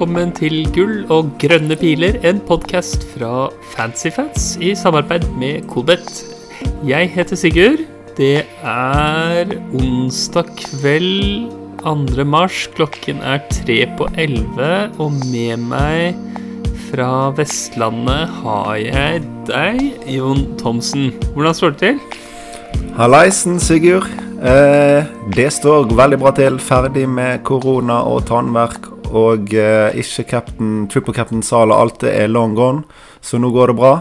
velkommen 0.00 0.30
til 0.32 0.62
Gull 0.72 1.02
og 1.12 1.26
grønne 1.36 1.76
piler, 1.76 2.14
en 2.24 2.38
podkast 2.48 3.02
fra 3.12 3.50
Fancyfats 3.74 4.54
i 4.56 4.70
samarbeid 4.72 5.26
med 5.36 5.66
Colbet. 5.68 6.22
Jeg 6.88 7.10
heter 7.12 7.36
Sigurd. 7.36 7.82
Det 8.16 8.46
er 8.64 9.52
onsdag 9.76 10.48
kveld 10.56 11.50
2. 11.84 12.24
mars. 12.24 12.62
Klokken 12.78 13.20
er 13.20 13.42
tre 13.52 13.76
på 13.98 14.08
elleve, 14.16 14.88
og 14.96 15.18
med 15.28 15.68
meg 15.68 16.16
fra 16.86 17.28
Vestlandet 17.36 18.32
har 18.40 18.80
jeg 18.80 19.20
deg, 19.50 19.82
Jon 20.08 20.46
Thomsen. 20.62 21.10
Hvordan 21.34 21.58
står 21.60 21.76
det 21.76 21.82
til? 21.82 22.00
Hallaisen, 22.96 23.60
Sigurd. 23.60 24.08
Eh, 24.40 25.04
det 25.36 25.50
står 25.52 25.92
veldig 25.92 26.22
bra 26.24 26.32
til. 26.40 26.56
Ferdig 26.56 27.04
med 27.04 27.44
korona 27.44 28.00
og 28.08 28.24
tannverk. 28.32 28.89
Og 29.10 29.54
eh, 29.58 29.98
ikke 29.98 30.28
captain, 30.30 30.86
triple 30.90 31.14
captain 31.16 31.42
Sala 31.42 31.80
alltid 31.82 32.10
er 32.12 32.30
long 32.30 32.54
gone, 32.54 32.84
så 33.20 33.40
nå 33.40 33.50
går 33.54 33.72
det 33.72 33.78
bra. 33.80 33.94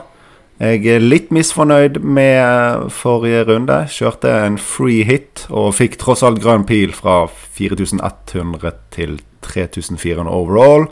Jeg 0.60 0.84
er 0.92 1.00
litt 1.00 1.30
misfornøyd 1.32 2.02
med 2.04 2.90
forrige 2.92 3.46
runde. 3.48 3.78
Kjørte 3.96 4.34
en 4.44 4.58
free 4.60 5.06
hit 5.08 5.46
og 5.48 5.72
fikk 5.78 5.96
tross 6.02 6.24
alt 6.28 6.42
grønn 6.44 6.66
pil 6.68 6.92
fra 6.92 7.22
4100 7.32 8.74
til 8.92 9.22
3400 9.48 10.28
overall. 10.28 10.90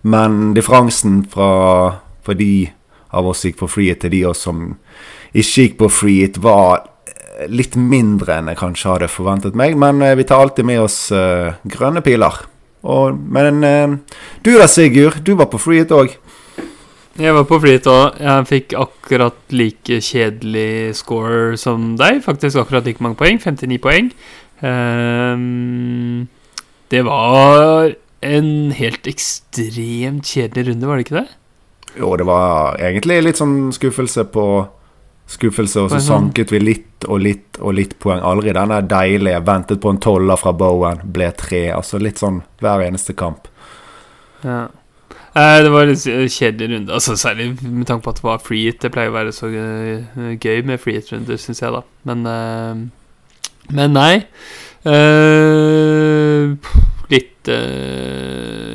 Men 0.00 0.54
differansen 0.56 1.20
fra 1.28 1.50
for 2.24 2.36
de 2.36 2.70
av 3.12 3.28
oss 3.28 3.44
gikk 3.44 3.60
på 3.60 3.68
free 3.68 3.92
hit, 3.92 4.00
til 4.06 4.14
de 4.14 4.22
oss 4.30 4.40
som 4.46 4.70
ikke 5.36 5.66
gikk 5.66 5.76
på 5.82 5.90
free 5.92 6.24
hit, 6.24 6.40
var 6.40 6.86
litt 7.52 7.76
mindre 7.76 8.38
enn 8.38 8.48
jeg 8.48 8.60
kanskje 8.60 8.94
hadde 8.94 9.12
forventet 9.12 9.56
meg. 9.56 9.76
Men 9.76 10.00
eh, 10.00 10.16
vi 10.16 10.24
tar 10.24 10.46
alltid 10.46 10.64
med 10.64 10.80
oss 10.88 10.98
grønne 11.12 12.00
piler. 12.04 12.40
Og, 12.82 13.16
men 13.16 13.64
eh, 13.66 13.96
du 14.44 14.54
da, 14.56 14.68
Sigurd. 14.70 15.20
Du 15.26 15.34
var 15.38 15.50
på 15.52 15.60
flyet 15.60 15.92
òg. 15.92 16.14
Jeg 17.20 17.34
var 17.36 17.44
på 17.48 17.58
flyet 17.60 17.88
òg. 17.90 18.20
Jeg 18.22 18.48
fikk 18.48 18.76
akkurat 18.80 19.40
like 19.52 20.00
kjedelig 20.04 20.96
score 21.02 21.58
som 21.60 21.94
deg. 22.00 22.22
Faktisk 22.24 22.62
akkurat 22.62 22.86
like 22.88 23.02
mange 23.04 23.20
poeng. 23.20 23.40
59 23.42 23.80
poeng. 23.84 24.12
Um, 24.60 26.28
det 26.92 27.04
var 27.06 27.92
en 28.20 28.72
helt 28.76 29.06
ekstremt 29.08 30.28
kjedelig 30.28 30.68
runde, 30.68 30.88
var 30.88 30.98
det 30.98 31.06
ikke 31.06 31.20
det? 31.22 31.28
Jo, 31.98 32.12
det 32.16 32.26
var 32.28 32.76
egentlig 32.78 33.22
litt 33.24 33.40
sånn 33.40 33.72
skuffelse 33.74 34.26
på 34.30 34.44
skuffelse, 35.30 35.84
og 35.84 35.92
så 35.92 36.00
sanket 36.02 36.52
vi 36.52 36.58
litt 36.62 37.06
og 37.08 37.22
litt 37.22 37.60
og 37.60 37.76
litt 37.78 37.94
poeng. 38.02 38.20
Aldri 38.26 38.52
denne 38.56 38.80
deilige 38.88 39.40
'ventet 39.46 39.80
på 39.80 39.92
en 39.92 40.02
toller 40.02 40.36
fra 40.40 40.52
Bowen', 40.52 41.04
ble 41.04 41.30
tre. 41.38 41.70
Altså 41.70 41.98
litt 42.02 42.18
sånn 42.18 42.42
hver 42.60 42.82
eneste 42.86 43.14
kamp. 43.14 43.48
Ja. 44.42 44.68
Eh, 45.30 45.62
det 45.62 45.70
var 45.70 45.86
en 45.86 45.96
kjedelig 46.28 46.68
runde, 46.74 46.92
altså 46.92 47.16
særlig 47.16 47.52
med 47.62 47.86
tanke 47.86 48.02
på 48.02 48.10
at 48.10 48.16
det 48.16 48.24
var 48.26 48.42
free 48.42 48.64
hit. 48.66 48.80
Det 48.82 48.90
pleier 48.90 49.12
å 49.12 49.14
være 49.14 49.32
så 49.32 49.46
uh, 49.46 50.34
gøy 50.34 50.64
med 50.66 50.80
free 50.82 50.98
hit-runder, 50.98 51.38
syns 51.38 51.62
jeg, 51.62 51.70
da. 51.70 51.84
Men, 52.10 52.26
eh, 52.26 52.74
men 53.70 53.94
nei. 53.94 54.24
Eh, 54.90 56.50
litt 57.10 57.28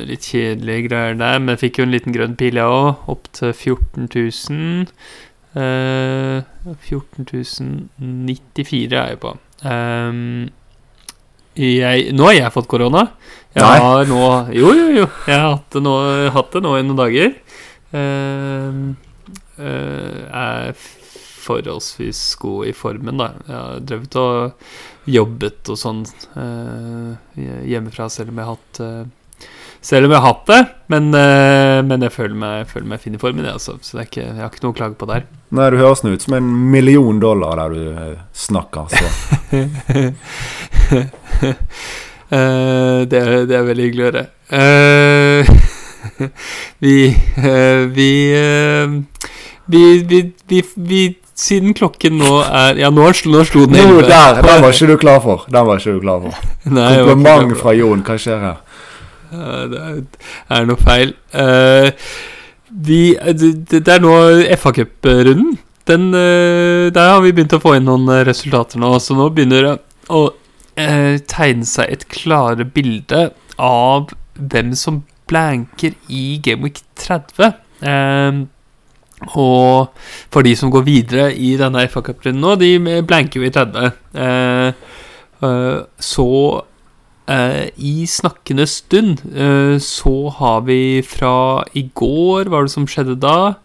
litt 0.06 0.26
kjedelige 0.26 0.88
greier 0.88 1.14
der, 1.18 1.38
men 1.38 1.54
jeg 1.54 1.60
fikk 1.60 1.78
jo 1.78 1.84
en 1.86 1.92
liten 1.94 2.14
grønn 2.14 2.34
pil, 2.40 2.58
jeg 2.58 2.66
òg. 2.66 3.04
Opp 3.12 3.28
til 3.36 3.52
14 3.52 4.08
000. 4.10 4.88
14 5.56 7.24
094 7.24 8.96
er 8.96 9.12
jeg 9.14 9.20
på. 9.22 9.32
Um, 9.64 10.48
jeg, 11.56 12.10
nå 12.12 12.28
har 12.28 12.36
jeg 12.36 12.52
fått 12.52 12.68
korona. 12.68 13.06
Jeg 13.56 13.64
Nei. 13.64 13.78
har 13.80 14.10
nå 14.10 14.20
Jo, 14.52 14.74
jo, 14.76 14.86
jo. 14.92 15.06
Jeg 15.24 15.40
har 15.40 15.54
hatt 15.54 15.70
det 15.72 15.80
nå, 15.86 15.94
hatt 16.34 16.52
det 16.52 16.62
nå 16.66 16.74
i 16.76 16.84
noen 16.84 17.00
dager. 17.00 17.32
Uh, 17.96 18.92
uh, 19.56 20.20
er 20.28 20.76
forholdsvis 21.46 22.20
god 22.42 22.68
i 22.68 22.74
formen, 22.76 23.22
da. 23.22 23.30
Jeg 23.46 23.56
har 23.56 23.84
drevet 23.88 24.18
og 24.20 25.12
jobbet 25.16 25.70
og 25.72 25.78
sånn 25.80 26.02
uh, 26.36 27.14
hjemmefra, 27.36 28.10
selv 28.12 28.34
om 28.34 28.42
jeg 28.42 28.50
har 28.50 28.58
hatt 28.58 28.82
selv 29.84 30.08
om 30.08 30.14
jeg 30.14 30.22
har 30.22 30.26
hatt 30.26 30.46
det, 30.50 30.60
men, 30.92 31.10
men 31.10 32.04
jeg, 32.06 32.12
føler 32.14 32.36
meg, 32.38 32.54
jeg 32.62 32.68
føler 32.70 32.88
meg 32.92 33.02
fin 33.02 33.16
i 33.16 33.20
formen. 33.20 33.48
Altså. 33.50 33.76
Så 33.82 34.00
ikke, 34.02 34.22
jeg 34.24 34.38
har 34.40 34.52
ikke 34.52 34.64
noe 34.64 34.74
å 34.74 34.78
klage 34.78 34.98
på 35.00 35.08
der. 35.10 35.26
Nei, 35.56 35.68
du 35.70 35.78
høres 35.80 36.02
nå 36.04 36.14
ut 36.14 36.24
som 36.24 36.36
en 36.38 36.48
million 36.72 37.20
dollar 37.22 37.60
der 37.60 37.74
du 37.74 38.16
snakker, 38.36 38.90
så. 38.90 39.06
Uh, 42.26 43.06
det, 43.10 43.20
er, 43.20 43.30
det, 43.46 43.54
er, 43.54 43.68
veldig 43.70 43.88
hyggelig 43.88 44.06
å 44.06 44.10
høre. 44.10 44.26
Vi, 46.78 47.10
vi, 47.90 48.10
vi, 49.66 50.02
vi, 50.06 50.20
vi, 50.46 50.60
vi 50.76 51.00
Siden 51.36 51.74
klokken 51.76 52.16
nå 52.16 52.38
er 52.48 52.78
Ja, 52.80 52.88
nå, 52.88 53.04
nå 53.04 53.42
slo 53.44 53.66
den 53.68 53.76
inn. 53.76 53.98
Der, 54.08 54.38
den 54.40 54.62
var 54.64 54.72
ikke 54.72 54.88
du 54.88 54.96
klar 55.00 55.18
for. 55.20 55.44
Den 55.52 55.66
var 55.68 55.82
ikke 55.82 55.92
du 55.98 56.00
klar 56.00 56.22
for. 56.24 56.46
Nei, 56.78 56.92
Kompliment 57.04 57.58
fra 57.60 57.74
Jon. 57.76 58.04
Hva 58.06 58.16
skjer 58.20 58.40
her? 58.40 58.62
Det 59.30 59.82
er, 59.82 60.66
noe 60.68 60.80
feil. 60.80 61.14
vi, 62.70 63.00
det, 63.14 63.52
det, 63.72 63.84
er 63.88 64.02
nå 64.02 64.14
FA-cuprunden. 64.56 65.56
Der 65.86 67.12
har 67.12 67.20
vi 67.22 67.34
begynt 67.34 67.54
å 67.54 67.62
få 67.62 67.76
inn 67.78 67.86
noen 67.86 68.10
resultater 68.26 68.82
nå, 68.82 68.96
så 68.98 69.14
nå 69.18 69.28
begynner 69.34 69.68
det 69.68 69.76
å 70.12 70.26
eh, 70.76 71.16
tegne 71.28 71.66
seg 71.68 71.92
et 71.92 72.04
klare 72.12 72.66
bilde 72.68 73.30
av 73.56 74.12
hvem 74.36 74.74
som 74.78 75.02
blanker 75.30 75.96
i 76.12 76.38
Gameweek 76.44 76.82
30. 77.00 77.56
Eh, 77.86 78.44
og 79.32 79.96
for 80.32 80.44
de 80.44 80.52
som 80.58 80.70
går 80.72 80.84
videre 80.86 81.26
i 81.32 81.54
denne 81.56 81.86
FA 81.88 82.02
Cup-runden 82.04 82.42
nå, 82.44 82.54
de 82.60 83.02
blanker 83.06 83.40
jo 83.40 83.48
i 83.48 83.52
30. 83.54 83.92
Eh, 84.26 84.68
eh, 85.48 85.78
så 86.12 86.30
eh, 86.60 86.64
i 87.26 88.06
snakkende 88.06 88.66
stund 88.70 89.24
eh, 89.34 89.78
så 89.82 90.14
har 90.38 90.60
vi 90.68 91.02
fra 91.02 91.64
i 91.74 91.88
går 91.90 92.46
Hva 92.46 92.60
var 92.60 92.68
det 92.68 92.74
som 92.76 92.86
skjedde 92.86 93.16
da? 93.18 93.56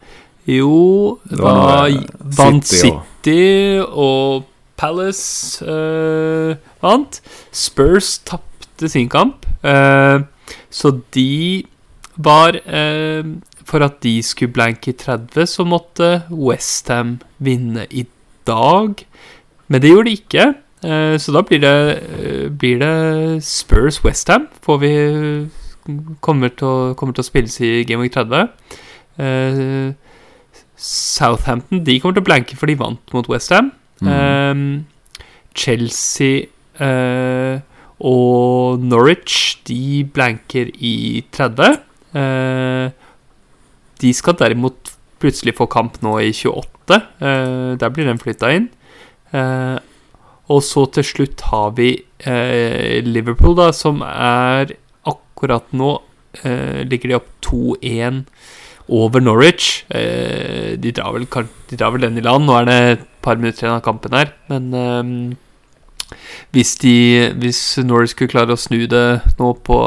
Jo, 0.49 1.19
da 1.29 1.85
vant 2.17 2.66
City, 2.66 2.97
City 3.22 3.83
og 3.85 4.47
Palace 4.81 5.61
uh, 5.61 6.57
vant. 6.81 7.19
Spurs 7.53 8.16
tapte 8.25 8.89
sin 8.89 9.09
kamp. 9.11 9.45
Uh, 9.61 10.25
så 10.73 10.95
de 11.13 11.61
var 12.17 12.57
uh, 12.57 13.22
For 13.67 13.85
at 13.85 14.01
de 14.03 14.17
skulle 14.25 14.53
blanke 14.55 14.91
i 14.91 14.97
30, 14.97 15.45
så 15.47 15.66
måtte 15.67 16.23
Westham 16.33 17.19
vinne 17.38 17.85
i 17.89 18.07
dag. 18.47 19.05
Men 19.69 19.81
det 19.81 19.93
gjorde 19.93 20.09
de 20.09 20.17
ikke. 20.17 20.47
Så 20.81 21.34
da 21.36 21.44
blir 21.46 21.59
det, 21.62 21.74
blir 22.58 22.80
det 22.81 23.44
Spurs 23.46 24.00
Westham. 24.06 24.47
Får 24.66 24.80
vi 24.81 24.94
kommer 26.25 26.50
til, 26.50 26.66
å, 26.66 26.94
kommer 26.97 27.14
til 27.14 27.22
å 27.22 27.28
spilles 27.28 27.59
i 27.62 27.84
Game 27.86 28.02
Week 28.02 28.16
30. 28.16 28.50
Southampton 30.81 31.84
de 31.86 32.00
kommer 32.02 32.18
til 32.18 32.25
å 32.25 32.30
blanke, 32.31 32.58
for 32.58 32.66
de 32.66 32.80
vant 32.80 33.14
mot 33.14 33.30
Westham. 33.30 33.70
Mm. 34.02 34.88
Chelsea 35.53 36.50
og 38.02 38.82
Norwich 38.82 39.61
de 39.67 40.03
blanker 40.14 40.72
i 40.73 41.23
30. 41.34 41.78
Uh, 42.16 42.90
de 44.02 44.14
skal 44.17 44.38
derimot 44.40 44.96
plutselig 45.22 45.53
få 45.59 45.67
kamp 45.72 46.00
nå 46.02 46.17
i 46.26 46.32
28. 46.34 46.97
Uh, 47.22 47.78
der 47.78 47.94
blir 47.94 48.09
den 48.09 48.22
flytta 48.22 48.52
inn. 48.58 48.70
Og 50.49 50.64
så 50.66 50.85
til 50.96 51.05
slutt 51.05 51.43
har 51.52 51.76
vi 51.78 51.93
Liverpool, 53.05 53.53
da, 53.58 53.70
som 53.73 54.02
er 54.05 54.73
akkurat 55.09 55.70
nå 55.73 55.93
Ligger 56.88 57.11
de 57.11 57.16
opp 57.17 57.29
2-1 57.43 58.22
over 58.91 59.20
Norwich. 59.20 59.85
Eh, 59.90 60.78
de, 60.79 60.91
drar 60.91 61.16
vel, 61.16 61.28
de, 61.70 61.78
drar 61.78 61.93
vel, 61.96 62.08
den 62.08 62.20
i 62.20 62.26
land. 62.26 62.46
Nå 62.47 62.58
er 62.59 62.67
det 62.67 62.79
et 62.91 63.08
par 63.23 63.40
minutter 63.40 63.66
igjen 63.66 63.78
av 63.78 63.85
kampen 63.85 64.16
her. 64.16 64.34
Men 64.52 64.70
eh, 64.78 66.17
hvis, 66.55 66.76
de, 66.84 66.96
hvis 67.41 67.61
Norwich 67.85 68.16
skulle 68.16 68.34
klare 68.34 68.58
å 68.58 68.59
snu 68.59 68.84
det 68.91 69.05
nå 69.40 69.53
på 69.66 69.79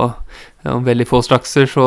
ja, 0.65 0.79
veldig 0.81 1.09
få 1.09 1.21
strakser, 1.25 1.69
så, 1.71 1.87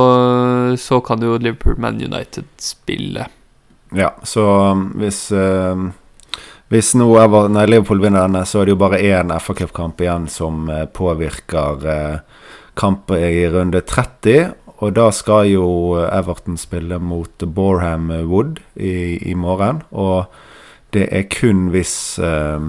så 0.80 1.02
kan 1.06 1.24
jo 1.26 1.40
Liverpool 1.42 1.80
Man 1.82 2.02
United 2.02 2.50
spille. 2.62 3.30
Ja, 3.96 4.12
så 4.28 4.44
um, 4.76 4.90
hvis 5.00 5.30
uh, 5.32 5.88
Hvis 6.68 6.92
nå 7.00 7.08
Ever, 7.16 7.48
nei, 7.48 7.64
Liverpool 7.70 8.02
vinner 8.04 8.26
denne, 8.26 8.44
så 8.44 8.62
er 8.62 8.68
det 8.68 8.76
jo 8.76 8.82
bare 8.82 9.00
én 9.00 9.32
FA 9.40 9.56
Cup-kamp 9.56 10.02
igjen 10.04 10.28
som 10.32 10.68
uh, 10.68 10.84
påvirker 10.84 11.86
eh, 11.88 12.18
kamper 12.76 13.24
i 13.24 13.46
runde 13.54 13.82
30. 13.88 14.52
Og 14.84 14.92
da 14.94 15.08
skal 15.16 15.48
jo 15.50 15.70
Everton 16.06 16.60
spille 16.60 17.00
mot 17.02 17.48
Borham 17.56 18.12
Wood 18.30 18.60
i, 18.76 19.18
i 19.32 19.34
morgen. 19.34 19.82
Og 19.90 20.28
det 20.94 21.08
er 21.12 21.26
kun 21.32 21.70
hvis 21.74 21.96
eh, 22.20 22.68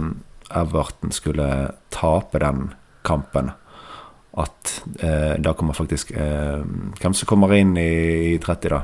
Everton 0.57 1.13
skulle 1.13 1.49
tape 1.95 2.41
den 2.43 2.71
kampen 3.07 3.53
at 4.39 4.73
eh, 5.03 5.35
da 5.43 5.53
kommer 5.59 5.75
faktisk 5.75 6.11
eh, 6.15 6.63
Hvem 7.01 7.15
som 7.17 7.29
kommer 7.29 7.55
inn 7.57 7.75
i, 7.81 8.35
i 8.35 8.39
30, 8.39 8.71
da? 8.71 8.83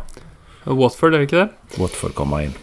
Watford, 0.64 1.14
er 1.14 1.22
det 1.22 1.28
ikke 1.28 1.42
det? 1.42 1.78
Watford 1.78 2.14
kommer 2.16 2.46
inn. 2.46 2.54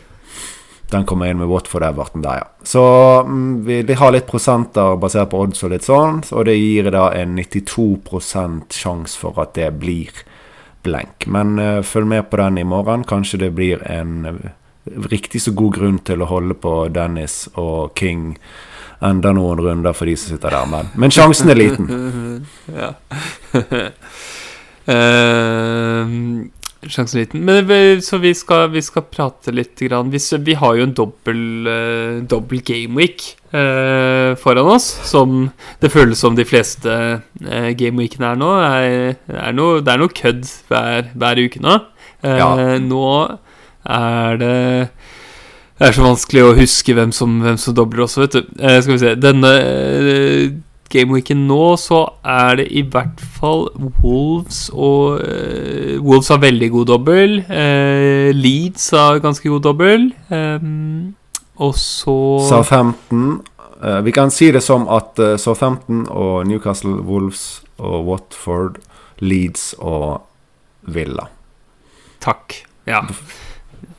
Den 0.91 1.05
kommer 1.07 1.29
inn 1.31 1.39
med 1.39 1.47
Watford 1.47 1.83
Everton 1.87 2.23
der, 2.25 2.41
ja. 2.41 2.47
Så 2.67 2.83
mm, 3.27 3.65
vi, 3.65 3.81
vi, 3.87 3.95
har 3.95 4.11
litt 4.11 4.27
prosenter 4.27 4.97
basert 4.99 5.29
på 5.31 5.39
odds 5.45 5.63
og 5.63 5.71
litt 5.71 5.87
sånn, 5.87 6.19
og 6.35 6.45
det 6.49 6.57
gir 6.59 6.91
da 6.91 7.07
en 7.15 7.37
92 7.39 8.19
sjanse 8.75 9.15
for 9.17 9.39
at 9.39 9.55
det 9.55 9.69
blir 9.79 10.11
blenk. 10.83 11.27
Men 11.31 11.55
uh, 11.59 11.79
følg 11.85 12.09
med 12.11 12.27
på 12.29 12.41
den 12.41 12.59
i 12.59 12.67
morgen. 12.67 13.05
Kanskje 13.07 13.39
det 13.45 13.51
blir 13.55 13.81
en 13.87 14.25
uh, 14.27 14.51
riktig 15.11 15.41
så 15.45 15.55
god 15.55 15.77
grunn 15.77 15.99
til 16.03 16.21
å 16.21 16.29
holde 16.29 16.57
på 16.59 16.75
Dennis 16.93 17.45
og 17.55 17.95
King 17.99 18.35
enda 19.01 19.31
noen 19.33 19.61
runder 19.63 19.95
for 19.97 20.05
de 20.09 20.15
som 20.19 20.35
sitter 20.35 20.53
der, 20.53 20.67
men, 20.69 20.91
men 20.99 21.13
sjansen 21.13 21.49
er 21.49 21.57
liten. 21.57 21.87
ja. 22.81 22.91
uh, 24.91 26.05
sjansen 26.89 27.19
liten. 27.19 27.43
Men, 27.45 28.01
så 28.01 28.17
vi 28.17 28.33
skal, 28.37 28.69
vi 28.73 28.81
skal 28.81 29.05
prate 29.09 29.53
litt. 29.53 29.75
Grann. 29.81 30.11
Vi, 30.13 30.19
vi 30.45 30.55
har 30.57 30.77
jo 30.77 30.87
en 30.87 30.95
dobbel, 30.97 31.43
uh, 31.67 32.17
dobbel 32.29 32.61
gameweek 32.65 33.23
uh, 33.53 34.37
foran 34.41 34.71
oss. 34.75 34.87
Som 35.07 35.51
det 35.81 35.91
føles 35.93 36.21
som 36.21 36.37
de 36.37 36.45
fleste 36.47 36.89
uh, 36.91 37.69
gameweekene 37.77 38.33
er 38.33 38.41
nå. 38.41 38.51
Er, 38.65 39.15
er 39.29 39.55
no, 39.57 39.73
det 39.81 39.93
er 39.93 40.01
noe 40.01 40.15
kødd 40.21 40.43
hver, 40.71 41.11
hver 41.13 41.43
uke 41.45 41.63
nå. 41.63 41.77
Uh, 42.25 42.35
ja. 42.37 42.51
Nå 42.81 43.07
er 43.81 44.35
det 44.37 44.57
Det 45.79 45.87
er 45.87 45.95
så 45.97 46.03
vanskelig 46.05 46.43
å 46.45 46.57
huske 46.59 46.93
hvem 46.93 47.13
som, 47.15 47.39
hvem 47.41 47.57
som 47.57 47.73
dobler 47.77 48.05
også, 48.05 48.25
vet 48.25 48.35
du. 48.37 48.51
skal 48.61 48.93
vi 48.93 48.99
se 49.01 49.15
Denne 49.17 49.55
gameweeken 50.91 51.45
nå, 51.49 51.75
så 51.79 52.03
er 52.27 52.59
det 52.61 52.67
i 52.75 52.83
hvert 52.87 53.21
fall 53.37 53.67
Wolves 54.03 54.65
og 54.73 55.21
uh, 55.23 55.97
Wolves 56.03 56.31
har 56.33 56.41
veldig 56.43 56.69
god 56.73 56.91
dobbel. 56.93 57.37
Uh, 57.49 58.29
Leeds 58.35 58.89
har 58.95 59.21
ganske 59.23 59.49
god 59.49 59.65
dobbel. 59.67 60.09
Um, 60.29 61.15
og 61.61 61.75
så 61.79 62.15
Southampton. 62.49 63.41
Uh, 63.81 63.99
vi 64.05 64.13
kan 64.13 64.33
si 64.33 64.51
det 64.53 64.63
som 64.65 64.87
at 64.91 65.19
Southampton 65.41 66.05
og 66.09 66.47
Newcastle, 66.47 66.99
Wolves 67.05 67.63
og 67.81 68.05
Watford, 68.07 68.81
Leeds 69.19 69.71
og 69.79 70.21
Villa. 70.91 71.29
Takk. 72.21 72.61
Ja. 72.89 73.05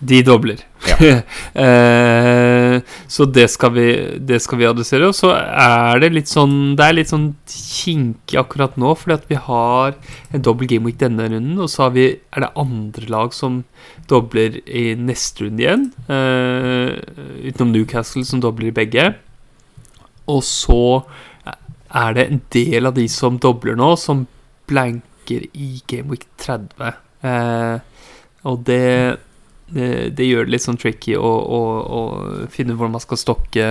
De 0.02 0.18
dobler. 0.26 0.58
Ja. 0.82 1.20
eh, 1.62 2.76
så 3.06 3.26
det 3.30 3.44
skal, 3.52 3.70
vi, 3.76 3.86
det 4.18 4.40
skal 4.42 4.58
vi 4.58 4.66
adressere. 4.66 5.06
Og 5.12 5.14
så 5.14 5.30
er 5.36 6.02
det 6.02 6.10
litt 6.16 6.30
sånn 6.30 6.74
Det 6.78 6.88
er 6.88 6.96
litt 6.96 7.12
sånn 7.12 7.28
kinkig 7.46 8.40
akkurat 8.40 8.74
nå, 8.80 8.96
fordi 8.98 9.14
at 9.14 9.28
vi 9.30 9.38
har 9.46 9.94
en 10.34 10.42
dobbel 10.42 10.70
gameweek 10.72 10.98
denne 10.98 11.28
runden, 11.30 11.60
og 11.62 11.70
så 11.70 11.86
vi, 11.94 12.08
er 12.34 12.46
det 12.46 12.50
andre 12.58 13.10
lag 13.14 13.36
som 13.36 13.62
dobler 14.10 14.58
i 14.66 14.92
neste 14.98 15.46
runde 15.46 15.62
igjen. 15.62 15.88
Eh, 16.10 16.98
utenom 17.52 17.74
Newcastle, 17.76 18.26
som 18.26 18.42
dobler 18.42 18.72
i 18.72 18.76
begge. 18.82 19.12
Og 20.30 20.42
så 20.46 20.82
er 21.92 22.14
det 22.16 22.26
en 22.26 22.42
del 22.54 22.88
av 22.88 22.96
de 22.98 23.06
som 23.10 23.38
dobler 23.38 23.78
nå, 23.78 23.94
som 24.00 24.26
blanker 24.70 25.46
i 25.52 25.76
gameweek 25.90 26.26
30. 26.42 26.96
Eh, 27.22 27.76
og 28.50 28.64
det 28.66 29.20
det, 29.72 29.88
det, 30.16 30.28
gjør 30.28 30.46
det 30.46 30.54
litt 30.54 30.64
sånn 30.64 30.78
tricky 30.80 31.16
å, 31.16 31.32
å, 31.32 31.60
å 31.82 32.00
finne 32.52 32.76
hvordan 32.76 32.96
man 32.98 33.04
skal 33.04 33.20
stokke, 33.20 33.66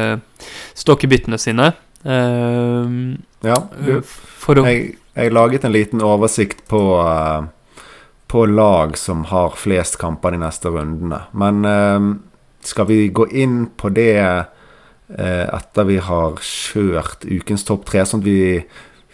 stokke 0.77 1.09
byttene 1.11 1.39
sine. 1.41 1.71
Uh, 2.01 3.13
ja, 3.45 3.59
du, 3.77 3.99
å, 4.01 4.55
jeg, 4.65 4.95
jeg, 5.13 5.33
laget 5.33 5.67
en 5.67 5.75
liten 5.75 6.01
oversikt 6.05 6.63
på, 6.71 6.81
uh, 6.97 7.45
på 8.31 8.45
lag 8.49 8.97
som 8.97 9.27
har 9.29 9.53
flest 9.59 9.99
kamper 10.01 10.33
de 10.33 10.41
neste 10.41 10.71
rundene. 10.73 11.23
Men 11.37 11.61
uh, 11.67 12.09
skal 12.65 12.89
vi 12.89 13.03
gå 13.13 13.27
inn 13.37 13.63
på 13.77 13.89
det 13.89 14.17
eh, 14.21 15.45
etter 15.49 15.87
vi 15.87 15.95
har 15.97 16.35
kjørt 16.45 17.25
ukens 17.25 17.65
topp 17.65 17.87
tre, 17.89 18.03
sånn 18.05 18.21
at 18.21 18.27
vi, 18.27 18.59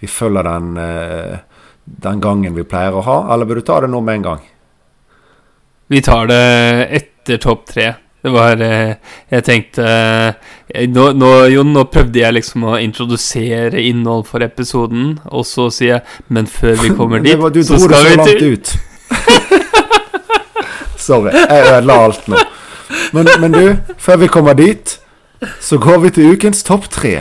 vi 0.02 0.10
følger 0.12 0.44
den, 0.44 0.76
den 2.04 2.20
gangen 2.20 2.58
vi 2.58 2.66
pleier 2.68 2.98
å 3.00 3.06
ha, 3.08 3.16
eller 3.32 3.48
vil 3.48 3.62
du 3.62 3.64
ta 3.70 3.80
det 3.86 3.90
nå 3.94 4.02
med 4.04 4.20
en 4.20 4.26
gang? 4.26 4.44
Vi 5.88 6.02
tar 6.04 6.28
det 6.28 6.44
etter 7.00 7.40
topp 7.40 7.66
tre. 7.72 7.94
Det 8.22 8.32
var 8.34 8.60
eh, 8.66 8.96
Jeg 9.32 9.44
tenkte 9.46 9.84
eh, 9.86 10.88
nå, 10.90 11.12
nå, 11.16 11.30
Jon, 11.54 11.70
nå 11.72 11.84
prøvde 11.94 12.20
jeg 12.20 12.36
liksom 12.36 12.66
å 12.68 12.74
introdusere 12.82 13.80
innhold 13.88 14.26
for 14.28 14.44
episoden, 14.44 15.14
og 15.30 15.46
så 15.48 15.70
sier 15.72 15.94
jeg 15.94 16.34
Men 16.34 16.50
før 16.52 16.76
vi 16.82 16.92
kommer 16.98 17.24
dit, 17.24 17.38
var, 17.40 17.56
så 17.64 17.80
skal 17.80 18.10
vi 18.10 18.26
til 18.28 18.58
ut. 18.58 18.74
Sorry. 21.08 21.32
Jeg 21.32 21.68
ødela 21.70 22.00
alt 22.08 22.28
nå. 22.28 22.42
Men, 23.16 23.30
men, 23.40 23.54
du, 23.54 23.94
før 24.02 24.20
vi 24.26 24.28
kommer 24.32 24.58
dit, 24.58 24.98
så 25.64 25.80
går 25.80 26.02
vi 26.04 26.12
til 26.18 26.34
ukens 26.36 26.66
topp 26.68 26.90
tre. 26.92 27.14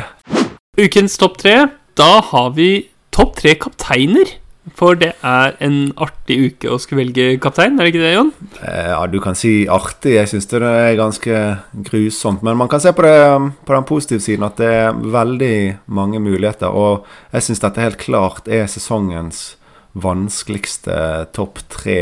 Ukens 0.81 1.15
topp 1.21 1.39
tre. 1.43 1.69
Da 1.99 2.19
har 2.33 2.51
vi 2.57 2.89
topp 3.15 3.37
tre 3.39 3.55
kapteiner. 3.61 4.33
For 4.75 4.99
det 4.99 5.13
er 5.23 5.55
en 5.63 5.93
artig 6.03 6.37
uke 6.43 6.71
å 6.75 6.79
skulle 6.83 7.05
velge 7.05 7.37
kaptein, 7.43 7.77
er 7.79 7.87
det 7.87 7.93
ikke 7.93 8.03
det, 8.03 8.15
Jon? 8.17 8.33
Eh, 8.59 8.89
ja, 8.91 8.99
du 9.07 9.21
kan 9.23 9.39
si 9.39 9.53
artig. 9.71 10.17
Jeg 10.17 10.31
syns 10.33 10.51
det 10.51 10.63
er 10.67 10.99
ganske 10.99 11.43
grusomt. 11.87 12.43
Men 12.47 12.59
man 12.59 12.71
kan 12.73 12.83
se 12.83 12.91
på, 12.97 13.05
det, 13.07 13.53
på 13.63 13.77
den 13.77 13.87
positive 13.87 14.25
siden 14.25 14.49
at 14.49 14.59
det 14.59 14.73
er 14.81 14.99
veldig 14.99 15.59
mange 15.87 16.19
muligheter. 16.23 16.75
Og 16.75 17.07
jeg 17.31 17.47
syns 17.47 17.63
dette 17.63 17.85
helt 17.85 18.03
klart 18.03 18.51
er 18.51 18.67
sesongens 18.71 19.55
vanskeligste 19.97 20.99
topp 21.37 21.63
tre 21.73 22.01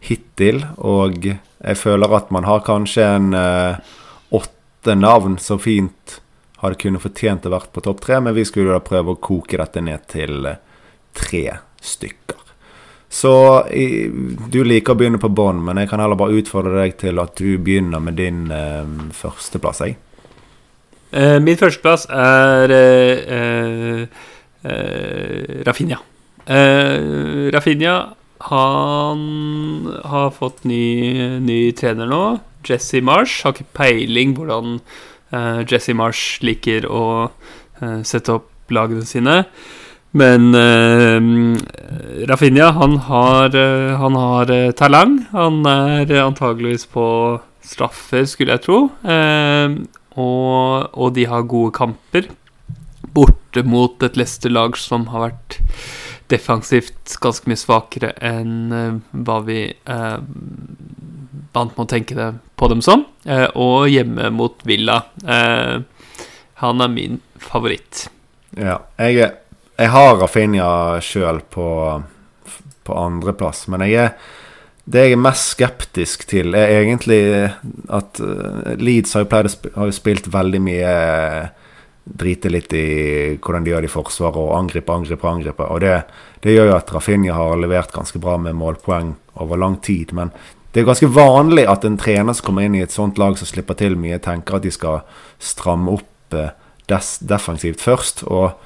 hittil. 0.00 0.64
Og 0.80 1.28
jeg 1.28 1.78
føler 1.78 2.16
at 2.16 2.32
man 2.32 2.48
har 2.48 2.64
kanskje 2.64 3.06
en 3.18 3.32
eh, 3.36 3.94
åtte 4.40 4.96
navn 4.96 5.36
så 5.36 5.60
fint 5.60 6.20
hadde 6.60 6.80
kunnet 6.80 7.04
fortjent 7.04 7.46
å 7.48 7.52
vært 7.54 7.72
på 7.72 7.82
topp 7.84 8.02
tre, 8.04 8.18
men 8.20 8.36
vi 8.36 8.44
skulle 8.48 8.74
da 8.74 8.82
prøve 8.84 9.14
å 9.14 9.20
koke 9.20 9.60
dette 9.60 9.84
ned 9.84 10.08
til 10.12 10.48
eh, 10.48 10.60
tre 11.16 11.44
stykker. 11.80 12.38
Så 13.10 13.32
du 14.54 14.60
liker 14.62 14.94
å 14.94 14.98
begynne 15.00 15.18
på 15.18 15.32
bånn, 15.34 15.64
men 15.66 15.80
jeg 15.82 15.90
kan 15.90 15.98
heller 15.98 16.18
bare 16.18 16.38
utfordre 16.38 16.76
deg 16.78 16.94
til 17.00 17.18
at 17.18 17.34
du 17.40 17.58
begynner 17.58 17.98
med 17.98 18.20
din 18.20 18.44
eh, 18.54 18.86
førsteplass, 19.18 19.82
jeg. 19.82 19.96
Eh, 21.10 21.40
min 21.42 21.58
førsteplass 21.58 22.06
er 22.14 22.70
eh, 22.70 24.04
eh, 24.62 25.56
Rafinha. 25.66 25.98
Eh, 26.46 27.50
Rafinha, 27.50 27.96
han 28.46 29.24
har 30.12 30.30
fått 30.38 30.62
ny, 30.70 30.84
ny 31.42 31.58
trener 31.76 32.06
nå. 32.08 32.22
Jesse 32.62 33.02
Marsh. 33.02 33.42
Har 33.42 33.56
ikke 33.56 33.74
peiling 33.74 34.36
hvordan 34.38 34.78
eh, 35.34 35.66
Jesse 35.66 35.98
Marsh 35.98 36.44
liker 36.46 36.86
å 36.86 37.04
sette 38.04 38.34
opp 38.36 38.72
lagene 38.76 39.06
sine. 39.08 39.38
Men 40.10 40.54
uh, 40.54 41.58
Rafinha, 42.26 42.70
han 42.70 42.96
har, 43.06 43.54
uh, 43.54 43.96
han 44.00 44.18
har 44.18 44.50
uh, 44.50 44.70
talent. 44.74 45.28
Han 45.30 45.62
er 45.66 46.10
antageligvis 46.24 46.88
på 46.90 47.06
straffer, 47.62 48.26
skulle 48.26 48.56
jeg 48.56 48.64
tro. 48.66 48.78
Og, 50.20 50.86
og, 50.90 51.08
de 51.14 51.26
har 51.30 51.46
gode 51.46 51.74
kamper. 51.76 52.30
Borte 53.14 53.62
mot 53.66 54.02
et 54.06 54.18
Leicester-lag 54.18 54.78
som 54.78 55.06
har 55.12 55.28
vært 55.28 55.60
defensivt 56.30 57.16
ganske 57.22 57.50
mye 57.50 57.58
svakere 57.58 58.12
enn 58.22 58.70
hva 59.10 59.38
vi 59.42 59.64
vant 61.50 61.74
med 61.74 61.82
å 61.82 61.88
tenke 61.90 62.14
det 62.14 62.28
på 62.58 62.68
dem 62.70 62.82
som. 62.86 63.02
og 63.58 63.90
hjemme 63.90 64.30
mot 64.34 64.62
Villa. 64.66 65.00
han 66.62 66.86
er 66.86 66.94
min 66.94 67.18
favoritt. 67.34 68.06
Ja, 68.54 68.78
jeg 68.98 69.24
er 69.26 69.39
jeg 69.80 69.92
har 69.94 70.18
Rafinha 70.20 71.00
sjøl 71.04 71.40
på, 71.48 71.68
på 72.84 73.00
andreplass, 73.00 73.66
men 73.72 73.86
jeg 73.88 74.04
er 74.04 74.36
det 74.90 75.04
jeg 75.04 75.14
er 75.14 75.20
mest 75.22 75.52
skeptisk 75.54 76.24
til, 76.30 76.54
er 76.56 76.80
egentlig 76.80 77.20
at 77.92 78.20
uh, 78.24 78.72
Leeds 78.80 79.14
har 79.14 79.24
jo, 79.24 79.28
pleid, 79.30 79.52
har 79.76 79.90
jo 79.90 79.94
spilt 79.94 80.30
veldig 80.32 80.62
mye 80.66 80.94
Drite 82.10 82.50
litt 82.50 82.72
i 82.74 82.86
hvordan 83.36 83.62
de 83.62 83.70
gjør 83.70 83.84
det 83.84 83.90
i 83.90 83.92
forsvaret, 83.92 84.38
og 84.40 84.54
angripe, 84.56 84.90
angripe, 84.90 85.28
angripe. 85.28 85.66
Og 85.70 85.82
det, 85.84 85.92
det, 86.42 86.56
gjør 86.56 86.72
jo 86.72 86.78
at 86.78 86.88
Rafinha 86.96 87.36
har 87.36 87.60
levert 87.60 87.92
ganske 87.94 88.18
bra 88.18 88.34
med 88.40 88.56
målpoeng 88.58 89.12
over 89.44 89.60
lang 89.60 89.76
tid. 89.84 90.10
Men 90.16 90.32
det 90.72 90.80
er 90.80 90.88
ganske 90.88 91.10
vanlig 91.12 91.68
at 91.70 91.84
en 91.86 92.00
trener 92.00 92.34
som 92.34 92.48
kommer 92.48 92.66
inn 92.66 92.74
i 92.80 92.82
et 92.82 92.94
sånt 92.94 93.20
lag 93.20 93.36
som 93.38 93.46
slipper 93.46 93.78
til 93.78 93.94
mye, 94.00 94.18
tenker 94.18 94.58
at 94.58 94.66
de 94.66 94.72
skal 94.74 95.04
stramme 95.38 95.92
opp 96.00 96.34
des, 96.90 97.12
defensivt 97.20 97.84
først. 97.84 98.24
Og 98.26 98.56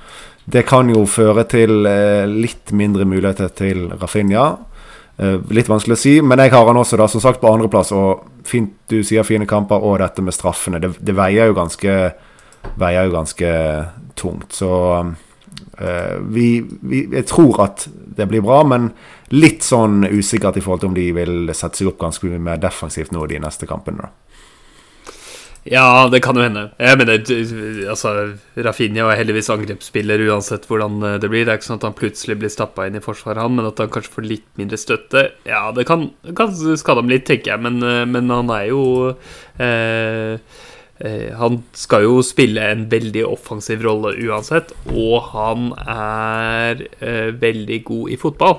det 0.44 0.66
kan 0.68 0.90
jo 0.92 1.06
føre 1.08 1.46
til 1.48 1.86
eh, 1.88 2.28
litt 2.28 2.72
mindre 2.76 3.06
muligheter 3.08 3.48
til 3.56 3.86
Rafinha. 3.96 4.44
Eh, 5.16 5.38
litt 5.56 5.70
vanskelig 5.70 5.96
å 5.96 6.00
si, 6.00 6.14
men 6.20 6.42
jeg 6.42 6.52
har 6.52 6.66
han 6.68 6.80
også 6.80 6.98
da, 7.00 7.08
som 7.08 7.22
sagt 7.22 7.40
på 7.40 7.52
andreplass. 7.52 7.94
Og 7.96 8.44
fint 8.48 8.74
du 8.92 9.00
sier 9.06 9.24
fine 9.26 9.48
kamper, 9.48 9.80
og 9.80 10.00
dette 10.02 10.24
med 10.24 10.36
straffene. 10.36 10.82
Det, 10.82 10.94
det 11.00 11.16
veier, 11.16 11.48
jo 11.48 11.56
ganske, 11.56 11.94
veier 12.80 13.08
jo 13.08 13.14
ganske 13.14 13.52
tungt. 14.20 14.52
Så 14.52 14.70
uh, 15.00 16.16
vi, 16.34 16.48
vi, 16.82 17.06
Jeg 17.08 17.28
tror 17.30 17.64
at 17.64 17.86
det 17.88 18.28
blir 18.28 18.44
bra, 18.44 18.60
men 18.68 18.90
litt 19.32 19.64
sånn 19.64 20.04
usikkert 20.04 20.60
i 20.60 20.64
forhold 20.64 20.84
til 20.84 20.92
om 20.92 20.98
de 20.98 21.08
vil 21.16 21.54
sette 21.56 21.80
seg 21.80 21.88
opp 21.90 22.02
ganske 22.04 22.28
mye 22.28 22.42
mer 22.52 22.60
defensivt 22.62 23.16
nå 23.16 23.24
de 23.30 23.40
neste 23.42 23.70
kampene. 23.70 24.04
da. 24.04 24.24
Ja, 25.64 26.09
det 26.12 26.21
kan 26.21 26.37
jo 26.37 26.44
hende. 26.44 26.66
Jeg 26.76 26.99
mener, 27.00 27.23
altså, 27.88 28.11
Rafinha 28.66 29.06
er 29.09 29.16
heldigvis 29.16 29.49
angrepsspiller 29.52 30.21
uansett 30.28 30.66
hvordan 30.68 30.99
eh, 31.00 31.16
det 31.23 31.30
blir. 31.33 31.47
Det 31.47 31.54
er 31.54 31.61
ikke 31.61 31.71
sånn 31.71 31.80
at 31.80 31.88
han 31.88 31.97
plutselig 31.97 32.37
blir 32.42 32.52
stappa 32.52 32.85
inn 32.85 32.99
i 33.00 33.04
forsvaret, 33.04 33.40
han, 33.40 33.56
men 33.56 33.71
at 33.71 33.80
han 33.80 33.92
kanskje 33.94 34.12
får 34.12 34.28
litt 34.28 34.47
mindre 34.61 34.80
støtte. 34.80 35.25
Ja, 35.49 35.71
det 35.73 35.87
kan, 35.88 36.11
kan 36.37 36.52
skade 36.52 37.00
ham 37.00 37.09
litt, 37.12 37.25
tenker 37.30 37.54
jeg, 37.54 37.64
men, 37.64 37.80
eh, 37.80 38.04
men 38.04 38.28
han 38.35 38.52
er 38.52 38.68
jo 38.68 38.85
eh, 39.56 40.37
eh, 41.00 41.26
Han 41.40 41.62
skal 41.73 42.04
jo 42.11 42.21
spille 42.21 42.68
en 42.68 42.85
veldig 42.92 43.25
offensiv 43.33 43.88
rolle 43.88 44.12
uansett, 44.21 44.76
og 44.92 45.33
han 45.33 45.73
er 45.80 46.88
eh, 47.00 47.33
veldig 47.40 47.85
god 47.88 48.12
i 48.12 48.21
fotball. 48.21 48.59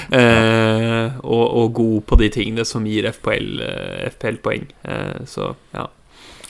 og, 1.26 1.46
og 1.46 1.72
god 1.82 2.02
på 2.06 2.22
de 2.22 2.34
tingene 2.38 2.62
som 2.62 2.86
gir 2.86 3.10
FPL-poeng. 3.10 4.70
Eh, 4.86 5.24
så 5.26 5.56
ja. 5.74 5.90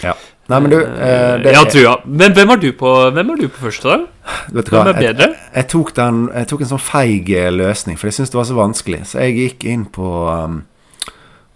Ja. 0.05 0.15
Nei, 0.51 0.59
men 0.59 0.73
du 0.73 0.79
eh, 0.81 1.37
det, 1.39 1.53
Jeg 1.53 1.59
har 1.61 1.69
trua. 1.71 1.93
Men 2.07 2.35
hvem 2.35 2.51
var 2.51 2.59
du 2.59 2.71
på 2.75 2.95
Hvem 3.15 3.29
var 3.31 3.39
du 3.39 3.47
på 3.47 3.67
første, 3.69 3.93
da? 3.93 4.33
Vet 4.51 4.67
du 4.67 4.75
hva? 4.75 4.83
Hvem 4.89 4.97
er 4.97 5.05
bedre? 5.05 5.29
jeg, 5.55 5.69
tok 5.71 5.93
den, 5.95 6.25
jeg 6.35 6.51
tok 6.51 6.65
en 6.65 6.71
sånn 6.73 6.83
feig 6.83 7.31
eh, 7.37 7.53
løsning, 7.55 8.01
for 8.01 8.11
jeg 8.11 8.19
syntes 8.19 8.35
det 8.35 8.41
var 8.41 8.49
så 8.49 8.59
vanskelig. 8.59 9.01
Så 9.13 9.23
jeg 9.23 9.37
gikk 9.39 9.67
inn 9.71 9.87
på 9.95 10.11
um, 10.27 10.61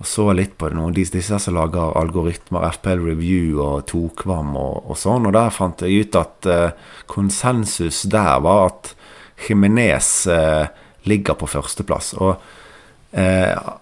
og 0.03 0.09
så 0.11 0.29
litt 0.37 0.57
på 0.59 0.69
det 0.71 0.79
nå. 0.79 0.89
Disse, 0.95 1.17
disse 1.17 1.39
som 1.43 1.57
lager 1.57 1.95
algoritmer, 1.99 2.67
FPL 2.77 3.03
Review 3.07 3.61
og 3.65 3.87
Tokvam 3.91 4.55
og, 4.59 4.91
og 4.91 4.99
sånn. 5.01 5.27
Og 5.31 5.35
der 5.37 5.55
fant 5.55 5.85
jeg 5.87 6.05
ut 6.05 6.19
at 6.21 6.51
uh, 6.51 6.91
konsensus 7.11 8.05
der 8.13 8.43
var 8.45 8.69
at 8.73 8.93
Jimenez 9.47 10.11
uh, 10.31 10.67
ligger 11.09 11.39
på 11.41 11.51
førsteplass. 11.51 12.13
Og 12.21 12.37
uh, 13.17 13.75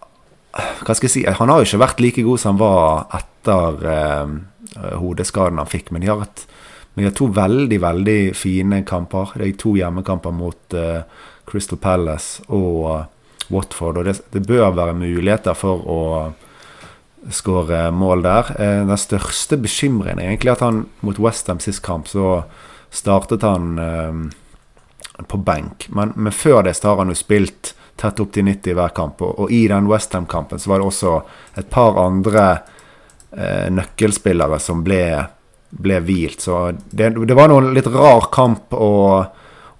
hva 0.52 0.94
skal 0.94 1.08
jeg 1.08 1.12
si 1.14 1.22
Han 1.24 1.48
har 1.48 1.60
jo 1.60 1.68
ikke 1.68 1.80
vært 1.80 2.00
like 2.04 2.24
god 2.26 2.40
som 2.40 2.54
han 2.54 2.60
var 2.60 3.06
etter 3.18 3.86
eh, 3.88 4.32
hodeskaden 4.76 5.60
han 5.60 5.68
fikk, 5.68 5.90
men 5.92 6.04
de 6.04 6.10
har, 6.10 6.22
hatt 6.24 6.46
to 7.16 7.28
veldig, 7.32 7.78
veldig 7.80 8.20
fine 8.36 8.82
kamper. 8.88 9.34
Det 9.36 9.48
er 9.48 9.58
to 9.60 9.74
hjemmekamper 9.78 10.32
mot 10.36 10.76
uh, 10.76 11.04
Crystal 11.48 11.80
Palace 11.80 12.44
og 12.48 12.78
uh, 12.88 13.04
Watford, 13.52 14.00
og 14.00 14.08
det, 14.08 14.18
det 14.32 14.44
bør 14.48 14.74
være 14.76 14.96
muligheter 14.96 15.56
for 15.56 15.84
å 15.88 16.00
skåre 17.32 17.86
mål 17.94 18.24
der. 18.26 18.52
Uh, 18.58 18.82
den 18.90 19.00
største 19.00 19.60
bekymringen 19.60 20.20
er 20.20 20.32
egentlig 20.32 20.54
at 20.54 20.64
han 20.64 20.84
mot 21.00 21.20
Westham 21.20 21.60
sist 21.64 21.84
kamp, 21.84 22.08
så 22.12 22.42
startet 22.92 23.42
han 23.42 23.78
eh, 23.78 25.24
på 25.24 25.36
benk. 25.36 25.86
Men, 25.88 26.12
men 26.14 26.32
før 26.32 26.62
det 26.62 26.74
så 26.74 26.92
har 26.92 27.02
han 27.02 27.12
jo 27.12 27.16
spilt 27.16 27.72
tett 28.00 28.20
opp 28.20 28.32
til 28.34 28.44
90 28.44 28.72
i 28.72 28.76
hver 28.76 28.92
kamp. 28.96 29.22
Og, 29.24 29.38
og 29.40 29.52
i 29.52 29.64
den 29.70 29.88
Westham-kampen 29.90 30.60
så 30.60 30.72
var 30.72 30.82
det 30.82 30.88
også 30.90 31.14
et 31.60 31.70
par 31.72 31.98
andre 32.02 32.44
eh, 32.50 32.71
nøkkelspillere 33.32 34.58
som 34.60 34.82
ble, 34.84 35.04
ble 35.72 36.00
hvilt. 36.04 36.42
Så 36.44 36.58
det, 36.90 37.14
det 37.16 37.36
var 37.38 37.48
noen 37.48 37.70
litt 37.72 37.88
rar 37.88 38.26
kamp 38.34 38.74
å, 38.76 38.92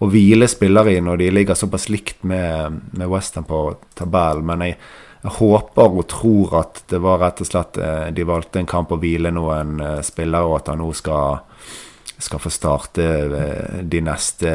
å 0.01 0.09
hvile 0.09 0.49
spillere 0.49 0.95
i 0.97 1.03
når 1.05 1.21
de 1.21 1.31
ligger 1.37 1.59
såpass 1.59 1.91
likt 1.93 2.25
med, 2.25 2.81
med 2.97 3.13
Western 3.13 3.45
på 3.45 3.65
tabellen. 3.99 4.47
Men 4.49 4.65
jeg, 4.65 4.79
jeg 5.23 5.37
håper 5.37 5.99
og 6.01 6.09
tror 6.11 6.59
at 6.63 6.83
det 6.95 7.03
var 7.05 7.21
rett 7.21 7.45
og 7.45 7.51
slett 7.51 7.77
eh, 7.77 8.09
de 8.17 8.29
valgte 8.29 8.63
en 8.63 8.73
kamp 8.73 8.97
å 8.97 9.01
hvile 9.03 9.35
noen 9.37 9.77
eh, 9.85 10.01
spillere, 10.07 10.49
og 10.49 10.63
at 10.63 10.73
han 10.73 10.81
nå 10.81 10.89
skal 10.97 11.43
skal 12.23 12.39
få 12.39 12.51
starte 12.51 13.05
eh, 13.05 13.79
de 13.83 14.01
neste 14.05 14.51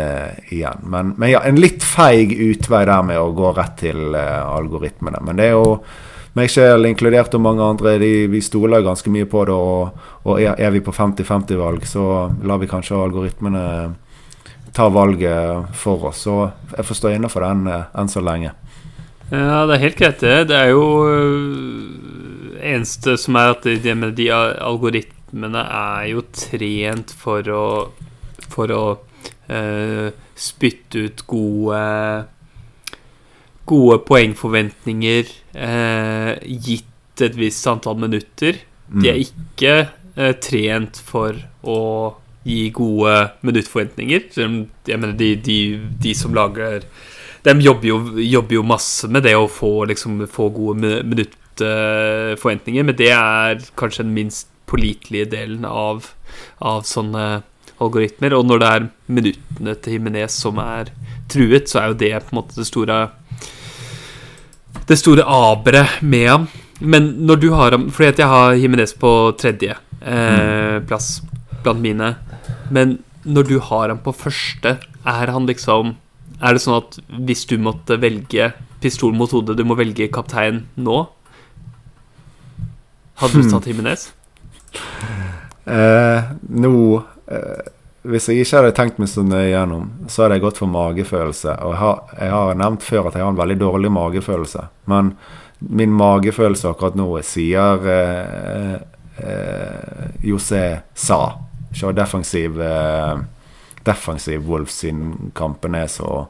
igjen. 0.56 0.84
Men, 0.84 1.14
men 1.18 1.32
ja, 1.34 1.44
en 1.44 1.60
litt 1.60 1.84
feig 1.84 2.32
utvei 2.34 2.84
der 2.88 3.04
med 3.06 3.20
å 3.20 3.34
gå 3.36 3.52
rett 3.58 3.78
til 3.82 4.16
eh, 4.16 4.44
algoritmene. 4.44 5.22
Men 5.28 5.40
det 5.40 5.50
er 5.50 5.58
jo 5.58 5.74
meg 6.36 6.52
selv 6.52 6.86
inkludert 6.86 7.34
og 7.38 7.42
mange 7.42 7.64
andre, 7.64 7.98
de, 8.02 8.12
vi 8.32 8.42
stoler 8.44 8.86
ganske 8.86 9.12
mye 9.14 9.28
på 9.30 9.46
det. 9.48 9.56
Og, 9.56 10.04
og 10.28 10.42
er, 10.42 10.70
vi 10.74 10.84
på 10.84 10.94
50-50-valg, 10.96 11.88
så 11.88 12.04
lar 12.44 12.62
vi 12.62 12.70
kanskje 12.70 13.00
algoritmene 13.00 13.64
ta 14.78 14.90
valget 14.94 15.74
for 15.74 16.10
oss. 16.12 16.26
Så 16.28 16.38
jeg 16.76 16.86
får 16.86 17.00
stå 17.00 17.14
innafor 17.16 17.46
den 17.48 17.68
eh, 17.72 17.88
enn 17.98 18.12
så 18.12 18.22
lenge. 18.22 18.54
Ja, 19.32 19.66
det 19.68 19.76
er 19.76 19.84
helt 19.84 20.00
greit, 20.00 20.22
det. 20.24 20.36
Det 20.52 20.58
er 20.58 20.72
jo 20.72 20.84
øh, 21.10 22.60
eneste 22.62 23.18
som 23.20 23.40
er 23.40 23.56
at 23.56 23.66
de, 23.66 23.96
de, 24.16 24.28
algoritmene 24.32 25.64
er 25.66 26.06
jo 26.14 26.24
trent 26.32 27.12
for 27.12 27.50
å 27.52 27.64
For 28.48 28.72
å 28.74 28.84
øh, 29.54 30.08
spytte 30.40 31.02
ut 31.10 31.22
gode 31.28 31.82
Gode 33.68 34.00
poengforventninger 34.08 35.34
øh, 35.56 36.32
gitt 36.64 37.24
et 37.26 37.36
visst 37.38 37.68
antall 37.68 38.00
minutter. 38.00 38.62
De 38.88 39.10
er 39.12 39.20
ikke 39.26 39.76
øh, 40.16 40.34
trent 40.42 41.02
for 41.04 41.36
å 41.68 41.80
gi 42.48 42.70
gode 42.72 43.16
minuttforventninger. 43.44 44.30
Jeg 44.38 45.00
mener, 45.00 45.16
de, 45.20 45.34
de, 45.44 45.60
de 46.00 46.16
som 46.16 46.36
lager 46.38 46.88
de 47.48 47.54
jobber 47.64 47.88
jo, 47.88 47.98
jobber 48.20 48.58
jo 48.58 48.64
masse 48.68 49.08
med 49.12 49.24
det 49.28 49.36
å 49.38 49.48
få, 49.52 49.86
liksom, 49.88 50.20
få 50.32 50.50
gode 50.56 50.94
minuttforventninger, 51.08 52.88
men 52.88 52.98
det 52.98 53.12
er 53.14 53.62
kanskje 53.80 54.04
den 54.04 54.16
minst 54.18 54.50
pålitelige 54.68 55.30
delen 55.32 55.68
av, 55.68 56.10
av 56.60 56.84
sånne 56.88 57.28
algoritmer. 57.84 58.36
Og 58.36 58.50
når 58.50 58.64
det 58.64 58.72
er 58.74 58.88
minuttene 59.20 59.78
til 59.80 59.96
Himinez 59.96 60.36
som 60.44 60.60
er 60.60 60.92
truet, 61.32 61.70
så 61.72 61.82
er 61.82 61.94
jo 61.94 62.00
det 62.04 62.14
på 62.26 62.34
en 62.34 62.40
måte 62.42 62.60
det 62.60 62.68
store 62.68 63.00
Det 64.88 64.98
store 65.00 65.26
aberet 65.28 66.02
med 66.02 66.28
ham. 66.28 66.48
Men 66.80 67.10
når 67.28 67.42
du 67.42 67.48
har 67.58 67.74
ham 67.74 67.88
Fordi 67.90 68.12
at 68.12 68.20
jeg 68.22 68.30
har 68.30 68.54
Himinez 68.54 68.94
på 68.94 69.12
tredje 69.40 69.74
eh, 70.02 70.78
plass 70.88 71.22
blant 71.64 71.82
mine. 71.82 72.14
Men 72.72 73.00
når 73.26 73.48
du 73.50 73.58
har 73.60 73.90
ham 73.90 74.00
på 74.04 74.14
første, 74.16 74.78
er 75.08 75.34
han 75.34 75.48
liksom 75.50 75.96
er 76.38 76.54
det 76.54 76.62
sånn 76.62 76.78
at 76.78 77.00
hvis 77.26 77.48
du 77.50 77.56
måtte 77.62 77.98
velge 77.98 78.52
pistol 78.82 79.16
mot 79.18 79.32
hodet, 79.34 79.58
du 79.58 79.64
må 79.66 79.78
velge 79.78 80.10
kaptein 80.14 80.68
nå 80.78 81.00
Hadde 83.18 83.42
du 83.42 83.50
tatt 83.52 83.66
Jimenez? 83.66 84.12
Uh, 85.66 86.36
nå 86.54 86.72
eh, 87.34 87.64
Hvis 88.08 88.28
jeg 88.30 88.44
ikke 88.44 88.60
hadde 88.60 88.76
tenkt 88.78 89.00
meg 89.02 89.10
så 89.12 89.24
nøye 89.26 89.50
gjennom, 89.50 89.88
så 90.08 90.24
hadde 90.24 90.38
jeg 90.38 90.46
gått 90.46 90.62
for 90.62 90.72
magefølelse. 90.72 91.56
Og 91.66 91.74
jeg 91.74 91.82
har, 91.82 92.04
jeg 92.20 92.34
har 92.36 92.60
nevnt 92.62 92.86
før 92.86 93.10
at 93.10 93.18
jeg 93.18 93.26
har 93.26 93.34
en 93.34 93.40
veldig 93.40 93.58
dårlig 93.64 93.92
magefølelse. 93.96 94.68
Men 94.92 95.16
min 95.60 95.96
magefølelse 95.98 96.70
akkurat 96.70 96.96
nå 97.00 97.08
sier 97.26 97.90
eh, 97.94 98.76
eh, 99.24 100.06
José 100.24 100.64
Sa. 100.94 101.22
Se 101.76 101.92
defensiv 101.94 102.62
eh, 102.62 103.18
Defensiv 103.88 104.48
Wolves 104.48 104.78
sin 104.84 105.32
kampen 105.36 105.76
er 105.76 105.90
så 105.92 106.28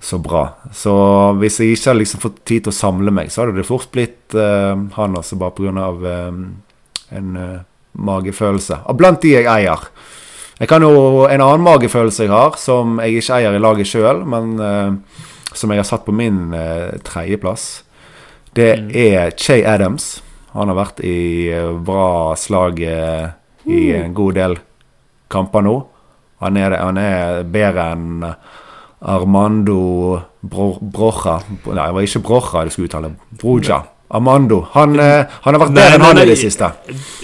så 0.00 0.18
bra. 0.18 0.46
Så 0.72 0.92
hvis 1.40 1.60
jeg 1.60 1.74
ikke 1.74 1.90
hadde 1.90 2.00
liksom 2.00 2.22
fått 2.22 2.38
tid 2.48 2.64
til 2.64 2.72
å 2.72 2.76
samle 2.76 3.12
meg, 3.12 3.28
så 3.28 3.44
hadde 3.44 3.58
det 3.60 3.68
fort 3.68 3.90
blitt 3.92 4.32
eh, 4.32 4.72
han 4.96 5.18
også, 5.18 5.36
bare 5.40 5.52
pga. 5.58 5.90
Eh, 6.08 6.38
en 7.20 7.36
eh, 7.36 7.58
magefølelse. 8.00 8.80
Og 8.88 8.96
blant 8.96 9.20
de 9.22 9.34
jeg 9.34 9.48
eier. 9.50 9.88
Jeg 10.60 10.68
kan 10.68 10.84
jo, 10.84 11.24
En 11.24 11.40
annen 11.40 11.64
magefølelse 11.64 12.26
jeg 12.26 12.32
har, 12.34 12.56
som 12.60 12.98
jeg 13.00 13.22
ikke 13.22 13.38
eier 13.38 13.54
i 13.56 13.62
laget 13.62 13.88
sjøl, 13.88 14.24
men 14.28 14.58
uh, 14.60 15.22
som 15.56 15.72
jeg 15.72 15.80
har 15.80 15.88
satt 15.88 16.04
på 16.04 16.12
min 16.12 16.52
uh, 16.52 16.92
tredjeplass, 17.04 17.84
det 18.56 18.74
er 18.92 19.32
Che 19.40 19.62
Adams. 19.64 20.18
Han 20.52 20.68
har 20.68 20.76
vært 20.76 21.00
i 21.06 21.46
eh, 21.54 21.68
bra 21.86 22.34
slag 22.34 22.80
uh, 22.82 23.30
i 23.70 23.92
en 23.94 24.10
god 24.12 24.34
del 24.34 24.56
kamper 25.30 25.62
nå. 25.62 25.76
Han 26.42 26.58
er, 26.58 26.74
han 26.74 26.98
er 26.98 27.44
bedre 27.46 27.84
enn 27.94 28.24
Armando 29.00 30.18
Bro, 30.40 30.66
Broja 30.80 31.36
Nei, 31.46 31.76
det 31.76 31.94
var 31.94 32.04
ikke 32.08 32.24
Broja 32.26 32.64
du 32.66 32.74
skulle 32.74 32.90
uttale. 32.90 33.12
Broja. 33.30 33.78
Armando. 34.10 34.64
Han, 34.72 34.98
eh, 34.98 35.26
han 35.44 35.54
har 35.54 35.62
vært 35.62 35.74
bedre 35.76 35.98
enn 35.98 36.06
han 36.08 36.18
i 36.18 36.28
det 36.32 36.38
siste. 36.40 36.72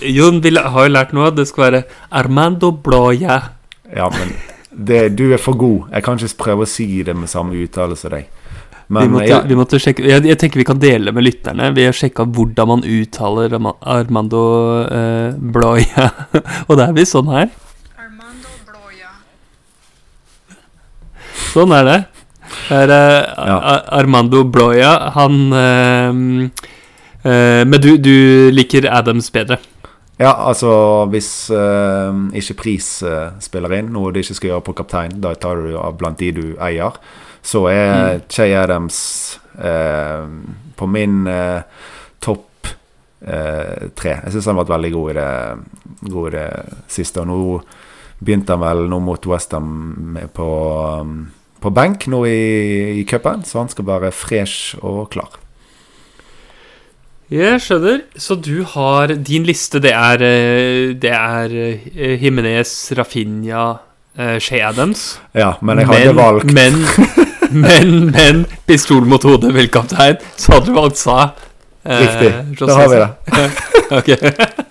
Jon 0.07 0.38
vil, 0.45 0.61
har 0.62 0.87
jo 0.87 0.93
lært 0.95 1.14
nå 1.16 1.25
at 1.26 1.38
det 1.38 1.49
skal 1.50 1.66
være 1.66 1.83
Armando 2.14 2.71
Bloya. 2.71 3.40
Ja, 3.90 4.07
men 4.14 4.37
det, 4.71 5.16
du 5.19 5.28
er 5.35 5.43
for 5.43 5.59
god. 5.59 5.90
Jeg 5.90 6.07
kan 6.07 6.21
ikke 6.21 6.43
prøve 6.45 6.66
å 6.66 6.71
si 6.71 6.87
det 7.07 7.16
med 7.19 7.31
samme 7.33 7.59
uttale 7.59 7.99
som 7.99 8.14
deg. 8.14 8.31
Vi 8.87 9.09
måtte, 9.11 9.26
ja, 9.26 9.40
vi 9.43 9.57
måtte 9.59 9.81
sjekke 9.83 10.05
jeg, 10.07 10.23
jeg 10.28 10.38
tenker 10.38 10.61
vi 10.61 10.66
kan 10.69 10.78
dele 10.78 11.11
med 11.11 11.26
lytterne. 11.26 11.73
Vi 11.75 11.88
har 11.88 11.97
sjekka 11.97 12.23
hvordan 12.23 12.71
man 12.71 12.85
uttaler 12.87 13.57
Armando 13.83 14.43
eh, 14.87 15.35
Bloya. 15.35 16.11
Og 16.69 16.76
det 16.78 16.85
er 16.85 16.95
visst 16.95 17.16
sånn 17.16 17.33
her. 17.35 17.50
Armando 17.99 18.52
Bloya. 18.69 19.11
Sånn 21.50 21.75
er 21.75 21.90
det. 21.90 21.99
Er 22.70 22.90
eh, 22.90 23.46
Ja. 23.46 23.56
Armando 23.98 24.44
Bloya. 24.44 25.10
Han 25.14 25.52
uh, 25.52 26.48
uh, 27.25 27.62
Men 27.66 27.80
du, 27.80 27.96
du 27.98 28.50
liker 28.50 28.88
Adams 28.90 29.30
bedre. 29.30 29.58
Ja, 30.16 30.32
altså 30.32 31.04
hvis 31.12 31.50
ikke 31.52 32.54
pris 32.56 32.86
spiller 33.44 33.75
inn, 33.76 33.90
noe 33.92 34.14
de 34.14 34.22
ikke 34.25 34.36
skal 34.38 34.48
gjøre 34.48 34.64
på 34.64 34.75
kaptein, 34.78 35.18
da 35.20 35.34
tar 35.36 35.60
du 35.60 35.75
av 35.76 35.98
blant 36.00 36.16
de 36.16 36.30
du 36.32 36.46
eier, 36.56 36.96
så 37.44 37.66
er 37.68 38.22
Che 38.32 38.46
Adams 38.56 38.96
på 39.52 40.88
min 40.88 41.28
topp 42.25 42.46
eh, 43.20 43.88
tre. 43.94 44.14
Jeg 44.25 44.34
syns 44.34 44.50
han 44.50 44.58
vært 44.60 44.75
veldig 44.75 44.92
god 44.94 45.10
i 45.10 45.16
det, 45.18 45.30
god 46.12 46.28
i 46.28 46.34
det 46.36 46.48
siste. 46.92 47.22
Og 47.22 47.30
nå 47.30 47.40
begynte 48.18 48.56
han 48.56 48.64
vel 48.64 48.86
nå 48.90 49.00
mot 49.04 49.28
Westham 49.30 50.18
på, 50.34 50.48
um, 51.02 51.18
på 51.62 51.70
benk 51.75 52.06
nå 52.12 52.22
i, 52.28 53.00
i 53.00 53.04
cupen, 53.08 53.42
så 53.46 53.62
han 53.62 53.68
skal 53.72 53.86
være 53.88 54.12
fresh 54.14 54.76
og 54.82 55.08
klar. 55.14 55.38
Jeg 57.32 57.58
skjønner. 57.64 58.04
Så 58.22 58.36
du 58.38 58.60
har 58.76 59.10
Din 59.26 59.42
liste, 59.48 59.80
det 59.82 59.90
er, 59.90 60.22
eh, 60.22 60.92
det 60.94 61.10
er 61.10 61.50
Himinez, 61.50 62.22
Jimenez, 62.22 62.75
Rafinha, 62.98 63.64
eh, 64.16 64.36
Shea 64.38 64.68
Adams. 64.68 65.18
Ja, 65.34 65.56
men 65.60 65.78
jeg 65.82 65.88
hadde 65.90 66.14
valgt 66.14 66.52
Men, 66.54 66.78
men, 67.66 67.96
men 68.14 68.44
Pistol 68.66 69.02
mot 69.10 69.22
hodet, 69.26 69.50
velkaptein, 69.56 70.22
så 70.38 70.54
hadde 70.54 70.70
du 70.70 70.78
valgt 70.78 71.02
Sa. 71.02 71.18
eh, 71.84 71.98
Riktig. 72.04 72.30
Eh, 72.30 72.54
Da 72.62 72.78
har 72.78 72.88
vi 72.94 73.02
det. 73.02 73.10
ok. 73.98 74.08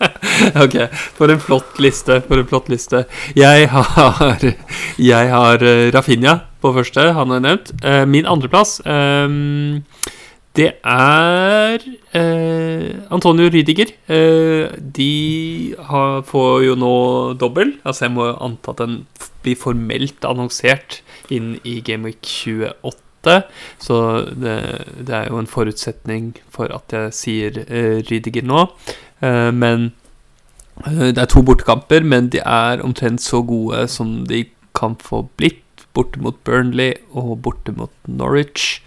okay. 0.64 0.88
For 1.20 1.32
en 1.36 1.40
flott 1.44 1.80
liste. 1.84 2.22
For 2.28 2.40
en 2.40 2.48
flott 2.48 2.72
liste. 2.72 3.04
Jeg 3.36 3.68
har 3.72 4.40
Jeg 4.98 5.30
har 5.36 5.64
eh, 5.64 5.92
Rafinha 5.92 6.40
på 6.66 6.76
første, 6.76 7.10
han 7.16 7.34
er 7.36 7.44
nevnt. 7.46 7.74
Uh, 7.86 8.04
Min 8.10 8.28
andreplass 8.30 8.80
um, 8.86 9.92
det 10.56 10.70
er 10.88 11.84
eh, 12.16 12.96
Antonio 13.12 13.50
Rydiger. 13.52 13.92
Eh, 14.08 14.72
de 14.98 15.76
har, 15.90 16.22
får 16.24 16.64
jo 16.64 16.76
nå 16.80 16.94
dobbel. 17.40 17.74
Altså 17.84 18.06
Jeg 18.06 18.14
må 18.16 18.30
anta 18.32 18.72
at 18.72 18.80
den 18.80 19.02
blir 19.44 19.60
formelt 19.60 20.24
annonsert 20.28 21.02
inn 21.34 21.58
i 21.68 21.82
Game 21.84 22.08
Week 22.08 22.24
28. 22.24 23.36
Så 23.84 24.00
det, 24.32 24.56
det 25.04 25.18
er 25.18 25.28
jo 25.28 25.42
en 25.42 25.52
forutsetning 25.52 26.32
for 26.54 26.72
at 26.72 26.96
jeg 26.96 27.20
sier 27.20 27.62
eh, 27.66 28.00
Rydiger 28.08 28.48
nå. 28.48 28.70
Eh, 29.20 29.52
men 29.52 29.90
eh, 30.86 31.12
det 31.12 31.20
er 31.20 31.32
to 31.36 31.44
bortekamper, 31.44 32.08
men 32.08 32.32
de 32.32 32.40
er 32.40 32.86
omtrent 32.86 33.20
så 33.22 33.44
gode 33.44 33.90
som 33.92 34.22
de 34.30 34.46
kan 34.76 34.96
få 35.04 35.26
blitt. 35.36 35.65
Borte 35.96 36.22
mot 36.22 36.38
Burnley 36.44 36.94
og 37.16 37.40
borte 37.46 37.74
mot 37.76 37.94
Norwich. 38.08 38.82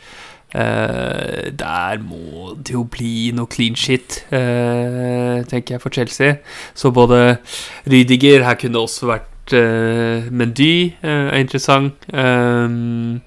Eh, 0.55 1.51
der 1.53 1.99
må 2.01 2.55
det 2.57 2.73
jo 2.73 2.87
bli 2.89 3.31
noe 3.37 3.51
clean 3.53 3.77
shit, 3.77 4.23
eh, 4.33 5.45
tenker 5.49 5.75
jeg, 5.75 5.83
for 5.83 5.93
Chelsea. 5.93 6.39
Så 6.75 6.91
både 6.91 7.39
Rydiger 7.87 8.45
Her 8.45 8.57
kunne 8.57 8.79
det 8.79 8.83
også 8.83 9.11
vært 9.11 9.53
eh, 9.53 10.31
Mendy, 10.33 10.95
eh, 11.03 11.29
er 11.29 11.41
interessant. 11.43 12.09
Um, 12.13 13.21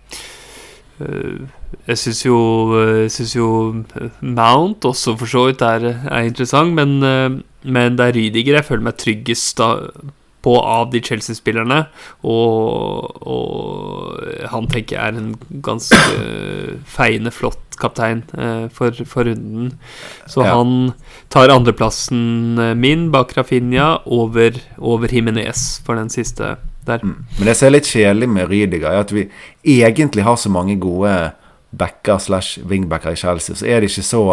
eh, 1.00 1.45
jeg 1.88 1.97
syns 1.97 2.25
jo, 2.25 2.38
eh, 2.77 3.09
synes 3.09 3.35
jo 3.35 3.50
Mount 4.21 4.85
også 4.85 5.15
for 5.17 5.29
så 5.29 5.45
vidt 5.50 5.61
er, 5.61 5.88
er 6.09 6.25
interessant, 6.27 6.73
men, 6.73 7.03
eh, 7.03 7.29
men 7.63 7.97
det 7.97 8.07
er 8.07 8.17
Rydiger 8.17 8.59
jeg 8.59 8.67
føler 8.67 8.88
meg 8.89 8.97
tryggest 9.01 9.57
da, 9.61 9.69
på 10.41 10.55
av 10.60 10.89
de 10.91 11.01
Chelsea-spillerne. 11.05 11.83
Og, 12.27 13.17
og 13.27 14.48
han 14.51 14.68
tenker 14.72 14.98
jeg 14.98 15.13
er 15.13 15.20
en 15.20 15.35
ganske 15.63 15.98
feiende 16.89 17.33
flott 17.33 17.59
kaptein 17.81 18.24
eh, 18.37 18.68
for, 18.74 18.94
for 19.09 19.25
runden. 19.29 19.72
Så 20.29 20.44
Ja. 20.46 20.55
han 20.57 20.94
tar 21.33 21.50
andreplassen 21.53 22.59
eh, 22.59 22.74
min 22.77 23.09
bak 23.13 23.33
Rafinha 23.37 24.01
over, 24.05 24.57
over 24.77 25.07
Jimenez 25.13 25.79
for 25.85 25.96
den 25.98 26.09
siste 26.13 26.55
der. 26.85 27.01
Mm. 27.05 27.25
Men 27.37 27.46
det 27.50 27.57
som 27.57 27.68
er 27.70 27.75
litt 27.77 27.89
kjedelig 27.89 28.29
med 28.29 28.50
Rydiger, 28.50 28.89
er 28.92 29.05
at 29.05 29.13
vi 29.13 29.27
egentlig 29.65 30.24
har 30.25 30.37
så 30.42 30.50
mange 30.50 30.77
gode 30.81 31.31
backer 31.72 32.18
slash 32.20 32.59
wingbacker 32.68 33.13
i 33.13 33.15
Chelsea, 33.22 33.55
så 33.55 33.65
er 33.65 33.79
det 33.81 33.92
ikke 33.92 34.03
så 34.09 34.24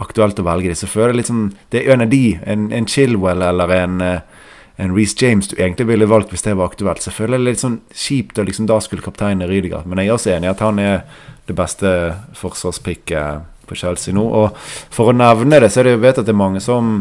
aktuelt 0.00 0.38
å 0.40 0.44
velge 0.46 0.70
de. 0.70 0.76
Så 0.78 0.88
føler 0.88 1.12
jeg 1.12 1.16
litt 1.20 1.28
sånn 1.32 1.48
Det 1.72 1.82
er 1.82 1.92
en 1.96 2.04
av 2.06 2.12
de, 2.12 2.38
en, 2.46 2.68
en 2.72 2.86
Chilwell 2.88 3.42
eller 3.44 3.72
en, 3.76 4.00
eh, 4.00 4.20
en 4.80 4.94
Reece 4.96 5.16
James 5.20 5.48
du 5.48 5.58
egentlig 5.58 5.86
ville 5.90 6.08
valgt 6.08 6.32
hvis 6.32 6.44
det 6.46 6.56
var 6.56 6.70
aktuelt. 6.70 7.04
Det 7.04 7.38
litt 7.38 7.60
sånn 7.60 7.80
kjipt 7.92 8.38
å 8.40 8.46
liksom 8.46 8.68
da 8.70 8.78
skulle 8.80 9.04
kapteinen 9.04 9.48
Rydiger. 9.48 9.84
Men 9.84 10.00
jeg 10.00 10.08
er 10.08 10.16
også 10.16 10.32
enig 10.34 10.48
i 10.48 10.52
at 10.54 10.64
han 10.64 10.80
er 10.80 11.02
det 11.48 11.56
beste 11.58 11.90
forsvarspicket 12.38 13.66
på 13.68 13.78
Chelsea 13.78 14.14
nå. 14.16 14.24
Og 14.24 14.56
for 14.94 15.10
å 15.10 15.16
nevne 15.16 15.60
det, 15.62 15.70
så 15.72 15.82
er 15.82 15.88
det 15.88 15.96
jeg 15.96 16.04
vet 16.04 16.20
at 16.22 16.28
det 16.28 16.34
er 16.34 16.40
mange 16.40 16.62
som 16.64 16.92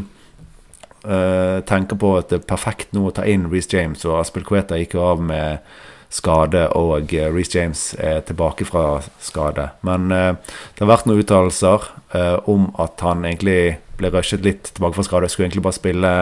uh, 1.06 1.60
tenker 1.70 2.00
på 2.00 2.16
at 2.20 2.34
det 2.34 2.42
er 2.42 2.50
perfekt 2.50 2.96
nå 2.96 3.08
å 3.08 3.16
ta 3.16 3.28
inn 3.30 3.50
Reece 3.52 3.72
James, 3.78 4.06
og 4.08 4.20
Aspelqueta 4.22 4.80
gikk 4.80 4.98
jo 4.98 5.06
av 5.08 5.24
med 5.24 5.64
skade, 6.14 6.66
og 6.78 7.14
uh, 7.14 7.28
Reece 7.34 7.56
James 7.58 7.84
er 8.02 8.24
tilbake 8.28 8.68
fra 8.68 9.02
skade. 9.24 9.70
Men 9.88 10.10
uh, 10.12 10.34
det 10.76 10.84
har 10.84 10.94
vært 10.96 11.10
noen 11.10 11.24
uttalelser 11.24 11.92
uh, 12.16 12.38
om 12.50 12.72
at 12.82 13.06
han 13.06 13.26
egentlig 13.30 13.80
ble 14.00 14.12
rushet 14.14 14.46
litt 14.46 14.72
tilbake 14.74 14.98
fra 14.98 15.06
skade. 15.08 15.30
Skulle 15.32 15.50
egentlig 15.50 15.66
bare 15.68 15.78
spille 15.78 16.14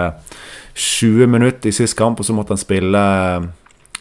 20 0.74 1.32
minutter 1.32 1.72
i 1.72 1.76
sist 1.76 1.98
kamp, 1.98 2.20
og 2.20 2.28
så 2.28 2.36
måtte 2.36 2.56
han 2.56 2.62
spille 2.62 3.04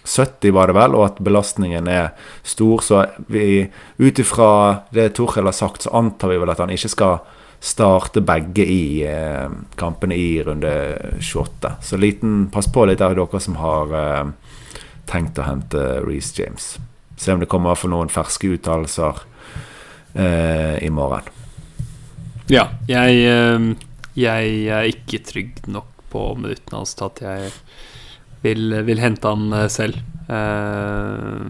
70, 0.06 0.52
var 0.54 0.70
det 0.70 0.76
vel, 0.78 0.94
og 0.94 1.06
at 1.08 1.22
belastningen 1.24 1.88
er 1.90 2.12
stor. 2.46 2.84
Så 2.84 3.02
ut 3.28 4.22
ifra 4.22 4.50
det 4.94 5.12
Torhild 5.18 5.50
har 5.50 5.56
sagt, 5.56 5.86
så 5.86 5.94
antar 5.98 6.32
vi 6.32 6.40
vel 6.42 6.52
at 6.52 6.62
han 6.62 6.72
ikke 6.74 6.92
skal 6.92 7.18
starte 7.66 8.20
begge 8.20 8.64
i 8.68 9.02
eh, 9.08 9.48
kampene 9.80 10.14
i 10.14 10.42
runde 10.44 10.72
28. 11.20 11.72
Så 11.82 11.96
liten, 11.96 12.46
pass 12.52 12.68
på 12.72 12.84
litt 12.86 13.00
der 13.00 13.16
dere 13.16 13.40
som 13.42 13.56
har 13.60 13.94
eh, 13.96 14.26
tenkt 15.10 15.40
å 15.40 15.46
hente 15.48 15.86
Reece 16.04 16.36
James. 16.42 16.76
Se 17.16 17.32
om 17.32 17.40
det 17.40 17.50
kommer 17.50 17.78
for 17.78 17.90
noen 17.90 18.12
ferske 18.12 18.52
uttalelser 18.54 19.24
eh, 20.14 20.76
i 20.84 20.92
morgen. 20.92 21.35
Ja, 22.52 22.68
jeg, 22.86 23.22
eh, 23.26 23.68
jeg 24.14 24.58
er 24.70 24.90
ikke 24.90 25.22
trygg 25.26 25.64
nok 25.66 25.88
på 26.12 26.28
minuttene 26.38 26.80
hans 26.80 26.94
til 26.94 27.08
at 27.08 27.22
jeg 27.24 27.50
vil, 28.44 28.76
vil 28.86 29.02
hente 29.02 29.32
han 29.32 29.52
eh, 29.52 29.68
selv. 29.72 29.98
Uh, 30.26 31.42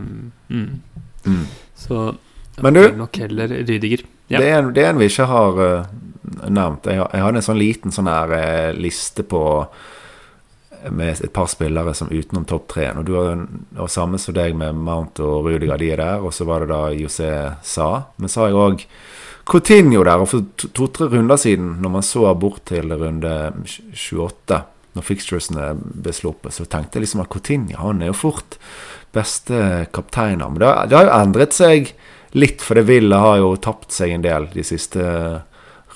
mm. 0.53 0.81
Mm. 1.25 1.45
Så 1.75 2.15
Men 2.61 2.75
du- 2.75 2.93
nok 2.97 3.17
heller 3.17 3.49
Rydiger. 3.49 4.03
Ja. 4.29 4.39
Det, 4.39 4.49
er 4.49 4.59
en, 4.59 4.73
det 4.75 4.83
er 4.85 4.91
en 4.91 4.99
vi 5.01 5.09
ikke 5.09 5.29
har 5.31 5.61
uh, 5.61 5.87
nevnt. 6.49 6.89
Jeg, 6.91 7.01
jeg 7.01 7.25
hadde 7.25 7.41
en 7.41 7.47
sånn 7.47 7.61
liten 7.61 7.95
sånn 7.95 8.11
her 8.11 8.33
uh, 8.37 8.73
liste 8.77 9.25
på 9.25 9.43
med 10.93 11.19
et 11.25 11.33
par 11.33 11.49
spillere 11.51 11.95
som 11.97 12.13
utenom 12.13 12.45
topp 12.47 12.69
tre. 12.75 12.91
Og 12.95 13.07
du 13.09 13.15
har 13.17 13.47
og 13.81 13.89
samme 13.91 14.21
som 14.23 14.37
deg 14.37 14.55
med 14.55 14.77
Mount 14.77 15.19
og 15.25 15.49
Rudiger, 15.49 15.81
de 15.81 15.89
er 15.95 16.03
der. 16.03 16.21
Og 16.23 16.35
så 16.37 16.47
var 16.47 16.63
det 16.63 16.71
da 16.71 16.83
José 16.95 17.31
Sa. 17.65 17.89
Men 18.21 18.31
så 18.31 18.45
har 18.45 18.53
jeg 18.53 18.61
òg 18.61 18.85
Coutinho 19.47 20.03
der. 20.05 20.19
Og 20.23 20.29
for 20.29 20.45
to- 20.59 20.69
to-tre 20.75 21.07
runder 21.13 21.37
siden, 21.39 21.77
når 21.83 21.91
man 21.91 22.03
så 22.03 22.35
bort 22.39 22.65
til 22.67 22.91
runde 22.93 23.53
28, 23.95 24.63
når 24.97 25.05
fixturesene 25.05 25.69
ble 26.03 26.13
sluppet, 26.13 26.53
så 26.57 26.65
tenkte 26.67 26.97
jeg 26.99 27.05
liksom 27.07 27.21
at 27.23 27.29
Coutinho 27.31 27.77
han 27.79 28.03
er 28.03 28.07
jo 28.11 28.17
fort 28.17 28.57
beste 29.15 29.87
kaptein. 29.95 30.39
Men 30.39 30.59
det, 30.59 30.67
har- 30.67 30.87
det 30.91 30.97
har 30.99 31.05
jo 31.07 31.15
endret 31.23 31.53
seg 31.53 31.93
litt, 32.35 32.61
for 32.61 32.75
det 32.75 32.87
Villa 32.89 33.19
har 33.23 33.39
jo 33.39 33.55
tapt 33.57 33.93
seg 33.93 34.11
en 34.13 34.23
del 34.27 34.49
de 34.53 34.63
siste 34.67 35.01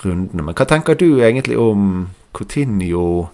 rundene. 0.03 0.41
Men 0.47 0.55
hva 0.55 0.65
tenker 0.65 0.95
du 0.97 1.19
egentlig 1.21 1.57
om 1.59 2.07
Coutinho 2.33 3.29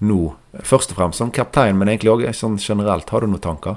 nå? 0.00 0.34
Først 0.64 0.90
og 0.92 0.96
fremst 0.98 1.18
som 1.20 1.30
kaptein, 1.30 1.76
men 1.78 1.88
egentlig 1.88 2.10
òg 2.12 2.26
sånn 2.34 2.58
generelt. 2.58 3.08
Har 3.12 3.20
du 3.20 3.26
noen 3.28 3.40
tanker? 3.44 3.76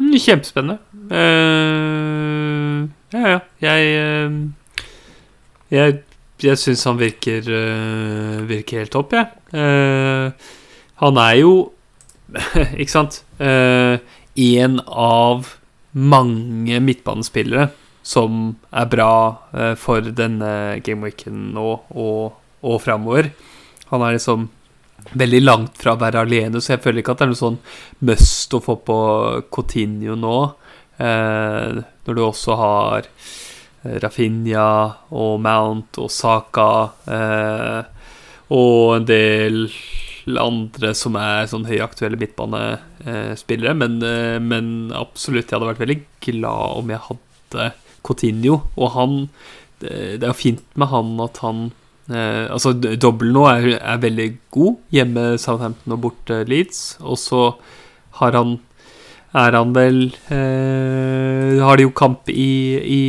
Mm, 0.00 0.14
Kjempespennende. 0.18 0.78
Eh, 1.10 2.88
ja, 3.14 3.22
ja. 3.34 3.38
Jeg 3.62 3.94
eh, 4.00 4.36
Jeg, 5.74 6.00
jeg 6.44 6.60
syns 6.60 6.84
han 6.88 6.98
virker 7.00 7.46
eh, 7.46 8.42
Virker 8.48 8.82
helt 8.82 8.94
topp, 8.94 9.14
jeg. 9.16 9.30
Eh, 9.54 10.50
han 11.02 11.20
er 11.22 11.38
jo 11.40 11.54
Ikke 12.80 12.90
sant? 12.90 13.20
En 13.38 14.80
av 14.88 15.52
mange 15.94 16.80
midtbanespillere 16.82 17.68
som 18.04 18.56
er 18.74 18.88
bra 18.90 19.12
for 19.80 20.08
denne 20.16 20.48
gameweeken 20.84 21.52
nå 21.54 21.68
og, 21.94 22.34
og 22.66 22.80
framover. 22.82 23.28
Han 23.92 24.02
er 24.02 24.16
liksom 24.16 24.48
veldig 25.12 25.40
langt 25.44 25.78
fra 25.80 25.94
å 25.94 26.00
være 26.00 26.24
alene, 26.24 26.60
så 26.60 26.74
jeg 26.74 26.82
føler 26.84 27.02
ikke 27.02 27.14
at 27.14 27.22
det 27.22 27.26
er 27.26 27.32
noe 27.32 27.40
sånn 27.40 27.58
must 28.08 28.56
å 28.56 28.62
få 28.64 28.76
på 28.86 28.98
Coutinho 29.54 30.16
nå. 30.18 30.36
Eh, 30.98 31.82
når 32.06 32.16
du 32.16 32.22
også 32.24 32.56
har 32.60 33.08
eh, 33.08 33.98
Rafinha 34.02 34.70
og 35.14 35.36
Mount 35.44 36.00
og 36.02 36.10
Saka 36.12 36.70
eh, 37.08 37.82
og 38.54 38.96
en 38.98 39.06
del 39.08 39.62
andre 40.40 40.94
som 40.96 41.16
er 41.20 41.48
sånn 41.50 41.66
høyaktuelle 41.68 42.16
midtbanespillere. 42.20 43.74
Men, 43.76 43.98
eh, 44.04 44.38
men 44.40 44.68
absolutt, 44.96 45.48
jeg 45.48 45.58
hadde 45.58 45.72
vært 45.72 45.84
veldig 45.84 46.00
glad 46.28 46.80
om 46.80 46.92
jeg 46.94 47.06
hadde 47.10 47.70
Coutinho. 48.04 48.62
Og 48.76 48.96
han 48.96 49.20
Det 49.84 50.22
er 50.22 50.30
jo 50.30 50.38
fint 50.38 50.62
med 50.80 50.88
han 50.88 51.18
at 51.20 51.42
han 51.44 51.66
Eh, 52.04 52.52
altså, 52.52 52.74
dobbel 53.00 53.30
nå 53.32 53.46
er, 53.48 53.70
er 53.78 54.02
veldig 54.02 54.28
god. 54.54 54.80
Hjemme 54.94 55.26
Southampton 55.40 55.96
og 55.96 56.02
borte 56.04 56.42
Leeds. 56.48 56.98
Og 57.00 57.18
så 57.20 57.42
har 58.20 58.36
han 58.36 58.58
Er 59.34 59.56
han 59.58 59.72
vel 59.74 60.04
eh, 60.30 61.58
Har 61.64 61.76
de 61.80 61.86
jo 61.88 61.90
kamp 61.96 62.28
i, 62.30 62.50
i 62.78 63.00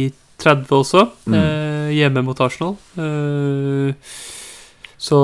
30 0.41 0.71
også, 0.79 1.03
Mm. 1.29 1.33
eh, 1.37 1.91
hjemme 1.95 2.23
mot 2.25 2.39
Arsenal. 2.41 2.75
Eh, 2.97 3.93
så, 4.97 5.19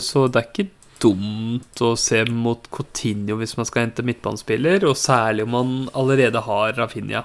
så 0.00 0.26
det 0.30 0.40
er 0.40 0.48
ikke 0.52 0.68
dumt 1.02 1.80
å 1.84 1.92
se 2.00 2.22
mot 2.30 2.64
Coutinho 2.72 3.36
hvis 3.40 3.56
man 3.58 3.66
skal 3.68 3.84
hente 3.86 4.04
midtbanespiller, 4.06 4.86
og 4.88 4.96
særlig 4.96 5.44
om 5.44 5.50
man 5.56 5.72
allerede 5.94 6.40
har 6.46 6.72
Rafinha. 6.78 7.24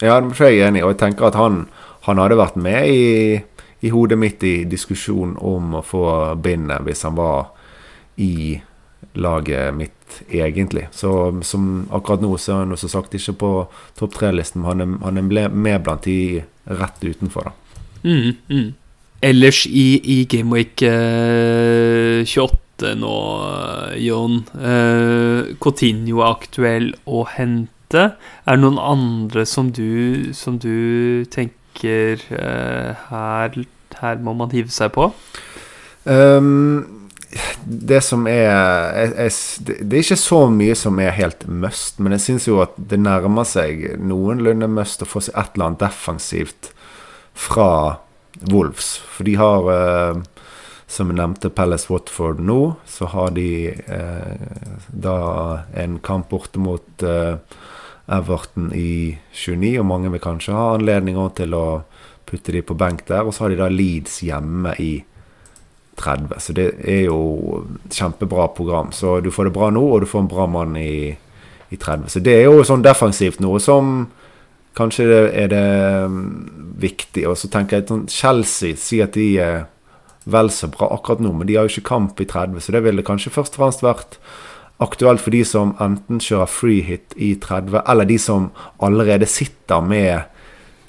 Ja, 0.00 0.20
det 0.20 0.38
er 0.40 0.50
jeg 0.54 0.68
enig 0.68 0.80
i. 0.80 0.84
Og 0.86 0.94
jeg 0.94 1.00
tenker 1.02 1.28
at 1.28 1.36
han, 1.38 1.66
han 2.06 2.18
hadde 2.22 2.38
vært 2.38 2.56
med 2.56 2.88
i, 2.90 3.42
i 3.84 3.92
hodet 3.92 4.18
mitt 4.18 4.42
i 4.46 4.64
diskusjonen 4.68 5.36
om 5.38 5.74
å 5.78 5.82
få 5.84 6.06
bindet 6.42 6.82
hvis 6.86 7.02
han 7.06 7.18
var 7.18 7.50
i 8.16 8.60
laget 9.14 9.74
mitt 9.74 10.22
egentlig. 10.28 10.88
Så 10.92 11.40
som 11.42 11.88
akkurat 11.94 12.22
nå 12.22 12.36
så 12.38 12.52
er 12.52 12.62
han 12.64 12.74
også 12.74 12.88
som 12.88 13.00
sagt 13.00 13.14
ikke 13.16 13.36
på 13.40 13.52
topp 13.98 14.16
tre-listen, 14.18 14.62
men 14.62 14.98
han 15.02 15.18
er, 15.18 15.48
med 15.48 15.84
blant 15.84 16.06
de 16.06 16.42
rett 16.64 17.04
utenfor, 17.04 17.50
da. 17.50 17.52
Mm, 18.04 18.34
mm. 18.48 18.72
Ellers 19.24 19.64
i, 19.66 20.00
i 20.04 20.16
Gameweek 20.28 20.82
eh, 20.84 22.24
28 22.28 22.90
nå, 23.00 23.14
Jon 24.04 24.42
eh, 24.58 25.54
Coutinho 25.62 26.20
er 26.20 26.34
aktuell 26.34 26.90
å 27.08 27.24
hente. 27.32 28.10
Er 28.44 28.58
det 28.58 28.60
noen 28.60 28.80
andre 28.82 29.46
som 29.48 29.70
du, 29.72 30.34
som 30.36 30.58
du 30.60 31.24
tenker 31.32 32.20
eh, 32.34 33.06
her, 33.08 33.58
her 34.02 34.20
må 34.20 34.36
man 34.36 34.52
hive 34.52 34.74
seg 34.74 34.92
på? 34.96 35.08
Ehm, 36.04 37.03
det 37.66 38.00
som 38.04 38.26
er 38.30 38.44
jeg, 38.44 39.10
jeg, 39.16 39.32
det- 39.66 39.78
er 39.98 40.02
ikke 40.04 40.18
så 40.20 40.40
mye 40.52 40.74
som 40.78 40.98
er 41.02 41.10
helt 41.16 41.46
must, 41.48 41.98
men 41.98 42.12
jeg 42.16 42.20
syns 42.26 42.46
jo 42.48 42.60
at 42.62 42.74
det 42.78 42.98
nærmer 43.02 43.46
seg 43.48 43.96
noenlunde 43.98 44.68
must 44.70 45.02
å 45.02 45.08
få 45.08 45.22
seg 45.24 45.34
et 45.40 45.54
eller 45.56 45.66
annet 45.72 45.82
defensivt 45.86 46.70
fra 47.34 47.68
Wolves. 48.50 48.96
For 49.10 49.24
de 49.26 49.34
har, 49.40 49.68
eh, 49.72 50.20
som 50.86 51.10
jeg 51.10 51.16
nevnte, 51.18 51.50
Palace 51.54 51.90
Watford 51.90 52.38
nå. 52.40 52.76
Så 52.86 53.06
har 53.10 53.30
de 53.34 53.48
eh, 53.74 54.34
da 54.90 55.16
en 55.74 55.98
kamp 55.98 56.28
borte 56.30 56.58
mot 56.62 57.02
eh, 57.02 57.36
Everton 58.08 58.70
i 58.76 59.16
29, 59.32 59.78
og 59.80 59.86
mange 59.88 60.10
vil 60.12 60.20
kanskje 60.22 60.52
ha 60.54 60.74
anledning 60.76 61.16
til 61.34 61.54
å 61.56 61.82
putte 62.28 62.52
de 62.52 62.60
på 62.62 62.76
benk 62.76 63.06
der. 63.08 63.24
Og 63.24 63.34
så 63.34 63.44
har 63.46 63.54
de 63.54 63.60
da 63.62 63.70
Leeds 63.72 64.20
hjemme 64.26 64.74
i 64.82 64.92
30. 66.00 66.40
Så 66.40 66.54
det 66.56 66.66
er 66.80 67.06
jo 67.08 67.62
kjempebra 67.92 68.48
program. 68.56 68.92
Så 68.92 69.20
du 69.24 69.30
får 69.34 69.48
det 69.48 69.56
bra 69.56 69.70
nå, 69.74 69.82
og 69.82 70.04
du 70.04 70.08
får 70.10 70.24
en 70.24 70.32
bra 70.32 70.46
mann 70.50 70.76
i, 70.80 71.14
i 71.70 71.76
30. 71.76 72.08
Så 72.12 72.22
det 72.24 72.38
er 72.40 72.48
jo 72.48 72.64
sånn 72.66 72.84
defensivt 72.84 73.42
noe 73.44 73.62
som 73.62 74.08
kanskje 74.74 75.06
det 75.06 75.20
er 75.44 75.52
det 75.52 75.68
mm, 76.10 76.26
viktig. 76.82 77.28
Og 77.30 77.38
så 77.38 77.50
tenker 77.52 77.80
jeg 77.80 77.88
sånn 77.90 78.08
Chelsea 78.10 78.78
sier 78.80 79.08
at 79.08 79.18
de 79.18 79.28
er 79.42 79.62
vel 80.24 80.50
så 80.50 80.70
bra 80.72 80.88
akkurat 80.94 81.20
nå, 81.20 81.34
men 81.36 81.48
de 81.48 81.58
har 81.58 81.68
jo 81.68 81.74
ikke 81.74 81.90
kamp 81.90 82.20
i 82.20 82.26
30, 82.28 82.60
så 82.64 82.72
det 82.72 82.84
ville 82.86 83.04
kanskje 83.04 83.32
først 83.34 83.58
og 83.58 83.60
fremst 83.60 83.84
vært 83.84 84.18
aktuelt 84.82 85.22
for 85.22 85.34
de 85.34 85.42
som 85.46 85.74
enten 85.82 86.20
kjører 86.22 86.50
free 86.50 86.84
hit 86.84 87.12
i 87.14 87.34
30, 87.40 87.82
eller 87.84 88.08
de 88.08 88.16
som 88.18 88.48
allerede 88.82 89.28
sitter 89.28 89.84
med 89.84 90.30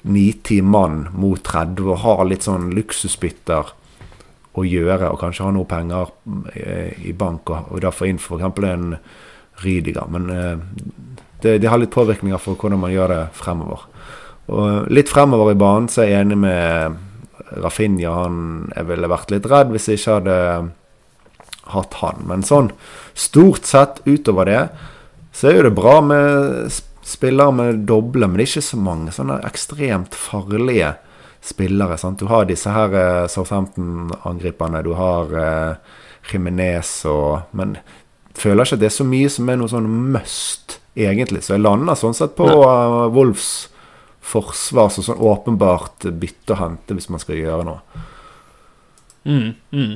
9-10 0.06 0.62
mann 0.64 1.02
mot 1.12 1.42
30 1.44 1.90
og 1.90 2.00
har 2.04 2.24
litt 2.30 2.46
sånn 2.46 2.70
luksusbytter 2.76 3.74
å 4.56 4.64
gjøre, 4.64 5.10
og 5.12 5.20
kanskje 5.20 5.46
ha 5.46 5.52
noe 5.54 5.68
penger 5.68 6.12
eh, 6.54 6.92
i 7.08 7.12
bank, 7.16 7.50
og, 7.52 7.72
og 7.74 7.82
derfor 7.84 8.08
inn 8.08 8.20
for 8.22 8.40
f.eks. 8.40 8.64
en 8.70 8.96
Rydiger. 9.62 10.08
Men 10.12 10.30
eh, 10.32 10.56
det, 11.42 11.58
det 11.62 11.70
har 11.70 11.80
litt 11.80 11.94
påvirkninger 11.94 12.40
for 12.40 12.56
hvordan 12.56 12.82
man 12.82 12.94
gjør 12.94 13.12
det 13.12 13.22
fremover. 13.36 13.86
Og 14.52 14.90
litt 14.94 15.10
fremover 15.10 15.52
i 15.52 15.58
banen 15.58 15.90
så 15.90 16.04
er 16.04 16.12
jeg 16.12 16.26
enig 16.26 16.40
med 16.44 16.98
Rafinha. 17.62 18.12
Han 18.24 18.40
jeg 18.74 18.88
ville 18.90 19.10
vært 19.10 19.32
litt 19.34 19.48
redd 19.50 19.72
hvis 19.74 19.88
jeg 19.90 20.00
ikke 20.00 20.18
hadde 20.20 20.40
hatt 21.74 21.96
han. 22.02 22.22
Men 22.30 22.44
sånn 22.46 22.70
stort 23.16 23.66
sett 23.68 24.02
utover 24.06 24.48
det, 24.48 24.60
så 25.36 25.50
er 25.50 25.58
jo 25.58 25.66
det 25.66 25.76
bra 25.76 25.98
med 26.04 26.70
spillere 27.06 27.54
med 27.54 27.82
doble, 27.86 28.26
men 28.26 28.38
det 28.38 28.46
er 28.46 28.52
ikke 28.54 28.68
så 28.70 28.78
mange 28.82 29.12
sånne 29.14 29.38
ekstremt 29.46 30.16
farlige 30.18 30.94
spillere. 31.46 31.98
Sant? 32.00 32.20
Du 32.20 32.30
har 32.30 32.48
disse 32.48 32.72
her 32.72 32.94
eh, 32.96 33.28
Southampton-angriperne, 33.30 34.82
du 34.82 34.92
har 34.98 35.32
eh, 35.40 35.94
Jimenez 36.26 37.04
og 37.06 37.54
Men 37.56 37.76
føler 38.36 38.66
ikke 38.66 38.76
at 38.76 38.82
det 38.82 38.90
er 38.90 38.98
så 38.98 39.06
mye 39.06 39.30
som 39.32 39.48
er 39.48 39.60
noe 39.60 39.70
sånn 39.70 39.88
must, 40.12 40.80
egentlig. 40.98 41.44
Så 41.46 41.54
jeg 41.54 41.64
lander 41.64 41.96
sånn 41.98 42.16
sett 42.16 42.34
på 42.36 42.44
uh, 42.44 43.06
Wolfs 43.14 43.70
forsvar 44.26 44.90
som 44.92 45.06
sånn 45.06 45.22
åpenbart 45.22 46.08
bytte 46.18 46.56
og 46.56 46.60
hente 46.60 46.96
hvis 46.96 47.08
man 47.12 47.22
skal 47.22 47.38
gjøre 47.38 47.66
noe. 47.68 48.04
Mm, 49.26 49.54
mm. 49.72 49.94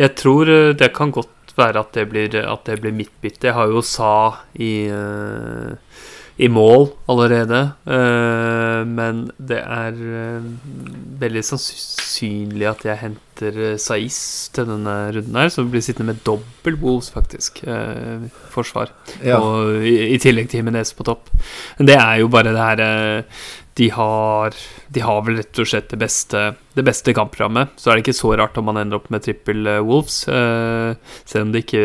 Jeg 0.00 0.14
tror 0.18 0.50
eh, 0.50 0.72
det 0.78 0.90
kan 0.96 1.12
godt 1.14 1.54
være 1.56 1.82
at 1.82 1.94
det 1.96 2.06
blir, 2.10 2.34
at 2.40 2.66
det 2.66 2.80
blir 2.82 2.94
mitt 2.94 3.12
bytte. 3.22 3.50
Jeg 3.50 3.56
har 3.56 3.70
jo 3.70 3.82
Sa 3.84 4.14
i, 4.54 4.90
eh, 4.90 6.04
i 6.40 6.48
mål 6.48 6.86
allerede, 7.10 7.58
eh, 7.84 8.80
men 8.88 9.26
det 9.36 9.58
er 9.60 9.96
eh, 9.98 10.46
veldig 11.20 11.42
sannsynlig 11.44 12.68
at 12.70 12.86
jeg 12.86 13.00
henter 13.02 13.58
eh, 13.66 13.76
Saiz 13.80 14.48
til 14.54 14.70
denne 14.70 14.94
runden 15.12 15.36
her, 15.36 15.50
så 15.52 15.66
blir 15.68 15.84
sittende 15.84 16.14
med 16.14 16.22
dobbel 16.24 16.78
Wolves, 16.80 17.10
faktisk, 17.12 17.60
forsvar. 18.54 18.94
Ja. 19.24 19.40
Og 19.40 19.84
i, 19.84 20.16
tillegg 20.22 20.48
til 20.48 20.62
Jimenez 20.62 20.94
på 20.96 21.04
topp. 21.08 21.28
Men 21.78 21.90
det 21.90 21.98
er 22.00 22.22
jo 22.22 22.32
bare 22.32 22.54
det 22.56 22.64
her 22.68 23.26
de 23.80 23.86
har, 23.94 24.56
de 24.92 25.04
har 25.04 25.22
vel 25.24 25.38
rett 25.40 25.60
og 25.62 25.68
slett 25.68 25.92
det 25.92 26.00
beste, 26.00 26.42
det 26.76 26.84
beste 26.84 27.14
kampprogrammet. 27.16 27.76
Så 27.80 27.90
er 27.90 27.96
det 27.96 28.04
ikke 28.04 28.18
så 28.18 28.32
rart 28.36 28.58
om 28.60 28.68
man 28.68 28.80
ender 28.80 29.00
opp 29.00 29.08
med 29.12 29.24
trippel 29.24 29.68
Wolves. 29.84 30.24
selv 30.24 31.46
om 31.46 31.52
det 31.52 31.64
ikke 31.64 31.84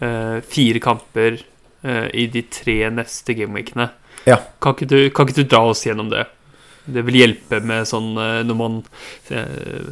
eh, 0.00 0.38
fire 0.48 0.82
kamper 0.84 1.42
eh, 1.82 2.06
i 2.12 2.28
de 2.32 2.44
tre 2.48 2.78
neste 2.94 3.36
gameweekene. 3.36 3.90
Ja. 4.28 4.40
Kan 4.64 4.76
ikke, 4.76 4.88
du, 4.88 4.98
kan 5.14 5.28
ikke 5.28 5.42
du 5.42 5.50
dra 5.50 5.66
oss 5.72 5.84
gjennom 5.86 6.12
det? 6.12 6.26
det 6.84 7.00
vil 7.06 7.16
hjelpe 7.16 7.62
med 7.64 7.86
sånn 7.88 8.10
eh, 8.20 8.42
når 8.44 8.56
man 8.58 8.74
eh, 9.32 9.86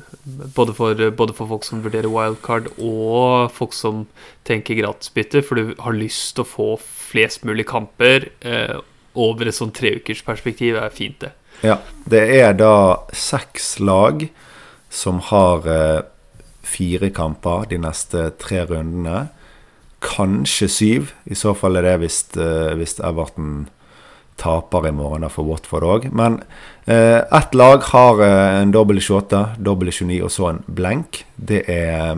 både, 0.57 0.75
for, 0.77 1.05
både 1.17 1.37
for 1.37 1.49
folk 1.49 1.65
som 1.65 1.81
vurderer 1.85 2.11
wildcard, 2.13 2.69
og 2.77 3.53
folk 3.57 3.77
som 3.77 4.05
tenker 4.49 4.77
gratisbytte, 4.81 5.45
for 5.47 5.59
du 5.59 5.73
har 5.81 5.97
lyst 5.97 6.35
til 6.37 6.45
å 6.45 6.51
få 6.51 6.69
flest 6.83 7.47
mulig 7.49 7.67
kamper 7.69 8.29
over 9.13 9.49
et 9.49 9.57
sånn 9.57 9.73
treukersperspektiv, 9.77 10.79
er 10.81 10.93
fint, 10.95 11.19
det. 11.21 11.33
Ja. 11.63 11.79
Det 12.05 12.23
er 12.41 12.57
da 12.59 12.75
seks 13.15 13.77
lag 13.81 14.27
som 14.93 15.21
har 15.31 15.69
eh, 15.71 16.01
fire 16.67 17.11
kamper 17.15 17.69
de 17.71 17.79
neste 17.83 18.31
tre 18.43 18.65
rundene. 18.69 19.29
Kanskje 20.03 20.69
syv. 20.69 21.13
I 21.25 21.39
så 21.39 21.55
fall 21.55 21.79
er 21.79 21.87
det 21.87 22.01
hvis, 22.03 22.25
eh, 22.37 22.75
hvis 22.79 22.99
Everton 23.01 23.69
taper 24.43 24.89
i 24.89 24.95
morgen 24.95 25.29
for 25.31 25.47
Watford 25.47 25.87
òg. 25.87 26.09
Men 26.13 26.41
eh, 26.87 27.21
ett 27.23 27.55
lag 27.55 27.85
har 27.93 28.23
eh, 28.27 28.61
en 28.63 28.75
dobbel 28.75 29.01
28, 29.01 29.43
dobbel 29.63 29.93
29 29.93 30.23
og 30.27 30.33
så 30.35 30.49
en 30.51 30.63
blank. 30.67 31.23
Det 31.37 31.65
er 31.71 32.17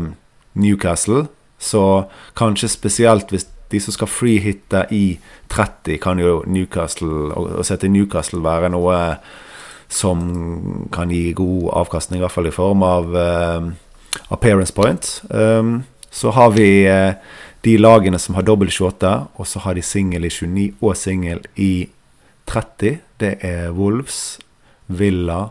Newcastle. 0.54 1.26
Så 1.58 2.06
kanskje 2.36 2.72
spesielt 2.72 3.32
hvis 3.32 3.48
de 3.74 3.80
som 3.82 3.94
skal 3.94 4.10
freehitte 4.10 4.84
i 4.94 5.18
30, 5.52 5.98
kan 6.02 6.20
jo 6.22 6.42
Newcastle 6.46 7.34
Å 7.34 7.64
sette 7.66 7.90
Newcastle 7.90 8.42
være 8.44 8.70
noe 8.74 8.98
som 9.94 10.20
kan 10.94 11.10
gi 11.12 11.34
god 11.36 11.68
avkastning, 11.84 12.18
i 12.18 12.24
hvert 12.24 12.34
fall 12.34 12.48
i 12.48 12.54
form 12.54 12.82
av 12.86 13.12
uh, 13.14 13.66
appearance 14.34 14.74
point. 14.74 15.10
Um, 15.28 15.84
så 16.10 16.32
har 16.34 16.54
vi 16.56 16.86
uh, 16.88 17.12
de 17.64 17.76
lagene 17.78 18.18
som 18.18 18.34
har 18.34 18.46
dobbel 18.48 18.72
28, 18.72 19.12
og 19.36 19.46
så 19.46 19.62
har 19.64 19.76
de 19.76 19.84
singel 19.84 20.26
i 20.26 20.32
29 20.32 20.64
og 20.80 20.96
singel 20.98 21.44
i 21.60 21.88
30. 22.50 22.98
Det 23.22 23.36
er 23.44 23.70
Wolves, 23.76 24.38
Villa 24.88 25.48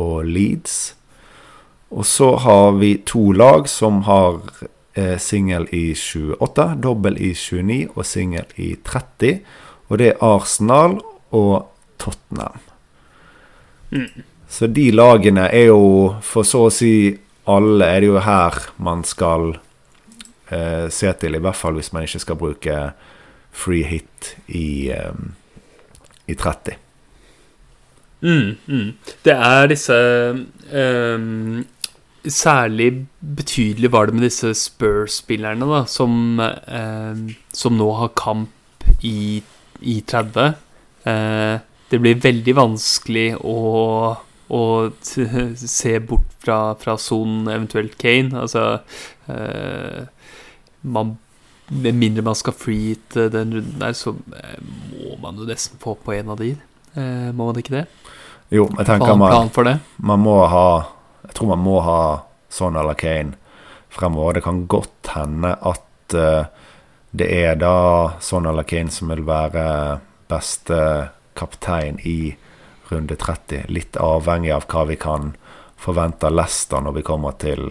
og 0.00 0.24
Leeds. 0.26 0.94
Og 1.94 2.06
så 2.08 2.32
har 2.42 2.78
vi 2.80 2.96
to 3.06 3.32
lag 3.36 3.68
som 3.70 4.02
har 4.08 4.40
singel 5.18 5.64
i 5.74 5.88
28, 5.94 6.66
dobbel 6.78 7.16
i 7.18 7.32
29 7.34 7.88
og 7.96 8.06
singel 8.06 8.52
i 8.62 8.68
30. 8.86 9.40
Og 9.90 9.98
det 9.98 10.12
er 10.12 10.22
Arsenal 10.22 11.00
og 11.34 11.72
Tottenham. 11.98 12.60
Så 14.48 14.66
de 14.70 14.90
lagene 14.94 15.48
er 15.50 15.68
jo 15.72 16.14
for 16.22 16.46
så 16.46 16.68
å 16.68 16.72
si 16.72 16.94
alle 17.50 17.88
er 17.90 18.04
det 18.04 18.08
jo 18.12 18.20
her 18.24 18.56
man 18.82 19.02
skal 19.04 19.56
eh, 20.48 20.86
se 20.94 21.10
til, 21.20 21.36
i 21.36 21.42
hvert 21.42 21.58
fall 21.58 21.76
hvis 21.76 21.92
man 21.92 22.06
ikke 22.06 22.22
skal 22.22 22.38
bruke 22.40 22.78
free 23.54 23.84
hit 23.86 24.34
i, 24.48 24.90
eh, 24.94 25.12
i 26.26 26.36
30. 26.38 26.78
Mm, 28.24 28.54
mm. 28.66 28.88
Det 29.26 29.34
er 29.34 29.68
disse 29.68 29.96
ehm, 30.72 31.64
Særlig 32.24 33.06
betydelig 33.20 33.90
var 33.92 34.06
det 34.06 34.14
med 34.16 34.24
disse 34.24 34.54
Spurs-spillerne, 34.56 35.66
da, 35.68 35.82
som, 35.84 36.40
eh, 36.40 37.34
som 37.52 37.76
nå 37.76 37.90
har 37.98 38.14
kamp 38.16 38.86
i, 39.04 39.42
i 39.80 40.00
30. 40.00 40.54
Eh, 41.04 41.58
det 41.90 42.00
blir 42.00 42.22
veldig 42.24 42.54
vanskelig 42.56 43.26
å, 43.44 43.58
å 44.48 44.62
se 45.78 45.98
bort 46.00 46.32
fra, 46.44 46.96
sonen, 46.96 47.50
eventuelt 47.52 47.98
Kane. 48.00 48.32
Altså 48.40 48.80
eh, 49.28 50.08
man, 50.82 51.16
Med 51.68 51.96
mindre 51.96 52.24
man 52.24 52.36
skal 52.36 52.56
freehite 52.56 53.28
den 53.32 53.54
runden 53.58 53.78
der, 53.80 53.92
så 53.92 54.16
eh, 54.40 54.58
må 54.96 55.20
man 55.22 55.36
jo 55.40 55.48
nesten 55.48 55.80
få 55.80 55.96
på 56.00 56.16
en 56.16 56.32
av 56.32 56.40
de. 56.40 56.54
Eh, 56.96 57.30
må 57.32 57.48
man 57.50 57.60
ikke 57.60 57.78
det? 57.82 57.86
Jo, 58.52 58.68
jeg 58.78 58.86
tenker 58.86 59.12
er 59.12 59.18
man, 59.18 59.80
man 59.96 60.20
må 60.20 60.36
ha 60.48 60.66
Jeg 61.24 61.36
tror 61.38 61.54
man 61.54 61.64
må 61.64 61.78
ha 61.84 62.00
Son 62.52 62.76
eller 62.76 62.94
Kane 62.94 63.34
fremover. 63.90 64.38
Det 64.38 64.44
kan 64.46 64.66
godt 64.70 65.12
hende 65.14 65.54
at 65.60 66.14
eh, 66.14 66.50
det 67.14 67.30
er 67.30 67.58
da 67.58 67.76
Son 68.20 68.46
eller 68.46 68.66
Kane 68.66 68.90
som 68.90 69.12
vil 69.12 69.24
være 69.26 69.64
beste 70.30 70.80
kaptein 71.38 71.98
i 72.02 72.34
runde 72.90 73.16
30. 73.16 73.66
Litt 73.68 73.96
avhengig 73.96 74.52
av 74.54 74.68
hva 74.70 74.84
vi 74.90 74.98
kan 75.00 75.32
forvente 75.80 76.26
av 76.26 76.36
Leicester 76.36 76.84
når 76.84 76.98
vi 76.98 77.06
kommer 77.06 77.36
til 77.40 77.66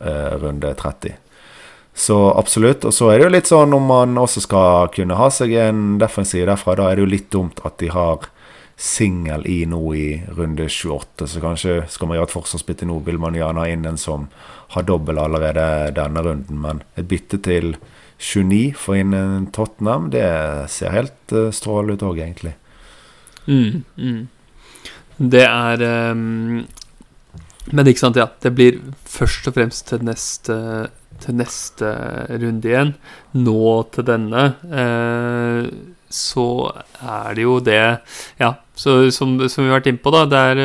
eh, 0.00 0.34
runde 0.42 0.74
30. 0.74 1.16
Så 1.96 2.16
absolutt. 2.36 2.84
Og 2.84 2.94
så 2.94 3.10
er 3.10 3.18
det 3.18 3.26
jo 3.26 3.34
litt 3.34 3.48
sånn 3.48 3.74
om 3.74 3.86
man 3.88 4.18
også 4.20 4.42
skal 4.44 4.90
kunne 4.94 5.16
ha 5.16 5.30
seg 5.32 5.54
en 5.56 5.96
defensiv 6.00 6.44
derfra, 6.48 6.76
da 6.76 6.90
er 6.90 6.98
det 6.98 7.06
jo 7.06 7.12
litt 7.14 7.30
dumt 7.32 7.62
at 7.64 7.78
de 7.80 7.88
har 7.94 8.28
singel 8.76 9.46
i 9.48 9.64
nå 9.66 9.80
i 9.94 10.22
runde 10.36 10.68
28. 10.68 11.26
Så 11.26 11.40
kanskje 11.40 11.76
skal 11.88 12.08
man 12.08 12.18
gjøre 12.18 12.28
et 12.28 12.34
forsvarsbytte 12.36 12.88
nå, 12.88 12.98
vil 13.06 13.20
man 13.20 13.36
gjerne 13.36 13.64
ha 13.64 13.72
inn 13.72 13.88
en 13.88 14.00
som 14.00 14.28
har 14.74 14.84
dobbel 14.84 15.18
allerede 15.20 15.94
denne 15.96 16.24
runden. 16.26 16.60
Men 16.60 16.82
et 16.94 17.08
bytte 17.08 17.40
til 17.44 17.76
29 18.20 18.76
for 18.80 19.00
inn 19.00 19.16
en 19.16 19.48
Tottenham, 19.52 20.10
det 20.12 20.26
ser 20.72 20.94
helt 20.94 21.32
uh, 21.32 21.48
strålende 21.52 21.96
ut 21.96 22.06
òg, 22.06 22.20
egentlig. 22.20 22.56
Mm, 23.46 23.84
mm. 23.96 24.22
Det 25.16 25.44
er 25.46 25.82
um, 26.12 26.66
Men 27.72 27.88
ikke 27.88 28.02
sant, 28.02 28.18
ja. 28.20 28.28
Det 28.42 28.52
blir 28.54 28.80
først 29.08 29.48
og 29.48 29.56
fremst 29.56 29.88
til 29.88 30.04
neste, 30.04 30.56
til 31.24 31.38
neste 31.38 31.92
runde 32.28 32.68
igjen. 32.68 32.92
Nå 33.40 33.70
til 33.94 34.06
denne. 34.06 34.44
Eh, 34.70 35.70
så 36.12 36.72
er 37.00 37.34
det 37.36 37.44
jo 37.44 37.58
det 37.60 37.80
Ja, 38.40 38.54
så, 38.76 39.10
som, 39.10 39.38
som 39.48 39.64
vi 39.64 39.70
har 39.70 39.80
vært 39.80 39.90
inne 39.90 40.02
på, 40.02 40.12
da. 40.14 40.24
Det 40.28 40.42
er 40.52 40.62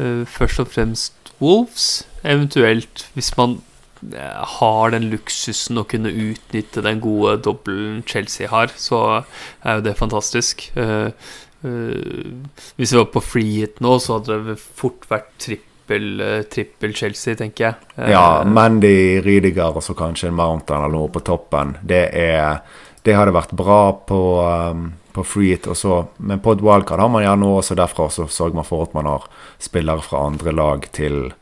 uh, 0.00 0.24
først 0.28 0.62
og 0.64 0.70
fremst 0.72 1.32
Wolves. 1.40 2.06
Eventuelt, 2.24 3.06
hvis 3.14 3.36
man 3.36 3.58
eh, 4.12 4.44
har 4.58 4.90
den 4.94 5.10
luksusen 5.12 5.78
å 5.78 5.86
kunne 5.88 6.10
utnytte 6.10 6.82
den 6.84 7.02
gode 7.04 7.36
dobbelen 7.44 8.00
Chelsea 8.08 8.48
har, 8.50 8.72
så 8.76 9.02
er 9.62 9.78
jo 9.78 9.84
det 9.86 9.96
fantastisk. 10.00 10.70
Uh, 10.76 11.12
uh, 11.62 12.32
hvis 12.80 12.94
vi 12.94 12.98
var 12.98 13.10
på 13.12 13.22
free 13.24 13.60
hit 13.60 13.80
nå, 13.84 13.98
så 14.02 14.18
hadde 14.18 14.40
det 14.48 14.58
fort 14.58 15.06
vært 15.12 15.30
trippel, 15.44 16.08
uh, 16.18 16.40
trippel 16.50 16.96
Chelsea, 16.96 17.36
tenker 17.38 17.68
jeg. 17.68 18.10
Ja, 18.16 18.42
Mandy, 18.48 19.20
Rydiger 19.24 19.76
og 19.76 19.84
så 19.84 19.94
kanskje 19.98 20.32
en 20.32 20.40
Mountain 20.40 20.80
eller 20.80 20.96
noe 20.96 21.12
på 21.12 21.22
toppen. 21.26 21.76
Det, 21.86 22.06
er, 22.16 22.64
det 23.06 23.14
hadde 23.14 23.34
vært 23.34 23.54
bra 23.56 23.80
på, 24.06 24.20
um, 24.42 24.92
på 25.14 25.22
så- 25.74 26.08
Men 26.18 26.40
på 26.40 26.52
et 26.52 26.60
wildcard 26.60 27.00
har 27.00 27.08
man 27.08 27.22
gjerne 27.22 27.44
også 27.44 27.76
derfra, 27.76 28.10
så 28.10 28.28
sørger 28.28 28.54
man 28.54 28.64
for 28.64 28.82
at 28.82 28.94
man 28.94 29.06
har 29.06 29.22
spillere 29.58 30.02
fra 30.02 30.26
andre 30.26 30.52
lag 30.52 30.92
til 30.92 31.32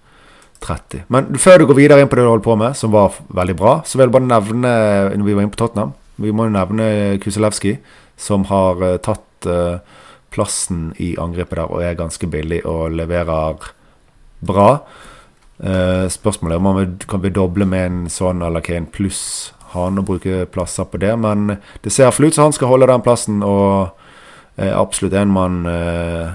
30. 0.60 1.04
Men 1.08 1.34
før 1.34 1.58
du 1.58 1.66
går 1.66 1.74
videre 1.74 2.00
inn 2.00 2.08
på 2.08 2.16
det 2.16 2.24
du 2.24 2.28
holder 2.28 2.44
på 2.44 2.56
med, 2.58 2.76
som 2.76 2.90
var 2.90 3.12
veldig 3.32 3.56
bra, 3.56 3.82
så 3.84 3.96
vil 3.96 4.06
jeg 4.06 4.12
bare 4.12 4.28
nevne 4.28 5.16
Når 5.16 5.24
vi 5.24 5.34
var 5.34 5.42
inne 5.42 5.50
på 5.50 5.56
Tottenham 5.56 5.94
Vi 6.18 6.30
må 6.30 6.44
jo 6.44 6.50
nevne 6.50 7.18
Kuselewski, 7.18 7.78
som 8.16 8.44
har 8.44 8.76
uh, 8.82 8.96
tatt 8.98 9.46
uh, 9.46 9.78
plassen 10.30 10.94
i 10.98 11.16
angrepet 11.16 11.56
der 11.56 11.70
og 11.70 11.82
er 11.82 11.94
ganske 11.94 12.26
billig 12.26 12.64
og 12.64 12.92
leverer 12.92 13.56
bra. 14.44 14.80
Uh, 15.58 16.06
spørsmålet 16.08 16.54
er 16.54 16.56
om 16.56 16.62
man 16.62 16.98
kan 17.08 17.20
doble 17.32 17.66
med 17.66 17.86
en 17.86 18.06
sånn 18.06 18.42
eller 18.42 18.60
Kane 18.60 18.86
pluss 18.86 19.52
han 19.74 20.00
å 20.00 20.06
bruke 20.06 20.44
plasser 20.52 20.86
på 20.88 21.00
det. 21.02 21.12
Men 21.20 21.56
det 21.82 21.92
ser 21.92 22.06
iallfall 22.06 22.28
ut 22.28 22.36
som 22.36 22.48
han 22.48 22.56
skal 22.56 22.72
holde 22.72 22.88
den 22.90 23.04
plassen, 23.04 23.42
og 23.46 23.94
er 24.60 24.74
absolutt 24.78 25.16
en 25.18 25.32
man 25.34 25.64
eh, 25.66 26.28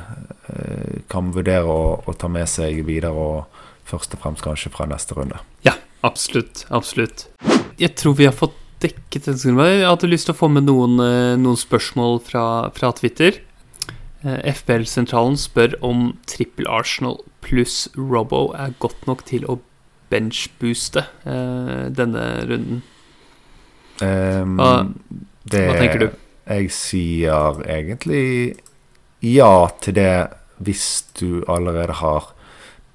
eh, 0.51 0.95
kan 1.11 1.31
vurdere 1.35 1.67
å, 1.67 1.99
å 2.03 2.15
ta 2.19 2.29
med 2.31 2.49
seg 2.51 2.83
videre, 2.87 3.13
og 3.13 3.45
først 3.89 4.15
og 4.17 4.23
fremst 4.23 4.45
kanskje 4.45 4.73
fra 4.73 4.87
neste 4.89 5.17
runde. 5.17 5.39
Ja, 5.65 5.77
absolutt. 6.05 6.65
Absolutt. 6.69 7.27
Jeg 7.79 7.95
tror 7.99 8.17
vi 8.19 8.27
har 8.27 8.35
fått 8.35 8.57
dekket. 8.83 9.31
Jeg 9.31 9.85
hadde 9.85 10.11
lyst 10.11 10.29
til 10.29 10.35
å 10.35 10.39
få 10.39 10.51
med 10.51 10.67
noen, 10.67 10.99
eh, 11.03 11.37
noen 11.39 11.59
spørsmål 11.59 12.19
fra, 12.27 12.45
fra 12.75 12.91
Twitter. 12.95 13.41
FBL-sentralen 14.19 15.37
spør 15.39 15.77
om 15.79 16.09
trippel 16.27 16.67
Arsenal 16.67 17.21
pluss 17.39 17.85
Robbo 17.95 18.49
er 18.51 18.73
godt 18.83 19.05
nok 19.07 19.23
til 19.29 19.45
å 19.47 19.61
benchbooste 20.09 21.05
eh, 21.25 21.85
denne 21.93 22.25
runden. 22.49 22.81
Ehm, 24.05 24.57
Hva- 24.57 24.87
det, 25.49 25.63
hva 25.67 25.77
tenker 25.79 25.99
du? 25.99 26.09
Jeg 26.49 26.71
sier 26.73 27.59
egentlig 27.67 28.57
ja 29.21 29.67
til 29.81 29.93
det 29.99 30.11
hvis 30.63 30.85
du 31.19 31.43
allerede 31.47 31.93
har 32.01 32.31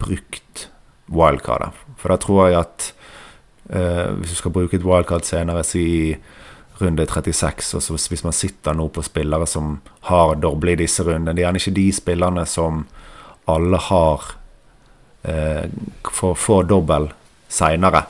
brukt 0.01 0.69
wildcardet. 1.09 1.73
For 2.01 2.12
da 2.12 2.17
tror 2.21 2.49
jeg 2.49 2.59
at 2.61 2.87
uh, 3.73 4.12
hvis 4.19 4.35
du 4.35 4.38
skal 4.40 4.53
bruke 4.53 4.77
et 4.77 4.85
wildcard 4.85 5.25
senere, 5.25 5.62
si 5.64 6.17
runde 6.81 7.07
36, 7.07 7.77
og 7.79 7.83
så 7.85 7.97
hvis 8.11 8.25
man 8.27 8.35
sitter 8.35 8.75
nå 8.75 8.88
på 8.93 9.05
spillere 9.07 9.47
som 9.47 9.77
har 10.11 10.35
doble 10.43 10.73
i 10.75 10.81
disse 10.81 11.05
rundene 11.07 11.31
Det 11.37 11.45
er 11.45 11.47
gjerne 11.47 11.61
ikke 11.62 11.77
de 11.77 11.87
spillerne 11.95 12.45
som 12.51 12.81
alle 13.47 13.79
har 13.79 14.25
eh, 15.23 15.69
får, 16.11 16.35
får 16.35 16.67
dobbel 16.73 17.07
seinere. 17.49 18.05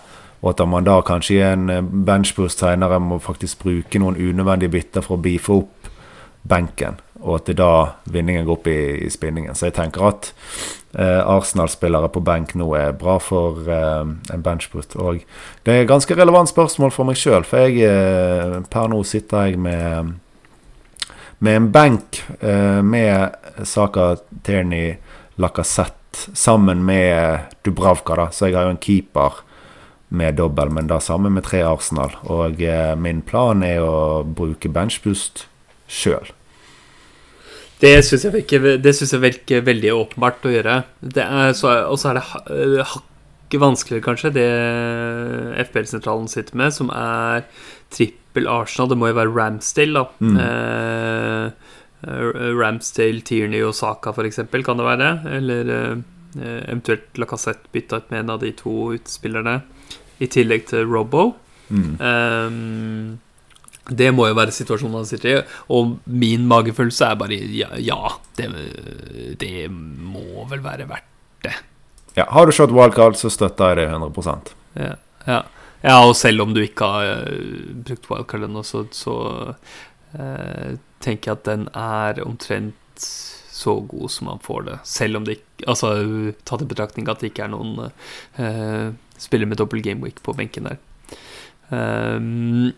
Og 0.45 0.53
at 0.53 0.61
man 0.69 0.85
da 0.85 0.99
kanskje 1.01 1.39
i 1.39 1.45
en 1.47 1.71
eh, 1.73 1.81
benchboost 1.81 2.61
seinere 2.61 3.01
må 3.01 3.19
faktisk 3.23 3.65
bruke 3.65 4.01
noen 4.01 4.21
unødvendige 4.21 4.75
bytter 4.77 5.05
for 5.05 5.17
å 5.17 5.25
beefe 5.25 5.61
opp 5.63 5.91
benken. 6.45 7.01
og 7.25 7.39
at 7.39 7.47
det 7.49 7.55
da 7.57 7.95
vinningen 8.13 8.45
går 8.45 8.59
opp 8.59 8.67
i, 8.69 8.81
i 9.07 9.09
spinningen. 9.09 9.55
Så 9.57 9.71
jeg 9.71 9.75
tenker 9.79 10.03
at 10.05 10.27
eh, 10.99 11.23
Arsenal-spillere 11.25 12.11
på 12.13 12.21
benk 12.21 12.53
nå 12.61 12.67
er 12.77 12.93
bra 13.01 13.15
for 13.17 13.65
eh, 13.65 14.03
en 14.05 14.45
benchboost. 14.45 14.99
Og 15.01 15.23
det 15.65 15.73
er 15.73 15.87
et 15.87 15.89
ganske 15.89 16.19
relevant 16.19 16.51
spørsmål 16.51 16.93
for 16.93 17.09
meg 17.09 17.17
sjøl, 17.17 17.47
for 17.49 17.65
jeg 17.65 17.81
eh, 17.89 18.59
per 18.69 18.93
nå 18.93 19.01
sitter 19.09 19.49
jeg 19.49 19.63
med 19.65 20.13
med 21.45 21.57
en 21.57 21.71
benk 21.73 22.21
eh, 22.41 22.81
med 22.85 23.65
Saka, 23.69 24.15
Tierney, 24.47 24.95
Lacassette 25.41 26.31
sammen 26.37 26.85
med 26.87 27.51
Dubravka, 27.65 28.17
da. 28.21 28.29
Så 28.33 28.49
jeg 28.49 28.57
har 28.57 28.69
jo 28.69 28.77
en 28.77 28.85
keeper 28.85 29.43
med 30.09 30.37
dobbel, 30.39 30.71
men 30.71 30.87
da 30.91 31.01
sammen 31.03 31.33
med 31.35 31.47
tre 31.49 31.63
Arsenal. 31.67 32.13
Og 32.31 32.61
eh, 32.63 32.95
min 33.01 33.23
plan 33.23 33.63
er 33.67 33.81
å 33.83 34.23
bruke 34.25 34.71
benchboost 34.73 35.47
sjøl. 35.91 36.31
Det 37.83 37.97
syns 38.07 38.23
jeg, 38.25 38.33
virker- 38.33 38.79
det 38.81 38.93
synes 38.97 39.13
jeg 39.13 39.21
virker 39.25 39.65
veldig 39.67 39.91
åpenbart 39.93 40.47
å 40.47 40.53
gjøre. 40.55 40.77
Og 41.05 41.99
så 42.01 42.13
er 42.13 42.21
det 42.21 42.23
øh, 42.55 42.79
hakket 42.95 43.61
vanskeligere, 43.61 44.05
kanskje, 44.07 44.31
det 44.35 44.47
FPL-sentralen 45.69 46.31
sitter 46.31 46.57
med, 46.59 46.73
som 46.75 46.89
er 46.95 47.45
trippel 47.93 48.49
Arsenal. 48.51 48.89
Det 48.93 48.99
må 48.99 49.11
jo 49.11 49.19
være 49.19 49.35
Ramsdale, 49.35 50.01
da. 50.01 50.07
Mm. 50.25 50.39
Eh, 50.47 51.75
eh, 52.07 52.49
Ramsdale, 52.57 53.21
Tierney 53.27 53.63
og 53.67 53.75
Saka, 53.77 54.15
eksempel, 54.25 54.65
kan 54.65 54.81
det 54.81 54.89
være? 54.89 55.11
Eller 55.37 55.75
eh, 55.75 55.95
eventuelt 56.41 57.21
Lacassette 57.21 57.69
bytta 57.75 58.01
ut 58.01 58.11
med 58.11 58.25
en 58.25 58.35
av 58.35 58.41
de 58.43 58.55
to 58.59 58.95
utespillerne, 58.97 59.61
i 60.23 60.29
tillegg 60.31 60.67
til 60.71 60.87
Robbo. 60.91 61.33
Mm. 61.69 61.95
Um, 62.01 63.19
det 63.93 64.09
må 64.17 64.29
jo 64.31 64.37
være 64.37 64.55
situasjonen 64.55 65.01
han 65.03 65.09
sitter 65.09 65.31
i. 65.31 65.41
Og 65.75 65.97
min 66.05 66.47
magefølelse 66.49 67.11
er 67.11 67.19
bare 67.21 67.39
ja, 67.57 67.71
ja 67.81 68.15
det, 68.39 68.49
det 69.41 69.69
må 69.71 70.47
vel 70.51 70.65
være 70.65 70.89
verdt 70.89 71.51
Ja, 72.15 72.29
har 72.31 72.47
du 72.47 72.55
shot 72.55 72.73
wildcard, 72.73 73.19
så 73.19 73.29
støtter 73.33 73.75
jeg 73.75 73.83
det 73.83 73.89
100% 73.91 74.53
ja, 74.79 74.95
ja. 75.27 75.41
ja, 75.83 75.97
og 75.99 76.15
selv 76.19 76.45
om 76.45 76.55
du 76.55 76.61
ikke 76.63 76.87
har 76.87 77.09
eh, 77.11 77.67
brukt 77.87 78.09
wildcard 78.11 78.47
ennå, 78.47 78.63
så, 78.67 78.85
så 78.95 79.17
uh, 80.15 80.71
tenker 81.03 81.31
jeg 81.31 81.37
at 81.37 81.45
den 81.47 81.69
er 81.75 82.23
omtrent 82.25 83.05
så 83.55 83.77
god 83.87 84.11
som 84.11 84.31
man 84.31 84.43
får 84.43 84.67
det. 84.67 84.79
Selv 84.89 85.21
om 85.21 85.27
det 85.27 85.39
ikke 85.39 85.69
Altså 85.71 85.89
tatt 86.45 86.65
i 86.65 86.67
betraktning 86.69 87.07
at 87.09 87.23
det 87.23 87.31
ikke 87.31 87.47
er 87.47 87.53
noen 87.53 87.87
eh, 87.87 88.89
spiller 89.25 89.49
med 89.51 89.61
dobbel 89.61 89.83
gameweek 89.85 90.23
på 90.25 90.35
benken 90.37 90.69
der. 90.71 90.81
Um, 91.71 92.73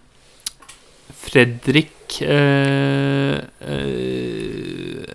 Fredrik 1.27 2.21
uh, 2.23 3.39
uh, 3.67 5.07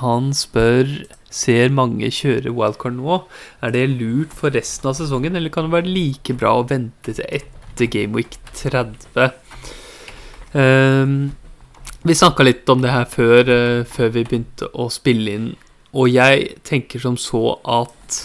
Han 0.00 0.30
spør 0.36 0.88
Ser 1.32 1.72
mange 1.72 2.08
kjøre 2.12 2.52
wildcard 2.52 2.96
nå. 2.98 3.22
Er 3.64 3.72
det 3.72 3.86
lurt 3.94 4.34
for 4.36 4.52
resten 4.52 4.90
av 4.90 4.96
sesongen, 4.98 5.36
eller 5.36 5.52
kan 5.52 5.64
det 5.64 5.72
være 5.72 5.92
like 5.92 6.36
bra 6.36 6.58
å 6.58 6.66
vente 6.68 7.14
til 7.16 7.24
etter 7.40 7.88
Gameweek 7.88 8.36
30? 8.58 9.30
Um, 10.52 11.32
vi 12.04 12.18
snakka 12.18 12.44
litt 12.44 12.68
om 12.68 12.84
det 12.84 12.92
her 12.92 13.08
før, 13.08 13.48
uh, 13.48 13.88
før 13.88 14.12
vi 14.12 14.26
begynte 14.28 14.68
å 14.76 14.90
spille 14.92 15.38
inn, 15.38 15.48
og 15.96 16.12
jeg 16.12 16.52
tenker 16.68 17.00
som 17.00 17.18
så 17.20 17.56
at 17.68 18.18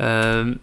ehm, 0.00 0.54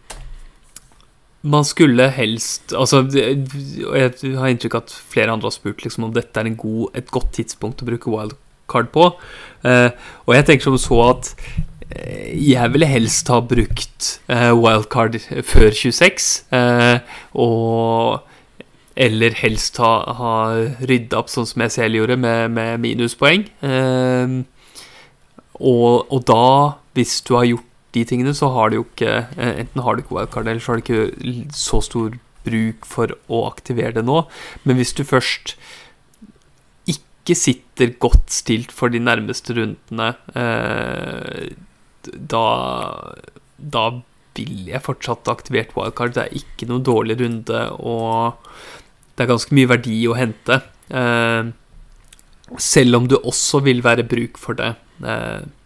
man 1.47 1.65
skulle 1.67 2.09
helst 2.13 2.73
Altså, 2.75 3.03
jeg 3.11 4.37
har 4.37 4.51
inntrykk 4.51 4.77
av 4.77 4.85
at 4.85 4.93
flere 5.13 5.33
andre 5.33 5.49
har 5.49 5.55
spurt 5.55 5.83
liksom, 5.85 6.07
om 6.07 6.13
dette 6.15 6.41
er 6.41 6.51
god, 6.59 6.91
et 6.97 7.09
godt 7.13 7.33
tidspunkt 7.39 7.83
å 7.83 7.87
bruke 7.89 8.11
wildcard 8.11 8.91
på. 8.93 9.09
Eh, 9.67 9.89
og 10.25 10.35
jeg 10.35 10.47
tenker 10.47 10.67
som 10.67 10.79
så 10.81 11.01
at 11.07 11.31
eh, 11.89 12.33
jeg 12.49 12.73
ville 12.73 12.89
helst 12.89 13.31
ha 13.33 13.41
brukt 13.43 14.17
eh, 14.31 14.51
wildcard 14.55 15.19
før 15.47 15.69
26. 15.71 16.31
Eh, 16.57 17.19
og 17.37 18.23
eller 18.97 19.35
helst 19.37 19.77
ha, 19.77 19.91
ha 20.17 20.35
rydda 20.89 21.19
opp, 21.19 21.29
sånn 21.29 21.45
som 21.45 21.61
jeg 21.61 21.75
selv 21.75 21.99
gjorde, 21.99 22.17
med, 22.17 22.49
med 22.55 22.81
minuspoeng. 22.81 23.45
Eh, 23.61 24.37
og, 25.57 26.07
og 26.13 26.23
da, 26.25 26.47
hvis 26.97 27.19
du 27.25 27.35
har 27.37 27.45
gjort 27.45 27.66
de 27.97 28.05
tingene, 28.07 28.33
så 28.37 28.49
har 28.53 28.69
du 28.69 28.79
jo 28.79 28.85
ikke 28.85 29.11
eh, 29.37 29.59
Enten 29.63 29.83
har 29.83 29.95
du 29.95 30.03
ikke 30.03 30.17
wildcard, 30.17 30.47
eller 30.47 30.63
så 30.63 30.73
har 30.73 30.81
du 30.81 30.85
ikke 30.85 31.51
så 31.55 31.81
stor 31.85 32.15
bruk 32.47 32.87
for 32.87 33.11
å 33.27 33.43
aktivere 33.49 33.97
det 33.97 34.05
nå. 34.07 34.21
Men 34.63 34.79
hvis 34.79 34.95
du 34.97 35.03
først 35.07 35.57
ikke 36.87 37.35
sitter 37.35 37.91
godt 37.99 38.31
stilt 38.31 38.71
for 38.71 38.93
de 38.93 39.01
nærmeste 39.03 39.57
rundene, 39.57 40.13
eh, 40.37 41.49
da 42.07 42.47
Da 43.57 43.83
vil 44.37 44.67
jeg 44.69 44.85
fortsatt 44.85 45.27
aktivert 45.31 45.71
wildcard. 45.73 46.13
Det 46.13 46.23
er 46.27 46.35
ikke 46.37 46.67
noen 46.69 46.83
dårlig 46.85 47.15
runde, 47.19 47.61
og 47.81 48.37
det 49.17 49.25
er 49.25 49.31
ganske 49.31 49.55
mye 49.57 49.71
verdi 49.71 49.97
å 50.05 50.13
hente. 50.13 50.59
Eh, 50.93 51.49
selv 52.61 52.99
om 52.99 53.07
du 53.09 53.17
også 53.17 53.63
vil 53.65 53.81
være 53.81 54.05
bruk 54.07 54.37
for 54.37 54.53
det 54.53 54.75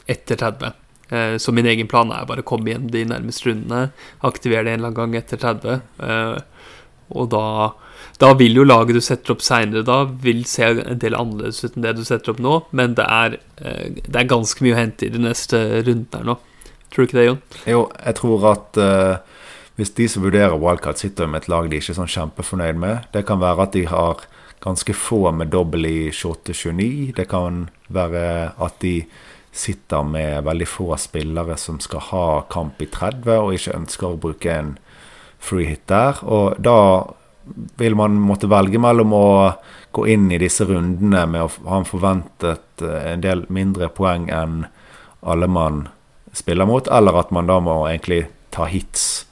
etter 0.08 0.40
30. 0.40 0.81
Eh, 1.12 1.38
Så 1.38 1.52
min 1.52 1.66
egen 1.68 1.88
plan 1.92 2.12
er 2.12 2.26
bare 2.26 2.42
å 2.42 2.48
komme 2.48 2.72
igjen 2.72 2.90
de 2.92 3.06
nærmeste 3.06 3.50
rundene, 3.50 3.92
aktivere 4.24 4.64
det 4.64 4.74
en 4.74 4.80
eller 4.80 4.92
annen 4.94 5.00
gang 5.00 5.16
etter 5.20 5.38
30. 5.38 5.82
eh, 6.00 6.42
Og 7.12 7.30
da, 7.30 7.74
da 8.20 8.34
vil 8.40 8.56
jo 8.56 8.64
laget 8.64 8.96
du 8.96 9.02
setter 9.04 9.34
opp 9.34 9.42
seinere 9.44 9.84
da, 9.84 10.06
vil 10.06 10.46
se 10.48 10.64
en 10.64 11.00
del 11.02 11.18
annerledes 11.18 11.64
ut 11.66 11.76
enn 11.76 11.84
det 11.84 11.98
du 11.98 12.06
setter 12.08 12.32
opp 12.32 12.40
nå, 12.40 12.54
men 12.72 12.96
det 12.96 13.04
er, 13.04 13.36
eh, 13.60 13.90
det 14.08 14.16
er 14.16 14.30
ganske 14.32 14.64
mye 14.64 14.78
å 14.78 14.80
hente 14.80 15.06
i 15.06 15.12
de 15.12 15.20
neste 15.20 15.60
rundene 15.84 16.22
her 16.22 16.30
nå. 16.32 16.38
Tror 16.92 17.04
du 17.04 17.10
ikke 17.10 17.20
det, 17.20 17.26
Jon? 17.28 17.42
Jo, 17.68 17.82
jeg 18.06 18.16
tror 18.16 18.46
at 18.52 18.80
uh, 18.80 19.44
hvis 19.80 19.94
de 19.96 20.08
som 20.12 20.24
vurderer 20.24 20.60
wildcard, 20.60 21.00
sitter 21.00 21.28
med 21.28 21.44
et 21.44 21.48
lag 21.52 21.70
de 21.72 21.80
ikke 21.80 21.94
er 21.94 22.00
sånn 22.02 22.12
kjempefornøyd 22.12 22.80
med 22.80 23.06
Det 23.14 23.24
kan 23.30 23.40
være 23.40 23.64
at 23.64 23.76
de 23.78 23.86
har 23.88 24.26
ganske 24.62 24.94
få 24.94 25.32
med 25.32 25.50
dobbel 25.56 25.88
i 25.88 26.10
28-29. 26.12 27.16
Det 27.16 27.28
kan 27.32 27.70
være 27.90 28.52
at 28.62 28.76
de 28.84 29.06
sitter 29.52 30.04
med 30.08 30.44
veldig 30.48 30.68
få 30.68 30.96
spillere 30.98 31.58
som 31.60 31.80
skal 31.84 32.06
ha 32.12 32.26
kamp 32.52 32.82
i 32.82 32.88
30, 32.88 33.32
og 33.38 33.56
ikke 33.56 33.76
ønsker 33.76 34.08
å 34.08 34.20
bruke 34.22 34.54
en 34.54 34.76
free 35.42 35.68
hit 35.68 35.84
der. 35.92 36.22
Og 36.24 36.56
da 36.62 36.78
vil 37.78 37.98
man 37.98 38.20
måtte 38.22 38.50
velge 38.52 38.80
mellom 38.80 39.16
å 39.18 39.28
gå 39.92 40.06
inn 40.14 40.30
i 40.32 40.40
disse 40.40 40.66
rundene 40.70 41.26
med 41.28 41.44
å 41.44 41.50
ha 41.68 41.82
en 41.82 41.90
forventet 41.90 42.84
eh, 42.86 43.12
en 43.14 43.24
del 43.24 43.44
mindre 43.52 43.90
poeng 43.92 44.30
enn 44.32 44.64
alle 45.22 45.50
man 45.52 45.88
spiller 46.34 46.66
mot, 46.66 46.88
eller 46.88 47.18
at 47.20 47.34
man 47.36 47.50
da 47.50 47.60
må 47.60 47.82
egentlig 47.90 48.24
ta 48.56 48.70
hits, 48.72 49.26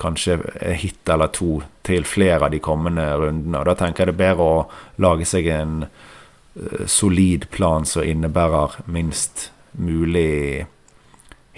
kanskje 0.00 0.40
hit 0.80 1.08
eller 1.08 1.30
to, 1.30 1.60
til 1.86 2.06
flere 2.08 2.48
av 2.48 2.50
de 2.50 2.58
kommende 2.64 3.06
rundene. 3.20 3.60
Og 3.60 3.68
Da 3.70 3.76
tenker 3.78 4.04
jeg 4.04 4.10
det 4.10 4.16
er 4.16 4.24
bedre 4.24 4.48
å 4.48 4.64
lage 4.98 5.28
seg 5.28 5.46
en 5.54 5.84
solid 6.86 7.48
plan 7.50 7.86
som 7.88 8.06
innebærer 8.06 8.76
minst 8.86 9.48
mulig 9.74 10.66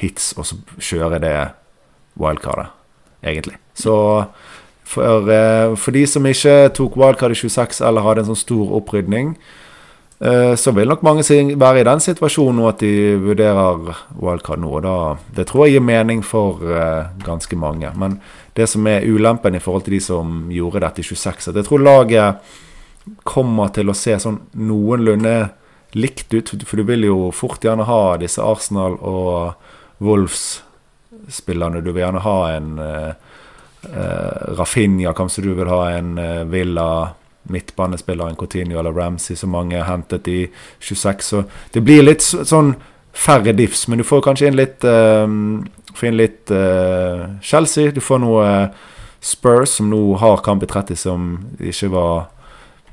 hits, 0.00 0.32
og 0.36 0.46
så 0.48 0.56
kjøre 0.78 1.20
det 1.20 1.36
wildcardet, 2.20 2.72
egentlig. 3.24 3.58
Så 3.74 3.96
for, 4.86 5.30
eh, 5.30 5.74
for 5.76 5.90
de 5.90 6.06
som 6.06 6.26
ikke 6.26 6.72
tok 6.76 6.96
wildcard 6.96 7.34
i 7.34 7.38
26 7.38 7.80
eller 7.80 8.04
hadde 8.04 8.24
en 8.24 8.30
sånn 8.30 8.44
stor 8.44 8.74
opprydning, 8.78 9.34
eh, 10.20 10.54
så 10.54 10.72
vil 10.74 10.88
nok 10.88 11.02
mange 11.02 11.24
være 11.24 11.80
i 11.80 11.88
den 11.88 12.00
situasjonen 12.00 12.60
nå 12.60 12.68
at 12.68 12.78
de 12.84 13.16
vurderer 13.20 13.96
wildcard 14.14 14.62
nå. 14.62 14.80
Da, 14.84 15.16
det 15.34 15.48
tror 15.48 15.66
jeg 15.66 15.76
gir 15.76 15.88
mening 15.88 16.22
for 16.24 16.62
eh, 16.62 17.08
ganske 17.24 17.56
mange. 17.56 17.90
Men 17.96 18.20
det 18.54 18.68
som 18.68 18.86
er 18.86 19.04
ulempen 19.04 19.54
i 19.54 19.60
forhold 19.60 19.84
til 19.84 19.98
de 19.98 20.00
som 20.00 20.46
gjorde 20.52 20.80
dette 20.80 21.02
i 21.02 21.08
26, 21.10 21.48
at 21.48 21.58
jeg 21.60 21.68
tror 21.68 21.84
laget 21.84 22.54
kommer 23.24 23.70
til 23.74 23.90
å 23.90 23.96
se 23.96 24.16
sånn 24.22 24.40
noenlunde 24.58 25.36
likt 25.96 26.34
ut. 26.34 26.50
For 26.66 26.80
du 26.80 26.86
vil 26.88 27.06
jo 27.06 27.30
fort 27.34 27.64
gjerne 27.64 27.86
ha 27.88 28.16
disse 28.20 28.42
Arsenal 28.42 28.98
og 29.00 29.54
Wolves-spillerne. 30.04 31.82
Du 31.84 31.92
vil 31.92 32.04
gjerne 32.04 32.24
ha 32.24 32.38
en 32.56 32.72
eh, 32.82 33.12
eh, 33.92 34.42
Rafinha, 34.58 35.14
kanskje 35.16 35.46
du 35.46 35.54
vil 35.54 35.70
ha 35.72 35.86
en 35.94 36.18
eh, 36.18 36.42
Villa 36.50 36.90
midtbanespiller, 37.46 38.28
en 38.28 38.36
Coutinho 38.36 38.80
eller 38.80 38.92
Ramsey, 38.92 39.36
som 39.36 39.54
mange 39.54 39.78
har 39.78 39.88
hentet 39.90 40.28
i 40.28 40.40
26. 40.80 41.24
Så 41.24 41.44
det 41.72 41.84
blir 41.86 42.02
litt 42.02 42.24
sånn 42.26 42.74
færre 43.16 43.54
diffs, 43.56 43.86
men 43.88 44.02
du 44.02 44.04
får 44.04 44.24
kanskje 44.26 44.50
inn 44.50 44.58
litt 44.58 44.84
uh, 44.84 45.24
inn 45.24 46.18
litt 46.18 46.50
uh, 46.52 47.38
Chelsea. 47.40 47.94
Du 47.94 48.02
får 48.04 48.20
noe 48.20 48.48
Spurs, 49.22 49.78
som 49.78 49.88
nå 49.90 50.00
har 50.20 50.42
kamp 50.44 50.66
i 50.66 50.68
30, 50.68 50.98
som 51.00 51.30
ikke 51.56 51.88
var 51.94 52.26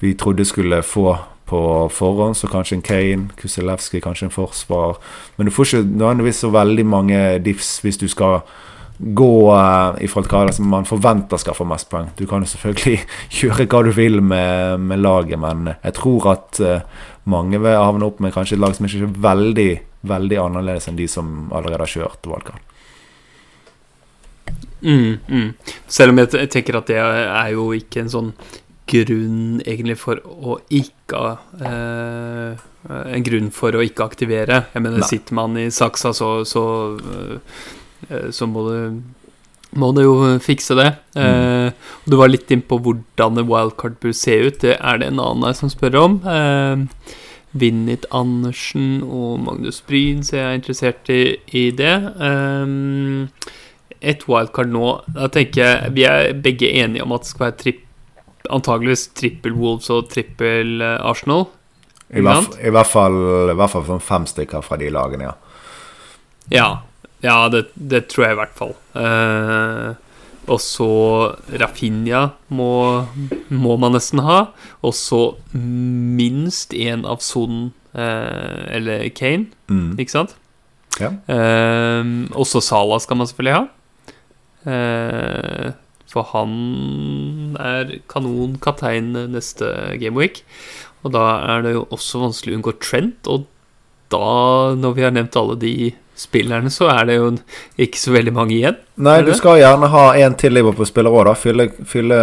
vi 0.04 0.18
trodde 0.20 0.46
skulle 0.46 0.82
få 0.84 1.14
på 1.46 1.90
forhånd. 1.90 2.38
Så 2.38 2.48
kanskje 2.48 2.76
en 2.80 2.82
Kane, 2.82 3.30
Kuselewski, 3.40 4.02
kanskje 4.02 4.28
en 4.30 4.36
forsvar. 4.36 4.98
Men 5.36 5.48
du 5.48 5.52
får 5.54 5.70
ikke 5.70 5.84
nødvendigvis 5.84 6.44
så 6.44 6.52
veldig 6.54 6.86
mange 6.86 7.20
diffs 7.46 7.78
hvis 7.84 8.00
du 8.02 8.08
skal 8.12 8.42
gå 9.00 9.30
uh, 9.52 9.96
i 10.02 10.08
forhold 10.08 10.30
til 10.30 10.38
hva 10.38 10.54
som 10.56 10.68
man 10.70 10.88
forventer 10.88 11.42
skal 11.42 11.58
få 11.58 11.68
mest 11.68 11.90
poeng. 11.92 12.12
Du 12.18 12.26
kan 12.30 12.44
jo 12.44 12.52
selvfølgelig 12.52 13.00
gjøre 13.40 13.68
hva 13.68 13.82
du 13.86 13.92
vil 13.96 14.22
med, 14.22 14.80
med 14.80 15.02
laget, 15.02 15.40
men 15.40 15.74
jeg 15.74 15.98
tror 16.00 16.30
at 16.36 16.62
uh, 16.62 17.08
mange 17.30 17.60
vil 17.60 17.80
havne 17.80 18.08
opp 18.08 18.22
med 18.24 18.36
kanskje 18.36 18.58
et 18.58 18.64
lag 18.64 18.76
som 18.78 18.88
ikke 18.88 19.08
er 19.08 19.18
veldig, 19.28 19.72
veldig 20.14 20.40
annerledes 20.46 20.88
enn 20.90 21.00
de 21.00 21.10
som 21.10 21.50
allerede 21.52 21.84
har 21.84 21.96
kjørt 21.98 22.30
valgkamp. 22.30 22.70
Mm, 24.84 25.18
mm. 25.28 25.54
Selv 25.88 26.12
om 26.12 26.20
jeg, 26.20 26.34
jeg 26.36 26.50
tenker 26.52 26.78
at 26.78 26.90
det 26.92 26.98
er 27.00 27.54
jo 27.54 27.70
ikke 27.76 28.02
en 28.04 28.12
sånn 28.12 28.34
grunn 28.90 29.62
egentlig 29.64 29.98
for 30.02 30.20
å 30.24 30.60
ikke 30.74 31.24
eh, 31.64 32.62
En 32.84 33.24
grunn 33.24 33.50
for 33.56 33.76
å 33.78 33.82
ikke 33.86 34.04
aktivere. 34.04 34.66
Jeg 34.74 34.84
mener, 34.84 35.00
Nei. 35.00 35.08
sitter 35.08 35.38
man 35.38 35.56
i 35.56 35.70
saksa, 35.72 36.12
så 36.12 36.32
så, 36.48 36.64
eh, 38.10 38.32
så 38.36 38.48
må 38.50 38.66
du 38.68 39.04
må 39.80 39.90
du 39.96 40.04
jo 40.04 40.16
fikse 40.44 40.76
det. 40.78 40.90
Eh, 41.18 41.72
og 42.04 42.12
du 42.12 42.18
var 42.20 42.30
litt 42.30 42.52
inn 42.54 42.62
på 42.62 42.78
hvordan 42.84 43.40
en 43.42 43.50
wildcard 43.50 43.96
bør 44.04 44.14
se 44.14 44.36
ut. 44.46 44.60
Det 44.62 44.78
er 44.78 45.00
det 45.02 45.10
en 45.10 45.22
annen 45.24 45.48
her 45.48 45.56
som 45.58 45.72
spør 45.72 45.98
om. 46.04 46.20
Eh, 46.28 47.14
Vinnit 47.54 48.06
Andersen 48.12 49.04
og 49.06 49.40
Magnus 49.46 49.82
Bryn, 49.86 50.24
så 50.26 50.40
jeg 50.40 50.46
er 50.46 50.58
interessert 50.58 51.10
i, 51.14 51.22
i 51.54 51.68
det. 51.74 51.94
Um, 52.18 53.30
et 54.04 54.26
wildcard 54.28 54.68
nå 54.74 54.88
Da 55.16 55.30
tenker 55.32 55.62
jeg 55.62 55.92
Vi 55.96 56.04
er 56.10 56.34
begge 56.44 56.68
enige 56.68 57.06
om 57.06 57.14
at 57.16 57.24
det 57.24 57.30
skal 57.30 57.46
være 57.46 57.60
tripp, 57.62 57.84
antageligvis 58.52 59.08
trippel 59.16 59.54
Wolves 59.56 59.90
og 59.94 60.10
trippel 60.12 60.82
eh, 60.84 60.98
Arsenal. 61.06 61.48
I, 62.14 62.22
hvert. 62.22 62.58
I 62.62 62.70
hvert 62.70 62.90
fall, 62.92 63.16
i 63.50 63.56
hvert 63.58 63.72
fall 63.74 63.86
sånn 63.88 64.04
fem 64.04 64.26
stykker 64.30 64.62
fra 64.66 64.78
de 64.78 64.90
lagene, 64.94 65.32
ja. 65.32 65.36
Ja, 66.54 66.68
ja 67.24 67.38
det, 67.50 67.64
det 67.74 68.04
tror 68.12 68.26
jeg 68.28 68.36
i 68.36 68.40
hvert 68.42 68.58
fall. 68.58 68.74
Eh, 69.00 69.94
og 70.52 70.60
så 70.60 70.90
Rafinha 71.56 72.26
må, 72.52 72.70
må 73.50 73.78
man 73.80 73.96
nesten 73.96 74.20
ha. 74.26 74.42
Og 74.84 74.94
så 74.98 75.22
minst 75.56 76.76
én 76.76 77.06
av 77.08 77.24
Son 77.24 77.70
eh, 77.96 78.64
eller 78.76 79.08
Kane, 79.16 79.48
Mm. 79.72 79.96
ikke 79.98 80.12
sant? 80.14 80.36
Ja. 81.00 81.10
Eh, 81.32 82.04
også 82.38 82.60
Salah 82.62 83.00
skal 83.02 83.18
man 83.18 83.26
selvfølgelig 83.32 83.56
ha. 83.56 83.64
Eh, 84.70 85.72
for 86.14 86.30
han 86.30 87.58
er 87.58 87.98
kanonkaptein 88.12 89.12
neste 89.34 89.72
gameweek. 90.02 90.44
Og 91.04 91.16
da 91.16 91.26
er 91.56 91.66
det 91.66 91.74
jo 91.76 91.88
også 91.92 92.22
vanskelig 92.22 92.54
å 92.54 92.60
unngå 92.62 92.76
Trent. 92.84 93.28
Og 93.32 93.48
da, 94.14 94.30
når 94.78 94.96
vi 94.96 95.06
har 95.06 95.14
nevnt 95.16 95.38
alle 95.40 95.58
de 95.60 95.74
spillerne, 96.16 96.70
så 96.72 96.88
er 96.94 97.08
det 97.10 97.18
jo 97.18 97.30
ikke 97.82 98.00
så 98.00 98.14
veldig 98.14 98.34
mange 98.36 98.56
igjen. 98.56 98.78
Nei, 99.04 99.20
du 99.26 99.34
skal 99.36 99.60
gjerne 99.60 99.90
ha 99.90 100.06
en 100.22 100.36
til 100.40 100.54
Liverpool-spiller 100.54 101.14
òg, 101.14 101.26
da. 101.32 101.36
Fylle, 101.38 101.68
fylle 101.90 102.20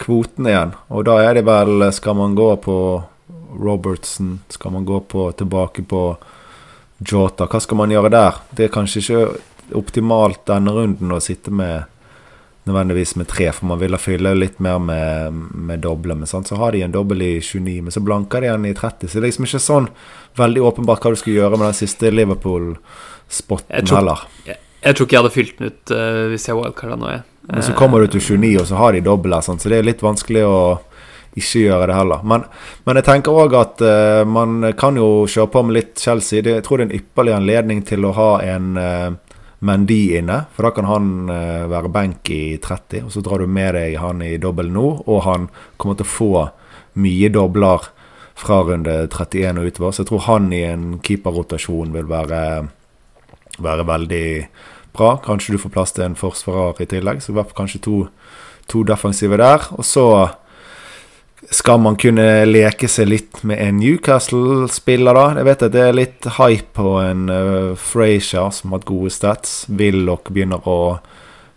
kvoten 0.00 0.48
igjen. 0.50 0.72
Og 0.88 1.04
da 1.08 1.20
er 1.26 1.38
det 1.38 1.44
vel 1.46 1.90
Skal 1.94 2.16
man 2.18 2.36
gå 2.38 2.50
på 2.64 2.78
Robertson? 3.60 4.38
Skal 4.48 4.72
man 4.74 4.88
gå 4.88 5.00
på 5.00 5.28
tilbake 5.36 5.84
på 5.86 6.04
Jota? 7.04 7.46
Hva 7.46 7.60
skal 7.60 7.84
man 7.84 7.92
gjøre 7.92 8.12
der? 8.14 8.40
Det 8.50 8.68
er 8.68 8.74
kanskje 8.74 9.04
ikke 9.04 9.76
optimalt 9.78 10.42
denne 10.48 10.72
runden 10.74 11.12
å 11.12 11.22
sitte 11.24 11.52
med 11.54 11.84
nødvendigvis 12.64 13.16
med 13.16 13.28
tre, 13.28 13.50
for 13.52 13.68
man 13.68 13.80
ville 13.80 13.98
fylle 14.00 14.32
litt 14.36 14.60
mer 14.64 14.78
med, 14.80 15.32
med 15.68 15.82
doble. 15.84 16.16
Men 16.16 16.28
sant? 16.30 16.48
så 16.48 16.56
har 16.60 16.72
de 16.72 16.82
en 16.84 16.94
dobbel 16.94 17.22
i 17.22 17.32
29, 17.40 17.82
men 17.84 17.92
så 17.92 18.00
blanker 18.04 18.40
de 18.40 18.48
igjen 18.48 18.68
i 18.70 18.74
30. 18.74 19.08
Så 19.08 19.18
det 19.18 19.22
er 19.22 19.28
liksom 19.28 19.48
ikke 19.48 19.62
sånn 19.62 19.88
veldig 20.40 20.64
åpenbart 20.70 21.04
hva 21.04 21.12
du 21.14 21.20
skulle 21.20 21.42
gjøre 21.42 21.58
med 21.58 21.68
den 21.68 21.78
siste 21.78 22.12
Liverpool-spotten 22.14 23.92
heller. 23.92 24.24
Jeg, 24.48 24.58
jeg 24.80 24.96
tror 24.96 25.08
ikke 25.08 25.16
jeg 25.16 25.22
hadde 25.24 25.34
fylt 25.34 25.60
den 25.60 25.70
ut 25.72 25.94
uh, 25.96 26.24
hvis 26.32 26.48
jeg 26.48 26.58
wildcarda 26.58 26.98
nå, 27.00 27.12
jeg. 27.12 27.22
Men 27.50 27.64
så 27.66 27.76
kommer 27.76 28.00
du 28.00 28.08
til 28.08 28.24
29, 28.24 28.54
og 28.62 28.66
så 28.70 28.80
har 28.80 28.96
de 28.96 29.04
dobbel 29.04 29.36
her, 29.36 29.44
sånn, 29.44 29.60
så 29.60 29.68
det 29.68 29.78
er 29.78 29.84
litt 29.84 30.00
vanskelig 30.04 30.46
å 30.48 30.58
ikke 31.34 31.64
gjøre 31.66 31.88
det 31.90 31.98
heller. 31.98 32.22
Men, 32.24 32.46
men 32.86 33.00
jeg 33.00 33.06
tenker 33.08 33.36
òg 33.44 33.56
at 33.58 33.82
uh, 33.84 34.22
man 34.24 34.70
kan 34.78 34.96
jo 34.96 35.26
kjøre 35.28 35.50
på 35.52 35.64
med 35.66 35.76
litt 35.76 36.00
Chelsea. 36.00 36.44
Det, 36.46 36.58
jeg 36.60 36.64
tror 36.64 36.80
det 36.80 36.86
er 36.86 36.92
en 36.92 37.00
ypperlig 37.02 37.34
anledning 37.36 37.84
til 37.84 38.06
å 38.08 38.14
ha 38.16 38.30
en 38.46 38.78
uh, 38.78 39.16
Mendy 39.64 40.14
inne, 40.18 40.42
for 40.52 40.66
da 40.66 40.74
kan 40.76 40.88
han 40.88 41.10
eh, 41.32 41.64
være 41.70 41.92
benk 41.92 42.30
i 42.34 42.58
30, 42.60 43.06
og 43.06 43.14
så 43.14 43.22
drar 43.24 43.40
du 43.40 43.48
med 43.48 43.72
deg 43.78 43.96
han 44.02 44.20
i 44.24 44.36
dobbel 44.40 44.68
nå, 44.72 44.86
og 45.08 45.24
han 45.24 45.48
kommer 45.80 45.96
til 45.98 46.08
å 46.08 46.14
få 46.14 46.32
mye 47.00 47.30
dobler 47.32 47.88
fra 48.38 48.60
runde 48.66 48.96
31 49.08 49.60
og 49.60 49.70
utover, 49.70 49.94
så 49.94 50.02
jeg 50.02 50.10
tror 50.10 50.24
han 50.26 50.52
i 50.52 50.64
en 50.66 50.86
keeperrotasjon 51.04 51.94
vil 51.94 52.08
være, 52.10 52.42
være 53.62 53.86
veldig 53.88 54.26
bra. 54.94 55.14
Kanskje 55.24 55.54
du 55.54 55.62
får 55.62 55.74
plass 55.74 55.94
til 55.94 56.08
en 56.08 56.18
forsvarer 56.18 56.82
i 56.82 56.88
tillegg, 56.90 57.22
så 57.22 57.32
i 57.32 57.38
hvert 57.38 57.50
fall 57.50 57.64
kanskje 57.64 57.82
to, 57.86 57.98
to 58.70 58.82
defensive 58.86 59.38
der. 59.40 59.68
Og 59.78 59.86
så 59.86 60.06
skal 61.50 61.80
man 61.80 61.96
kunne 62.00 62.44
leke 62.46 62.88
seg 62.88 63.08
litt 63.10 63.42
med 63.46 63.60
en 63.60 63.78
Newcastle-spiller, 63.80 65.16
da. 65.16 65.26
Jeg 65.38 65.48
vet 65.48 65.64
at 65.66 65.74
det 65.74 65.82
er 65.82 65.98
litt 65.98 66.28
hype 66.38 66.72
på 66.76 66.94
en 67.02 67.28
uh, 67.30 67.74
Frazier 67.78 68.50
som 68.54 68.72
har 68.72 68.80
hatt 68.80 68.88
gode 68.88 69.12
stats. 69.12 69.52
Willoch 69.68 70.30
begynner 70.30 70.64
å 70.68 70.78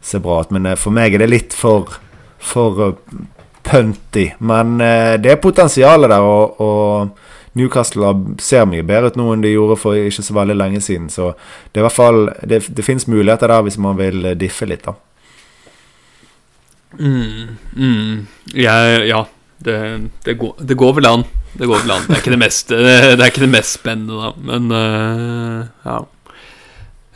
se 0.04 0.22
bra 0.24 0.42
ut, 0.44 0.52
men 0.56 0.70
uh, 0.70 0.76
for 0.80 0.96
meg 0.96 1.16
er 1.16 1.24
det 1.24 1.32
litt 1.32 1.56
for, 1.58 1.98
for 2.40 2.84
uh, 2.84 3.22
punty. 3.68 4.30
Men 4.40 4.78
uh, 4.82 5.16
det 5.22 5.36
er 5.36 5.42
potensialet 5.44 6.12
der, 6.12 6.26
og, 6.26 6.60
og 6.64 7.58
Newcastle 7.58 8.14
ser 8.44 8.68
mye 8.70 8.86
bedre 8.86 9.14
ut 9.14 9.18
nå 9.18 9.32
enn 9.34 9.46
de 9.46 9.56
gjorde 9.56 9.80
for 9.82 9.98
ikke 9.98 10.26
så 10.26 10.36
veldig 10.38 10.58
lenge 10.60 10.84
siden. 10.84 11.08
Så 11.14 11.32
det 11.72 11.80
er 11.80 11.86
i 11.86 11.88
hvert 11.88 11.98
fall 11.98 12.28
Det, 12.44 12.62
det 12.70 12.86
fins 12.86 13.08
muligheter 13.10 13.50
der 13.50 13.66
hvis 13.66 13.80
man 13.82 13.98
vil 13.98 14.34
diffe 14.38 14.68
litt, 14.70 14.86
da. 14.86 14.94
Mm, 16.98 17.58
mm. 17.76 18.28
Jeg, 18.54 19.02
ja, 19.10 19.26
det, 19.64 20.10
det, 20.26 20.34
går, 20.38 20.54
det 20.60 20.78
går 20.78 20.94
vel 21.00 21.10
an. 21.10 21.24
Det 21.58 21.66
går 21.66 21.82
vel 21.86 21.96
an. 21.96 22.06
Det 22.06 22.18
er 22.18 22.22
ikke 22.22 22.36
det 22.36 22.42
mest, 22.42 22.70
det 22.70 23.32
ikke 23.32 23.46
det 23.46 23.54
mest 23.56 23.80
spennende, 23.80 24.20
da. 24.22 24.34
Men 24.50 24.70
uh, 24.72 25.66
ja. 25.88 25.98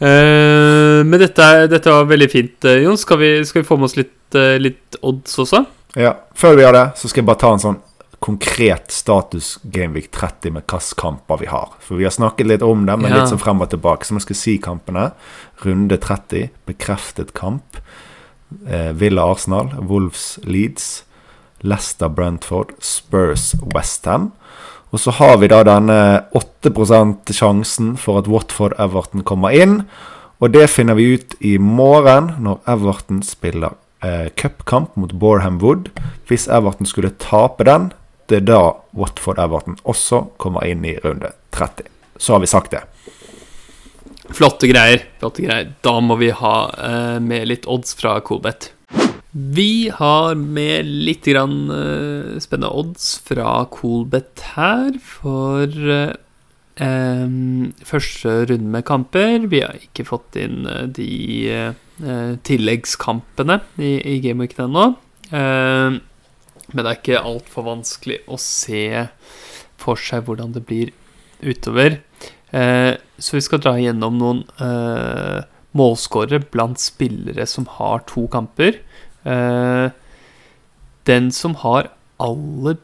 Uh, 0.02 1.02
men 1.06 1.22
dette, 1.22 1.52
dette 1.70 1.94
var 1.94 2.10
veldig 2.10 2.30
fint, 2.32 2.66
eh, 2.66 2.82
Jon. 2.86 2.98
Skal 2.98 3.22
vi, 3.22 3.32
skal 3.46 3.62
vi 3.62 3.68
få 3.68 3.78
med 3.78 3.92
oss 3.92 4.00
litt, 4.00 4.40
litt 4.64 4.98
odds 5.06 5.38
også? 5.44 5.66
Ja, 6.00 6.16
Før 6.38 6.58
vi 6.58 6.66
gjør 6.66 6.78
det, 6.78 6.86
så 6.98 7.12
skal 7.12 7.22
jeg 7.22 7.30
bare 7.30 7.44
ta 7.44 7.54
en 7.54 7.62
sånn 7.62 7.82
konkret 8.22 8.92
status 8.94 9.56
Gameweek 9.64 10.12
30 10.14 10.54
med 10.54 10.66
hvilke 10.70 10.98
kamper 11.02 11.42
vi 11.42 11.50
har. 11.50 11.72
For 11.82 11.98
vi 11.98 12.06
har 12.06 12.14
snakket 12.14 12.50
litt 12.52 12.66
om 12.66 12.86
det, 12.86 12.98
men 12.98 13.12
Ja. 13.12 13.22
litt 13.22 13.32
sånn 13.34 13.42
frem 13.42 13.62
og 13.62 13.70
tilbake. 13.70 14.06
Så 14.06 14.14
vi 14.14 14.26
skal 14.26 14.36
si 14.36 14.58
kampene. 14.58 15.12
Runde 15.66 15.98
30, 15.98 16.50
bekreftet 16.66 17.34
kamp. 17.34 17.78
Eh, 18.68 18.92
Villa 18.94 19.24
Arsenal, 19.32 19.74
Wolves 19.80 20.40
Leeds, 20.44 21.04
Leicester 21.62 22.10
Brentford, 22.10 22.74
Spurs 22.80 23.54
Westham. 23.76 24.32
Og 24.92 25.00
så 25.00 25.14
har 25.16 25.38
vi 25.40 25.48
da 25.52 25.62
denne 25.64 26.00
8 26.36 26.74
%-sjansen 26.74 27.94
for 27.98 28.20
at 28.20 28.28
Watford 28.28 28.76
Everton 28.80 29.24
kommer 29.24 29.56
inn. 29.56 29.84
Og 30.42 30.52
det 30.52 30.68
finner 30.74 30.98
vi 30.98 31.14
ut 31.16 31.36
i 31.40 31.58
morgen, 31.62 32.34
når 32.44 32.60
Everton 32.68 33.22
spiller 33.24 33.78
eh, 34.04 34.28
cupkamp 34.36 34.96
mot 35.00 35.14
Borham 35.14 35.62
Wood. 35.62 35.92
Hvis 36.28 36.48
Everton 36.48 36.90
skulle 36.90 37.14
tape 37.22 37.64
den, 37.70 37.92
det 38.28 38.42
er 38.42 38.48
da 38.50 38.62
Watford 38.98 39.40
Everton 39.40 39.78
også 39.84 40.26
kommer 40.42 40.66
inn 40.68 40.84
i 40.86 40.98
runde 41.04 41.32
30. 41.56 41.88
Så 42.18 42.36
har 42.36 42.44
vi 42.44 42.52
sagt 42.52 42.76
det. 42.76 42.84
Flotte 44.32 44.68
greier. 44.70 45.02
flotte 45.20 45.44
greier 45.44 45.74
Da 45.84 45.98
må 46.00 46.16
vi 46.16 46.30
ha 46.32 46.56
eh, 46.72 47.18
med 47.20 47.50
litt 47.50 47.68
odds 47.68 47.96
fra 48.00 48.20
Coolbet. 48.24 48.72
Vi 49.32 49.90
har 49.96 50.36
med 50.36 50.86
litt 50.86 51.24
grann, 51.26 51.70
eh, 51.72 52.40
spennende 52.44 52.74
odds 52.76 53.14
fra 53.24 53.64
Coolbet 53.72 54.44
her 54.58 54.98
for 55.00 55.72
eh, 55.72 57.30
første 57.88 58.34
runde 58.50 58.72
med 58.74 58.84
kamper. 58.84 59.48
Vi 59.48 59.62
har 59.64 59.80
ikke 59.80 60.04
fått 60.10 60.36
inn 60.36 60.68
eh, 60.68 60.84
de 60.84 61.08
eh, 61.48 62.36
tilleggskampene 62.44 63.62
i, 63.80 63.94
i 64.04 64.20
Gameweek 64.20 64.58
ennå. 64.60 64.90
Eh, 65.32 65.96
men 66.72 66.84
det 66.84 66.90
er 66.92 67.00
ikke 67.00 67.24
altfor 67.24 67.70
vanskelig 67.70 68.20
å 68.28 68.36
se 68.36 69.08
for 69.80 69.96
seg 69.96 70.28
hvordan 70.28 70.52
det 70.56 70.66
blir 70.68 70.92
utover. 71.40 72.02
Eh, 72.52 72.94
så 73.16 73.40
vi 73.40 73.48
skal 73.48 73.64
dra 73.64 73.78
igjennom 73.80 74.20
noen 74.20 74.44
eh, 74.60 75.48
målskårere 75.78 76.44
blant 76.52 76.84
spillere 76.84 77.48
som 77.48 77.68
har 77.80 78.04
to 78.12 78.28
kamper. 78.32 78.82
Eh, 79.26 79.92
den 81.10 81.32
som 81.32 81.56
har 81.62 81.92
aller 82.22 82.78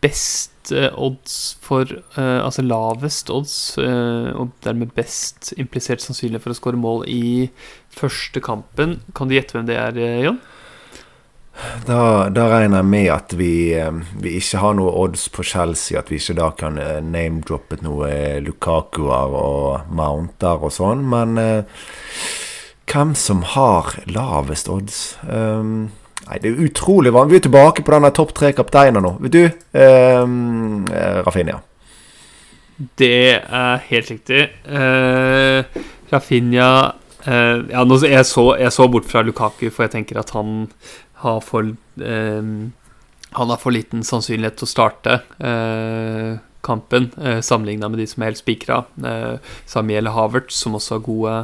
best 0.00 0.72
eh, 0.72 0.92
odds 0.94 1.56
for 1.64 1.88
uh, 2.14 2.38
Altså 2.44 2.62
lavest 2.62 3.30
odds, 3.34 3.56
uh, 3.78 4.30
og 4.38 4.52
dermed 4.64 4.94
best 4.94 5.52
implisert 5.58 6.04
sannsynlig 6.04 6.42
for 6.44 6.54
å 6.54 6.58
skåre 6.58 6.78
mål 6.78 7.02
i 7.10 7.48
første 7.90 8.42
kampen. 8.44 9.00
Kan 9.16 9.28
du 9.28 9.34
gjette 9.36 9.58
hvem 9.58 9.66
det 9.68 9.78
er, 9.80 9.98
Jon? 10.22 10.38
Da, 11.88 12.28
da 12.30 12.44
regner 12.52 12.78
jeg 12.78 12.86
med 12.86 13.08
at 13.10 13.32
vi, 13.34 13.52
vi 14.22 14.34
ikke 14.38 14.60
har 14.62 14.76
noe 14.78 14.92
odds 15.00 15.24
på 15.34 15.42
Chelsea. 15.42 15.98
At 15.98 16.12
vi 16.12 16.20
ikke 16.20 16.36
da 16.38 16.52
kan 16.54 16.78
name-droppe 17.10 17.80
noe 17.82 18.10
Lukakuer 18.44 19.34
og 19.34 19.90
Mounter 19.90 20.62
og 20.68 20.74
sånn. 20.74 21.02
Men 21.10 21.34
eh, 21.42 21.82
hvem 22.88 23.14
som 23.18 23.44
har 23.54 23.94
lavest 24.10 24.68
odds. 24.72 25.00
Um, 25.28 25.90
nei, 26.26 26.40
det 26.42 26.52
er 26.52 26.66
utrolig 26.66 27.12
vanlig. 27.14 27.36
Vi 27.36 27.40
er 27.42 27.46
tilbake 27.48 27.84
på 27.84 27.94
denne 27.94 28.12
topp 28.16 28.34
tre 28.36 28.52
kapteiner 28.56 29.04
nå. 29.04 29.16
Vet 29.24 29.34
du, 29.36 29.42
um, 29.78 30.86
Rafinha. 31.26 31.60
Det 32.98 33.40
er 33.42 33.84
helt 33.88 34.10
riktig. 34.12 34.44
Uh, 34.68 35.66
Rafinha 36.12 36.70
uh, 37.26 37.56
Ja, 37.72 37.84
nå, 37.84 37.98
jeg, 38.06 38.24
så, 38.26 38.52
jeg 38.60 38.74
så 38.74 38.86
bort 38.90 39.08
fra 39.10 39.24
Lukaku, 39.26 39.66
for 39.68 39.86
jeg 39.86 39.96
tenker 39.96 40.20
at 40.22 40.30
han 40.36 40.68
har 41.24 41.40
for 41.42 41.66
uh, 41.66 42.52
Han 43.34 43.50
har 43.52 43.58
for 43.60 43.74
liten 43.74 44.06
sannsynlighet 44.06 44.60
til 44.60 44.68
å 44.68 44.70
starte 44.70 45.18
kampen, 46.64 47.10
uh, 47.18 47.40
sammenligna 47.44 47.90
med 47.90 48.00
de 48.02 48.06
som 48.08 48.22
er 48.22 48.32
helt 48.32 48.40
spikra. 48.40 48.82
Samuel 49.68 50.10
Havert, 50.14 50.54
som 50.54 50.78
også 50.78 50.96
har 50.96 51.04
gode 51.04 51.34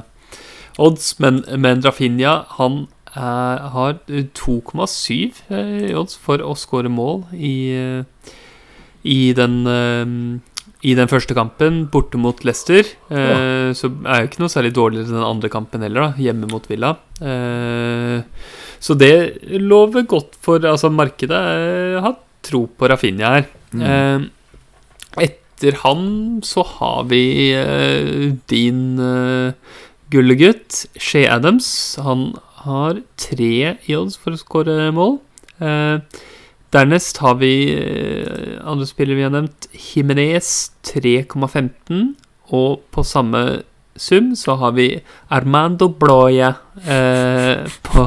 odds, 0.79 1.19
men, 1.23 1.43
men 1.59 1.83
Rafinha 1.85 2.45
han 2.59 2.87
har 3.15 4.01
2,7 4.11 5.13
i 5.55 5.93
odds 5.95 6.17
for 6.19 6.43
å 6.43 6.57
skåre 6.59 6.91
mål 6.91 7.21
i, 7.39 7.55
i 9.07 9.21
den 9.39 9.61
i 10.85 10.93
den 10.97 11.09
første 11.09 11.35
kampen, 11.37 11.85
borte 11.93 12.19
mot 12.21 12.43
Leicester, 12.45 12.85
eh, 13.09 13.71
så 13.77 13.89
er 14.05 14.21
jo 14.21 14.29
ikke 14.29 14.43
noe 14.43 14.53
særlig 14.53 14.75
dårligere 14.77 15.15
den 15.15 15.25
andre 15.25 15.49
kampen 15.53 15.85
heller, 15.85 16.11
da, 16.11 16.25
hjemme 16.27 16.49
mot 16.51 16.67
Villa. 16.69 16.93
Eh, 17.25 18.21
så 18.85 18.97
det 19.01 19.15
lover 19.63 20.05
godt 20.09 20.37
for 20.45 20.61
Altså, 20.69 20.91
markedet 20.93 21.41
eh, 21.41 22.03
har 22.05 22.19
tro 22.45 22.67
på 22.69 22.91
Rafinha 22.91 23.33
her. 23.39 23.49
Mm. 23.73 23.85
Eh, 23.89 25.25
etter 25.25 25.81
han 25.87 26.05
så 26.45 26.67
har 26.75 27.09
vi 27.09 27.25
eh, 27.57 28.35
din 28.53 28.99
gullegutt, 30.15 30.85
Shay 30.97 31.27
Adams. 31.27 31.67
Han 32.03 32.33
har 32.65 33.03
tre 33.21 33.75
i 33.75 33.97
odds 33.99 34.17
for 34.21 34.35
å 34.35 34.41
skåre 34.41 34.89
mål. 34.95 35.19
Eh, 35.59 35.99
Dernest 36.75 37.21
har 37.23 37.37
vi 37.39 37.53
eh, 37.75 38.57
andre 38.67 38.87
spillere 38.89 39.19
vi 39.19 39.27
har 39.27 39.35
nevnt. 39.35 39.69
Himinez 39.75 40.73
3,15. 40.87 42.15
Og 42.55 42.83
på 42.95 43.05
samme 43.07 43.63
sum 43.97 44.33
så 44.39 44.57
har 44.59 44.75
vi 44.75 44.89
Armando 45.35 45.89
Bloye 45.89 46.51
eh, 46.83 47.63
på, 47.87 48.05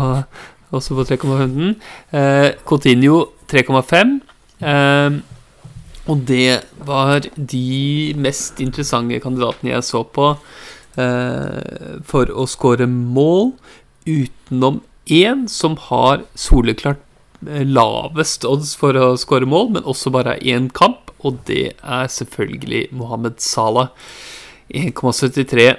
også 0.76 0.98
på 1.00 1.08
3,15. 1.14 1.76
Eh, 2.12 2.50
Coutinho 2.68 3.24
3,5. 3.52 4.20
Eh, 4.68 5.20
og 6.08 6.24
det 6.28 6.64
var 6.88 7.26
de 7.36 8.16
mest 8.16 8.62
interessante 8.64 9.20
kandidatene 9.24 9.74
jeg 9.74 9.84
så 9.84 10.04
på 10.04 10.34
for 10.98 12.32
å 12.34 12.48
skåre 12.50 12.88
mål, 12.90 13.52
utenom 14.08 14.80
én 15.14 15.44
som 15.52 15.76
har 15.90 16.24
soleklart 16.34 17.04
Eh, 17.46 17.66
lavest 17.70 18.46
odds 18.50 18.74
for 18.80 18.98
å 18.98 19.12
skåre 19.20 19.46
mål, 19.50 19.70
men 19.76 19.86
også 19.86 20.10
bare 20.14 20.40
én 20.42 20.72
kamp, 20.74 21.12
og 21.22 21.44
det 21.46 21.76
er 21.84 22.08
selvfølgelig 22.10 22.88
Mohammed 22.98 23.38
Salah. 23.44 23.92
1,73. 24.74 25.76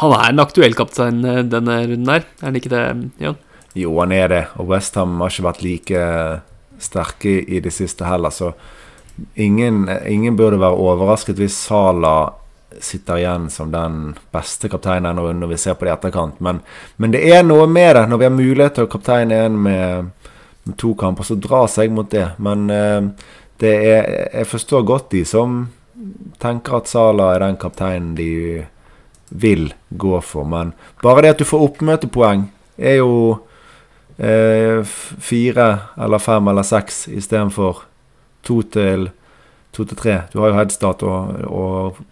Han 0.00 0.14
er 0.16 0.30
en 0.30 0.42
aktuell 0.42 0.76
kaptein 0.78 1.20
eh, 1.28 1.42
denne 1.44 1.82
runden 1.90 2.08
her, 2.08 2.24
er 2.40 2.48
han 2.48 2.56
ikke 2.56 2.72
det, 2.72 2.84
Jan? 3.20 3.36
Jo, 3.76 3.92
han 4.00 4.14
er 4.16 4.30
det, 4.32 4.42
og 4.56 4.70
Westham 4.70 5.18
har 5.20 5.34
ikke 5.34 5.48
vært 5.48 5.66
like 5.66 6.06
sterke 6.82 7.36
i 7.42 7.60
det 7.62 7.74
siste 7.74 8.06
heller, 8.08 8.32
så 8.32 8.54
ingen, 9.38 9.84
ingen 10.08 10.38
burde 10.38 10.58
være 10.62 10.80
overrasket 10.80 11.38
hvis 11.38 11.58
Salah 11.68 12.32
sitter 12.82 13.20
igjen 13.20 13.48
som 13.50 13.70
den 13.72 14.14
beste 14.34 14.70
kapteinen 14.72 15.16
når 15.16 15.50
vi 15.52 15.58
ser 15.60 15.76
på 15.78 15.86
det 15.86 15.92
i 15.92 15.94
etterkant. 15.94 16.40
Men, 16.44 16.60
men, 16.96 17.14
det 17.14 17.22
er 17.30 17.44
noe 17.46 17.66
med 17.70 17.96
det, 17.96 18.06
når 18.10 18.20
vi 18.20 18.28
har 18.28 18.34
mulighet 18.34 18.78
til 18.78 18.88
å 18.88 18.92
kapteine 18.94 19.40
en 19.46 19.58
med 19.66 20.12
med 20.64 20.76
to 20.80 20.94
kamper, 20.94 21.24
så 21.24 21.36
drar 21.36 21.66
seg 21.68 21.92
mot 21.92 22.10
det. 22.10 22.30
Men 22.42 22.70
eh, 22.72 23.08
det 23.60 23.72
er, 23.74 24.06
jeg 24.40 24.48
forstår 24.48 24.86
godt 24.88 25.10
de 25.12 25.24
som 25.28 25.66
tenker 26.42 26.78
at 26.78 26.90
Sala 26.90 27.30
er 27.34 27.44
den 27.44 27.58
kapteinen 27.60 28.14
de 28.18 28.64
vil 29.28 29.72
gå 29.90 30.20
for. 30.24 30.48
Men 30.48 30.72
bare 31.02 31.24
det 31.24 31.34
at 31.34 31.42
du 31.42 31.48
får 31.48 31.66
oppmøtepoeng, 31.68 32.48
er 32.78 32.98
jo 32.98 33.12
eh, 34.18 34.80
fire 35.22 35.68
eller 36.00 36.22
fem 36.22 36.48
eller 36.50 36.66
seks 36.66 37.04
istedenfor 37.12 37.84
to 38.44 38.62
til 38.62 39.10
to 39.74 39.84
til 39.84 39.98
tre. 39.98 40.16
Du 40.32 40.40
har 40.40 40.52
jo 40.52 40.58
headstart 40.58 41.02
og, 41.06 41.38
og 41.50 42.02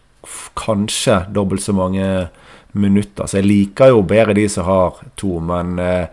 kanskje 0.59 1.25
dobbelt 1.35 1.63
så 1.63 1.75
mange 1.77 2.29
minutter. 2.73 3.27
Så 3.27 3.41
jeg 3.41 3.49
liker 3.49 3.93
jo 3.93 4.05
bedre 4.07 4.37
de 4.37 4.49
som 4.49 4.67
har 4.69 5.01
to, 5.19 5.39
men 5.45 5.79
eh, 5.83 6.07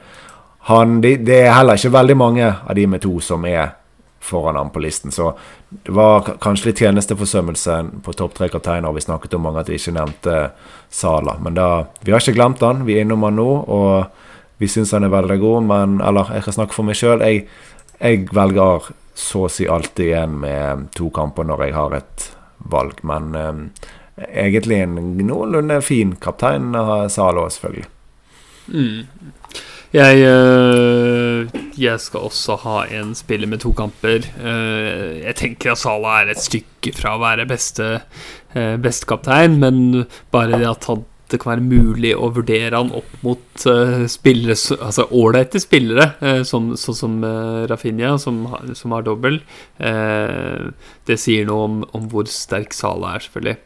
han, 0.69 0.99
det, 1.01 1.19
det 1.27 1.43
er 1.45 1.55
heller 1.55 1.79
ikke 1.79 1.95
veldig 1.95 2.17
mange 2.19 2.47
av 2.49 2.75
de 2.75 2.87
med 2.87 3.01
to 3.05 3.19
som 3.23 3.45
er 3.47 3.75
foran 4.19 4.55
ham 4.55 4.69
på 4.69 4.79
listen. 4.83 5.11
Så 5.11 5.31
det 5.69 5.91
var 5.95 6.21
kanskje 6.41 6.69
litt 6.69 6.81
tjenesteforsømmelse 6.83 7.77
på 8.03 8.13
topp 8.13 8.35
tre 8.37 8.49
kapteiner. 8.51 8.93
Vi 8.93 9.01
snakket 9.05 9.33
om 9.37 9.45
mange 9.47 9.63
at 9.63 9.69
vi 9.71 9.79
ikke 9.79 9.95
nevnte 9.95 10.39
Sala. 10.89 11.37
Men 11.41 11.55
da, 11.57 11.69
vi 12.03 12.13
har 12.13 12.21
ikke 12.21 12.37
glemt 12.37 12.63
han. 12.65 12.83
Vi 12.87 12.97
er 12.97 13.05
innom 13.05 13.23
han 13.27 13.39
nå, 13.39 13.49
og 13.65 14.59
vi 14.59 14.67
syns 14.67 14.91
han 14.93 15.07
er 15.07 15.13
veldig 15.13 15.39
god. 15.41 15.69
Men 15.69 15.99
eller, 16.05 16.33
jeg 16.35 16.47
kan 16.47 16.57
snakke 16.59 16.75
for 16.75 16.89
meg 16.89 16.99
sjøl. 16.99 17.23
Jeg, 17.23 17.45
jeg, 17.99 18.27
velger 18.35 18.91
så 19.19 19.45
å 19.47 19.51
si 19.51 19.67
alltid 19.67 20.13
en 20.15 20.35
med 20.43 20.89
to 20.95 21.09
kamper 21.15 21.47
når 21.47 21.65
jeg 21.67 21.77
har 21.77 21.95
et 21.97 22.27
valg. 22.71 22.99
Men 23.07 23.31
eh, 23.35 23.63
egentlig 24.27 24.81
en 24.83 24.95
noenlunde 25.23 25.81
fin 25.81 26.15
kaptein, 26.21 26.73
Sala 27.09 27.47
selvfølgelig. 27.49 27.87
Mm. 28.67 29.05
Jeg, 29.93 30.21
øh, 30.21 31.47
jeg, 31.77 31.99
skal 31.99 32.19
også 32.19 32.55
ha 32.61 32.83
en 32.93 33.15
spiller 33.17 33.47
med 33.49 33.57
to 33.63 33.71
kamper. 33.73 34.21
Uh, 34.37 35.17
jeg 35.17 35.33
tenker 35.35 35.71
at 35.71 35.81
Salah 35.81 36.19
er 36.21 36.33
et 36.35 36.41
stykke 36.41 36.93
fra 36.93 37.15
å 37.17 37.21
være 37.23 37.47
beste, 37.49 37.87
uh, 38.53 38.75
beste 38.81 39.09
kaptein, 39.09 39.57
men 39.57 40.05
bare 40.31 40.59
det 40.61 40.69
at 40.69 40.85
han, 40.91 41.01
det 41.31 41.39
kan 41.41 41.53
være 41.53 41.65
mulig 41.65 42.11
å 42.17 42.29
vurdere 42.35 42.77
han 42.77 42.91
opp 42.95 43.11
mot 43.25 43.65
uh, 43.69 44.05
spillere 44.09 44.55
Altså 44.77 45.05
ålreite 45.15 45.61
spillere, 45.61 46.43
sånn 46.47 46.73
som, 46.77 47.19
uh, 47.23 47.65
Rafinha, 47.69 48.15
som, 48.21 48.41
som 48.77 48.95
har 48.95 49.05
dobbel. 49.07 49.41
det 49.79 51.17
sier 51.21 51.47
noe 51.47 51.65
om, 51.67 51.79
om, 51.95 52.09
hvor 52.11 52.27
sterk 52.29 52.73
Sala 52.75 53.15
er, 53.15 53.25
selvfølgelig. 53.25 53.57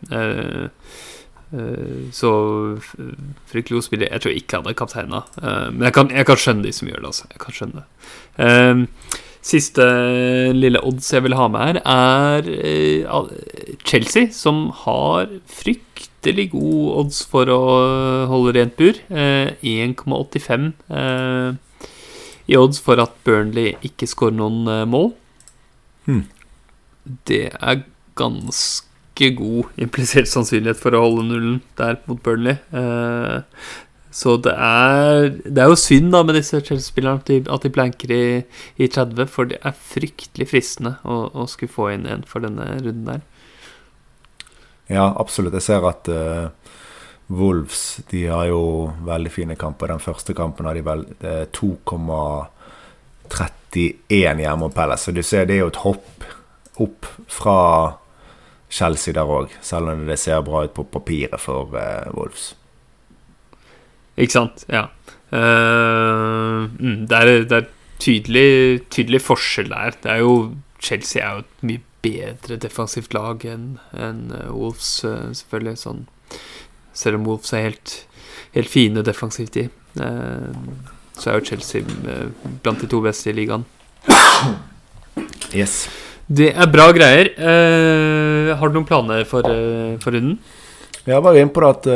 Så 2.14 2.32
fryktelig 3.49 3.78
god 3.78 3.86
spiller. 3.86 4.11
Jeg 4.11 4.24
tror 4.24 4.38
ikke 4.38 4.61
han 4.61 4.70
er 4.70 4.78
kapteina. 4.78 5.22
Men 5.41 5.88
jeg 5.88 5.95
kan, 5.97 6.09
jeg 6.14 6.28
kan, 6.30 6.39
skjønne 6.39 6.66
de 6.66 6.74
som 6.76 6.89
gjør 6.89 7.03
det. 7.03 7.11
Altså. 7.11 7.30
Jeg 7.34 7.43
kan 7.43 7.57
skjønne 7.57 7.84
det. 7.84 9.20
Siste 9.43 9.86
lille 10.55 10.80
odds 10.88 11.09
jeg 11.11 11.26
vil 11.26 11.36
ha 11.36 11.49
med 11.51 11.82
her, 11.84 12.45
er 12.47 13.26
Chelsea, 13.84 14.30
som 14.32 14.70
har 14.86 15.28
fryktelig 16.24 16.51
god 16.51 16.99
odds 16.99 17.26
for 17.28 17.49
å 17.51 17.59
holde 18.32 18.55
rent 18.55 18.78
bur. 18.80 18.95
1,85 19.11 20.71
i 22.47 22.57
odds 22.59 22.80
for 22.84 22.99
at 22.99 23.11
Burnley 23.24 23.76
ikke 23.84 24.07
skårer 24.07 24.36
noen 24.36 24.88
mål. 24.91 25.13
Hmm. 26.07 26.26
Det 27.28 27.51
er 27.51 27.84
ganske 28.15 29.30
god 29.36 29.80
implisert 29.80 30.28
sannsynlighet 30.32 30.80
for 30.80 30.95
å 30.95 31.03
holde 31.05 31.28
nullen 31.30 31.61
der 31.80 31.99
mot 32.07 32.19
Burnley. 32.24 32.57
Eh, 32.71 33.39
så 34.13 34.36
det 34.38 34.53
er, 34.53 35.32
det 35.41 35.63
er 35.63 35.71
jo 35.71 35.80
synd 35.80 36.11
da 36.13 36.21
med 36.24 36.38
disse 36.38 36.59
Chelsea-spillerne 36.61 37.24
at, 37.24 37.47
at 37.49 37.63
de 37.65 37.71
blanker 37.74 38.11
i, 38.13 38.26
i, 38.78 38.88
30, 38.88 39.26
for 39.32 39.49
det 39.49 39.57
er 39.65 39.74
fryktelig 39.74 40.51
fristende 40.51 40.99
å, 41.01 41.24
å 41.34 41.47
skulle 41.49 41.74
få 41.74 41.89
inn 41.95 42.05
en 42.05 42.28
for 42.28 42.45
denne 42.45 42.67
runden 42.76 43.07
der. 43.09 43.24
Ja, 44.91 45.13
absolutt. 45.19 45.53
Jeg 45.59 45.65
ser 45.65 45.81
at 45.88 46.07
uh, 46.11 46.47
Wolves 47.34 47.81
de 48.11 48.21
har 48.27 48.45
jo 48.49 48.61
veldig 49.07 49.31
fine 49.31 49.55
kamper. 49.59 49.88
Den 49.93 50.03
første 50.03 50.34
kampen 50.38 50.65
har 50.67 50.75
de 50.77 50.84
vel 50.86 51.01
2,31 51.55 53.93
hjemme 54.13 54.55
mot 54.59 54.75
Palace. 54.75 55.03
Så 55.07 55.11
du 55.15 55.23
ser 55.23 55.43
det 55.47 55.55
er 55.57 55.63
jo 55.65 55.73
et 55.73 55.84
hopp 55.86 56.09
opp 56.81 57.05
fra 57.29 57.59
Chelsea 58.73 59.13
der 59.13 59.29
òg, 59.29 59.53
selv 59.61 59.91
om 59.91 60.07
det 60.07 60.17
ser 60.21 60.41
bra 60.45 60.63
ut 60.65 60.73
på 60.73 60.86
papiret 60.89 61.41
for 61.41 61.75
uh, 61.77 62.09
Wolves. 62.17 62.53
Ikke 64.17 64.34
sant. 64.34 64.65
Ja. 64.69 64.88
Uh, 65.34 66.69
det, 66.79 67.17
er, 67.17 67.31
det, 67.49 67.59
er, 67.59 67.69
tydelig, 68.01 68.84
tydelig 68.93 69.21
forskjell 69.23 69.71
der. 69.71 69.97
Det 70.03 70.11
er 70.11 70.23
jo 70.23 70.34
Chelsea 70.84 71.23
er 71.23 71.38
jo 71.38 71.45
et 71.45 71.67
mye 71.69 71.84
bedre 72.04 72.58
defensivt 72.62 73.16
lag 73.16 73.45
enn 73.47 73.78
en 73.95 74.26
eh, 74.36 74.49
Wolves, 74.51 74.89
uh, 75.08 75.32
selvfølgelig. 75.36 75.80
Sånn. 75.84 76.04
Selv 76.93 77.22
om 77.22 77.28
Wolves 77.30 77.54
er 77.56 77.70
helt, 77.70 77.95
helt 78.54 78.70
fine 78.70 79.04
defensivt 79.06 79.58
i, 79.58 79.68
så 79.93 81.30
er 81.30 81.38
jo 81.38 81.45
Chelsea 81.47 81.86
blant 82.62 82.82
de 82.82 82.89
to 82.89 82.99
beste 83.01 83.32
i 83.32 83.36
ligaen. 83.38 83.66
Yes. 85.54 85.88
Det 86.26 86.51
er 86.54 86.70
bra 86.74 86.88
greier. 86.95 87.32
Eh, 87.34 88.54
har 88.58 88.70
du 88.70 88.78
noen 88.78 88.88
planer 88.89 89.26
for, 89.30 89.45
for 90.01 90.16
runden? 90.16 90.38
Jeg 91.06 91.26
var 91.26 91.38
inne 91.38 91.54
på 91.54 91.66
at 91.68 91.89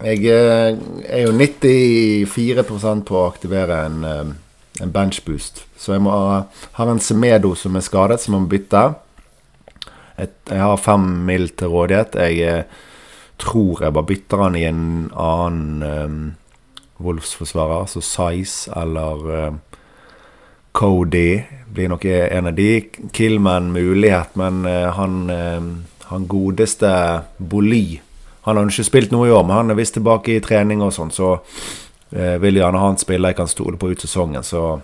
Jeg 0.00 0.22
eh, 0.32 0.76
er 1.12 1.26
jo 1.26 1.32
94% 1.36 3.02
på 3.04 3.18
å 3.18 3.26
aktivere 3.28 3.82
en, 3.84 3.98
eh, 4.08 4.30
en 4.80 4.92
benchboost. 4.92 5.64
Så 5.78 5.94
jeg 5.94 6.04
må 6.04 6.14
ha, 6.14 6.42
har 6.76 6.90
en 6.90 7.02
Semedo 7.02 7.54
som 7.58 7.76
er 7.76 7.84
skadet, 7.84 8.20
som 8.22 8.36
jeg 8.36 8.44
må 8.44 8.52
bytte. 8.52 8.84
Et, 10.20 10.36
jeg 10.50 10.60
har 10.60 10.80
fem 10.80 11.06
mil 11.28 11.48
til 11.56 11.72
rådighet. 11.72 12.18
Jeg 12.20 12.40
eh, 12.44 12.86
tror 13.40 13.84
jeg 13.84 13.96
bare 13.96 14.08
bytter 14.10 14.44
han 14.44 14.58
i 14.58 14.66
en 14.68 14.84
annen 15.16 15.82
um, 15.82 16.20
Wolfs-forsvarer, 17.00 17.80
altså 17.86 18.00
Size 18.04 18.72
eller 18.76 19.30
eh, 19.36 19.52
Cody. 20.72 21.40
Blir 21.72 21.88
nok 21.88 22.04
en 22.04 22.46
av 22.46 22.54
de. 22.54 22.84
Killman 23.12 23.72
mulighet, 23.72 24.36
men 24.36 24.64
eh, 24.68 24.88
han, 24.96 25.30
eh, 25.30 25.62
han 26.12 26.26
godeste 26.28 26.92
Boli 27.38 28.00
Han 28.42 28.56
har 28.56 28.70
ikke 28.70 28.84
spilt 28.84 29.10
noe 29.12 29.28
i 29.28 29.32
år, 29.32 29.42
men 29.44 29.56
han 29.56 29.70
er 29.70 29.76
visst 29.76 29.98
tilbake 29.98 30.32
i 30.32 30.40
trening 30.40 30.80
og 30.80 30.94
sånn, 30.96 31.10
så 31.12 31.34
eh, 32.12 32.36
vil 32.42 32.60
gjerne 32.60 32.78
ha 32.78 32.88
en 32.92 32.98
spiller 33.00 33.32
jeg 33.32 33.40
kan 33.40 33.50
stole 33.50 33.78
på 33.80 33.90
ut 33.92 34.02
sesongen, 34.02 34.44
så 34.46 34.80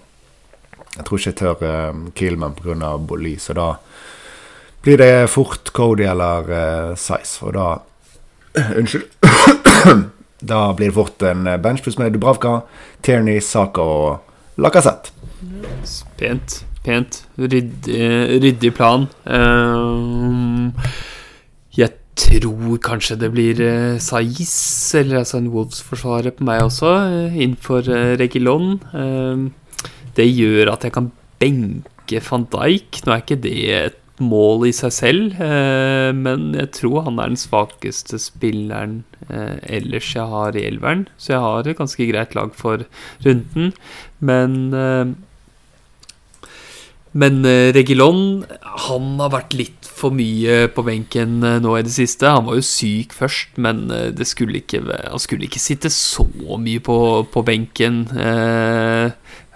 jeg 0.97 1.05
tror 1.05 1.19
ikke 1.21 1.33
jeg 1.33 1.39
tør 1.41 1.65
eh, 1.69 2.03
Killman 2.17 2.57
pga. 2.57 2.97
Boli, 2.99 3.37
så 3.43 3.57
da 3.57 3.73
blir 4.83 5.01
det 5.01 5.31
fort 5.33 5.73
Cody 5.75 6.07
eller 6.07 6.47
uh, 6.47 6.93
Size, 6.95 7.41
og 7.43 7.57
da 7.57 7.67
Unnskyld. 8.79 9.09
da 10.53 10.61
blir 10.79 10.93
det 10.93 10.95
fort 10.95 11.23
en 11.27 11.49
bench 11.63 11.83
pluss 11.83 11.99
med 11.99 12.15
Dubravka, 12.15 12.61
Tierney, 13.03 13.41
Saka 13.41 13.83
og 13.83 14.63
Lacassette. 14.63 15.11
Pent. 16.17 16.63
Pent. 16.87 17.25
Ryddig, 17.37 17.99
ryddig 18.41 18.71
plan. 18.79 19.09
Ehm, 19.27 20.71
jeg 20.71 21.16
tror 22.17 22.79
kanskje 22.85 23.19
det 23.21 23.31
blir 23.35 23.61
uh, 23.61 23.99
Saiz, 24.03 24.57
eller 24.97 25.21
altså 25.21 25.41
en 25.41 25.53
Wolves-forsvarer 25.53 26.35
på 26.39 26.47
meg 26.49 26.65
også, 26.65 26.95
uh, 27.07 27.37
innenfor 27.37 27.87
uh, 27.93 28.15
Regilon. 28.21 28.79
Ehm, 28.97 29.51
det 30.17 30.31
gjør 30.31 30.73
at 30.73 30.87
jeg 30.87 30.95
kan 30.97 31.11
benke 31.41 32.23
van 32.31 32.49
Dijk. 32.53 33.03
Nå 33.05 33.13
er 33.13 33.25
ikke 33.25 33.41
det 33.45 33.57
et 33.77 34.03
mål 34.23 34.67
i 34.69 34.73
seg 34.73 34.93
selv, 34.95 35.37
eh, 35.43 36.11
men 36.17 36.55
jeg 36.57 36.71
tror 36.79 37.05
han 37.09 37.21
er 37.21 37.33
den 37.33 37.41
svakeste 37.41 38.19
spilleren 38.23 39.03
eh, 39.29 39.59
ellers 39.79 40.09
jeg 40.17 40.25
har 40.31 40.57
i 40.57 40.65
elveren. 40.69 41.07
Så 41.21 41.35
jeg 41.35 41.45
har 41.45 41.67
et 41.69 41.79
ganske 41.79 42.09
greit 42.09 42.37
lag 42.39 42.55
for 42.57 42.87
runden. 43.27 43.73
Men 44.21 44.59
eh, 44.73 45.15
Men 47.17 47.47
eh, 47.49 47.73
Regilon, 47.73 48.45
han 48.61 49.05
har 49.23 49.31
vært 49.33 49.55
litt 49.57 49.86
for 49.97 50.15
mye 50.15 50.67
på 50.75 50.85
benken 50.87 51.41
eh, 51.47 51.59
nå 51.63 51.73
i 51.79 51.85
det 51.87 51.95
siste. 51.95 52.29
Han 52.29 52.49
var 52.49 52.59
jo 52.59 52.67
syk 52.67 53.17
først, 53.17 53.57
men 53.63 53.87
eh, 53.95 54.25
skulle 54.29 54.61
ikke, 54.63 54.83
han 54.85 55.23
skulle 55.23 55.49
ikke 55.49 55.63
sitte 55.63 55.93
så 55.93 56.27
mye 56.61 56.83
på, 56.85 56.99
på 57.33 57.45
benken. 57.47 58.05
Eh, 58.13 59.07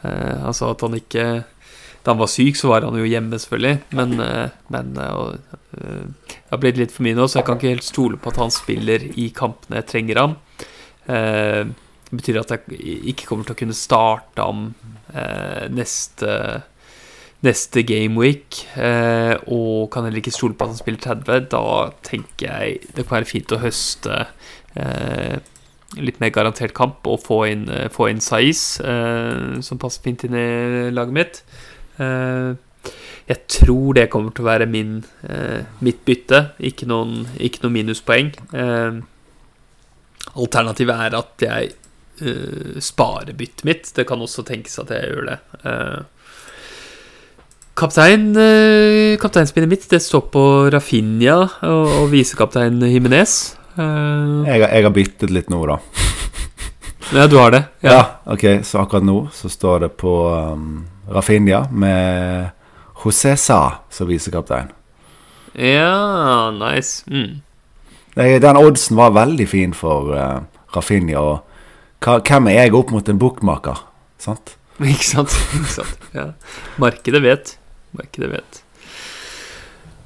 eh, 0.03 0.37
altså 0.39 0.73
at 0.73 0.87
han 0.87 0.97
ikke 1.01 1.27
da 2.01 2.15
han 2.15 2.21
var 2.23 2.31
syk, 2.33 2.57
så 2.57 2.71
var 2.71 2.87
han 2.87 2.97
jo 2.97 3.05
hjemme, 3.05 3.37
selvfølgelig. 3.37 3.83
Men, 3.93 4.17
eh, 4.25 4.55
men 4.73 4.95
eh, 4.97 5.19
og, 5.21 5.59
det 5.77 6.55
har 6.57 6.63
blitt 6.63 6.81
litt 6.81 6.95
for 6.95 7.05
mye 7.07 7.15
nå, 7.19 7.29
så 7.29 7.41
jeg 7.41 7.47
kan 7.47 7.61
ikke 7.61 7.75
helt 7.75 7.87
stole 7.87 8.19
på 8.19 8.33
at 8.33 8.41
han 8.41 8.51
spiller 8.51 9.05
i 9.21 9.29
kampene 9.37 9.79
jeg 9.79 9.91
trenger 9.93 10.19
ham. 10.19 10.33
Det 11.07 12.17
betyr 12.19 12.41
at 12.41 12.51
jeg 12.57 12.81
ikke 13.13 13.29
kommer 13.29 13.47
til 13.47 13.55
å 13.55 13.61
kunne 13.61 13.77
starte 13.79 14.43
ham 14.43 14.65
neste 15.71 16.27
eh, 16.27 16.67
neste, 17.47 17.83
game 17.83 18.15
gameweek. 18.15 18.61
Eh, 18.77 19.37
og 19.49 19.91
kan 19.93 20.05
heller 20.05 20.21
ikke 20.21 20.35
stole 20.35 20.55
på 20.55 20.67
at 20.67 20.75
han 20.75 20.81
spiller 20.81 21.01
30. 21.01 21.49
Da 21.53 21.65
tenker 22.07 22.47
jeg 22.47 22.81
det 22.97 23.07
kan 23.07 23.21
være 23.21 23.31
fint 23.31 23.55
å 23.55 23.61
høste 23.63 24.27
eh, 24.77 25.41
litt 25.99 26.21
mer 26.23 26.33
garantert 26.35 26.75
kamp 26.77 27.07
og 27.11 27.23
få 27.25 27.43
inn, 27.51 27.69
eh, 27.73 27.89
få 27.91 28.11
inn 28.11 28.23
Saiz, 28.23 28.81
eh, 28.81 29.61
som 29.65 29.81
passer 29.81 30.05
fint 30.05 30.25
inn 30.25 30.37
i 30.39 30.91
laget 30.95 31.17
mitt. 31.17 31.43
Eh, 31.99 32.55
jeg 33.31 33.47
tror 33.49 33.95
det 33.95 34.11
kommer 34.11 34.35
til 34.35 34.45
å 34.45 34.51
være 34.51 34.67
min, 34.67 35.05
eh, 35.29 35.65
mitt 35.81 36.05
bytte, 36.05 36.53
ikke 36.59 36.87
noen, 36.87 37.29
ikke 37.39 37.63
noen 37.63 37.77
minuspoeng. 37.79 38.33
Alternativet 40.37 40.97
er 41.07 41.17
at 41.17 41.39
jeg 41.41 41.73
sparer 42.81 43.33
byttet 43.33 43.65
mitt. 43.65 43.93
Det 43.95 44.07
kan 44.07 44.21
også 44.21 44.45
tenkes 44.45 44.79
at 44.79 44.91
jeg 44.93 45.09
gjør 45.09 45.27
det. 45.31 45.39
Eh, 47.81 47.83
kaptein, 47.83 48.25
uh, 48.37 49.17
kapteinspinnet 49.21 49.71
mitt 49.71 49.87
det 49.89 50.03
står 50.05 50.27
på 50.33 50.43
Rafinha 50.73 51.37
og, 51.65 51.87
og 52.03 52.11
visekaptein 52.13 52.77
Jimenez. 52.85 53.55
Uh, 53.79 54.45
Jeg, 54.45 54.61
har- 54.61 54.69
jeg 54.75 54.85
har 54.85 54.93
byttet 54.93 55.31
litt 55.33 55.49
nå, 55.49 55.63
da. 55.67 55.79
ja, 57.17 57.27
du 57.27 57.39
har 57.41 57.51
det? 57.55 57.63
Ja. 57.83 58.03
ok, 58.29 58.61
så 58.69 58.83
akkurat 58.83 59.05
nå 59.09 59.31
så 59.33 59.49
står 59.49 59.87
det 59.87 59.91
på 59.97 60.13
um, 60.29 60.83
Rafinha 61.09 61.63
med 61.73 62.51
José 63.01 63.33
Sa 63.41 63.81
som 63.89 64.09
visekaptein. 64.11 64.69
Ja, 65.57 66.51
nice. 66.53 67.01
Mm. 67.09 67.41
Den 68.15 68.57
oddsen 68.61 68.97
var 69.01 69.15
veldig 69.17 69.47
fin 69.49 69.73
for 69.73 70.13
uh, 70.13 70.43
Rafinha. 70.77 71.17
Og 71.17 72.21
hvem 72.29 72.51
er 72.53 72.61
jeg 72.67 72.75
opp 72.77 72.93
mot 72.93 73.09
en 73.09 73.19
bookmaker? 73.19 73.81
Sant? 74.21 74.59
Ikke 74.85 75.09
sant? 75.15 75.33
Ikke 75.57 75.73
sant? 75.81 76.07
Ja. 76.13 76.29
Markedet 76.77 77.25
vet. 77.25 77.57
Markedet 77.97 78.31
vet. 78.33 78.63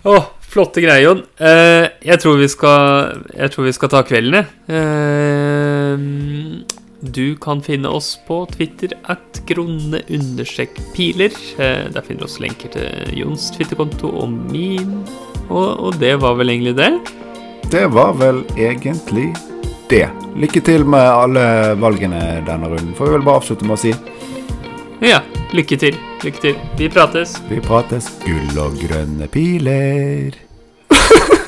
Å, 0.04 0.18
flotte 0.52 0.82
greier, 0.84 1.04
Jon. 1.06 1.22
Eh, 1.40 1.86
jeg, 2.04 2.20
tror 2.22 2.36
vi 2.40 2.48
skal, 2.52 2.80
jeg 3.32 3.48
tror 3.54 3.64
vi 3.68 3.76
skal 3.76 3.90
ta 3.92 4.00
kvelden, 4.06 4.34
jeg. 4.40 4.46
Eh, 4.78 5.96
du 7.04 7.36
kan 7.36 7.60
finne 7.60 7.88
oss 7.92 8.14
på 8.24 8.46
Twitter 8.48 8.88
at 9.12 9.42
gronne-piler. 9.48 11.32
Eh, 11.60 11.84
der 11.92 12.02
finner 12.06 12.20
du 12.22 12.26
også 12.28 12.44
lenker 12.46 12.68
til 12.72 12.88
Jons 13.18 13.50
Twitter-konto 13.52 14.08
og 14.08 14.28
min. 14.52 15.04
Og, 15.50 15.68
og 15.84 15.98
det 16.00 16.14
var 16.22 16.34
vel 16.40 16.48
egentlig 16.54 16.76
det. 16.80 16.92
Det 17.72 17.86
var 17.92 18.12
vel 18.16 18.44
egentlig 18.56 19.34
det. 19.90 20.08
Lykke 20.40 20.60
til 20.64 20.84
med 20.88 21.04
alle 21.04 21.74
valgene 21.80 22.40
denne 22.46 22.68
runden. 22.72 22.94
Får 22.96 23.06
vi 23.08 23.16
vel 23.18 23.26
bare 23.26 23.40
avslutte 23.42 23.68
med 23.68 23.76
å 23.76 23.82
si 23.84 23.92
Ja, 25.04 25.18
lykke 25.52 25.76
til. 25.76 25.96
Lykke 26.24 26.40
til. 26.40 26.54
Vi 26.78 26.88
prates. 26.88 27.34
vi 27.50 27.60
prates 27.60 28.06
gull 28.24 28.58
og 28.58 28.72
grønne 28.80 29.28
piler. 29.28 30.32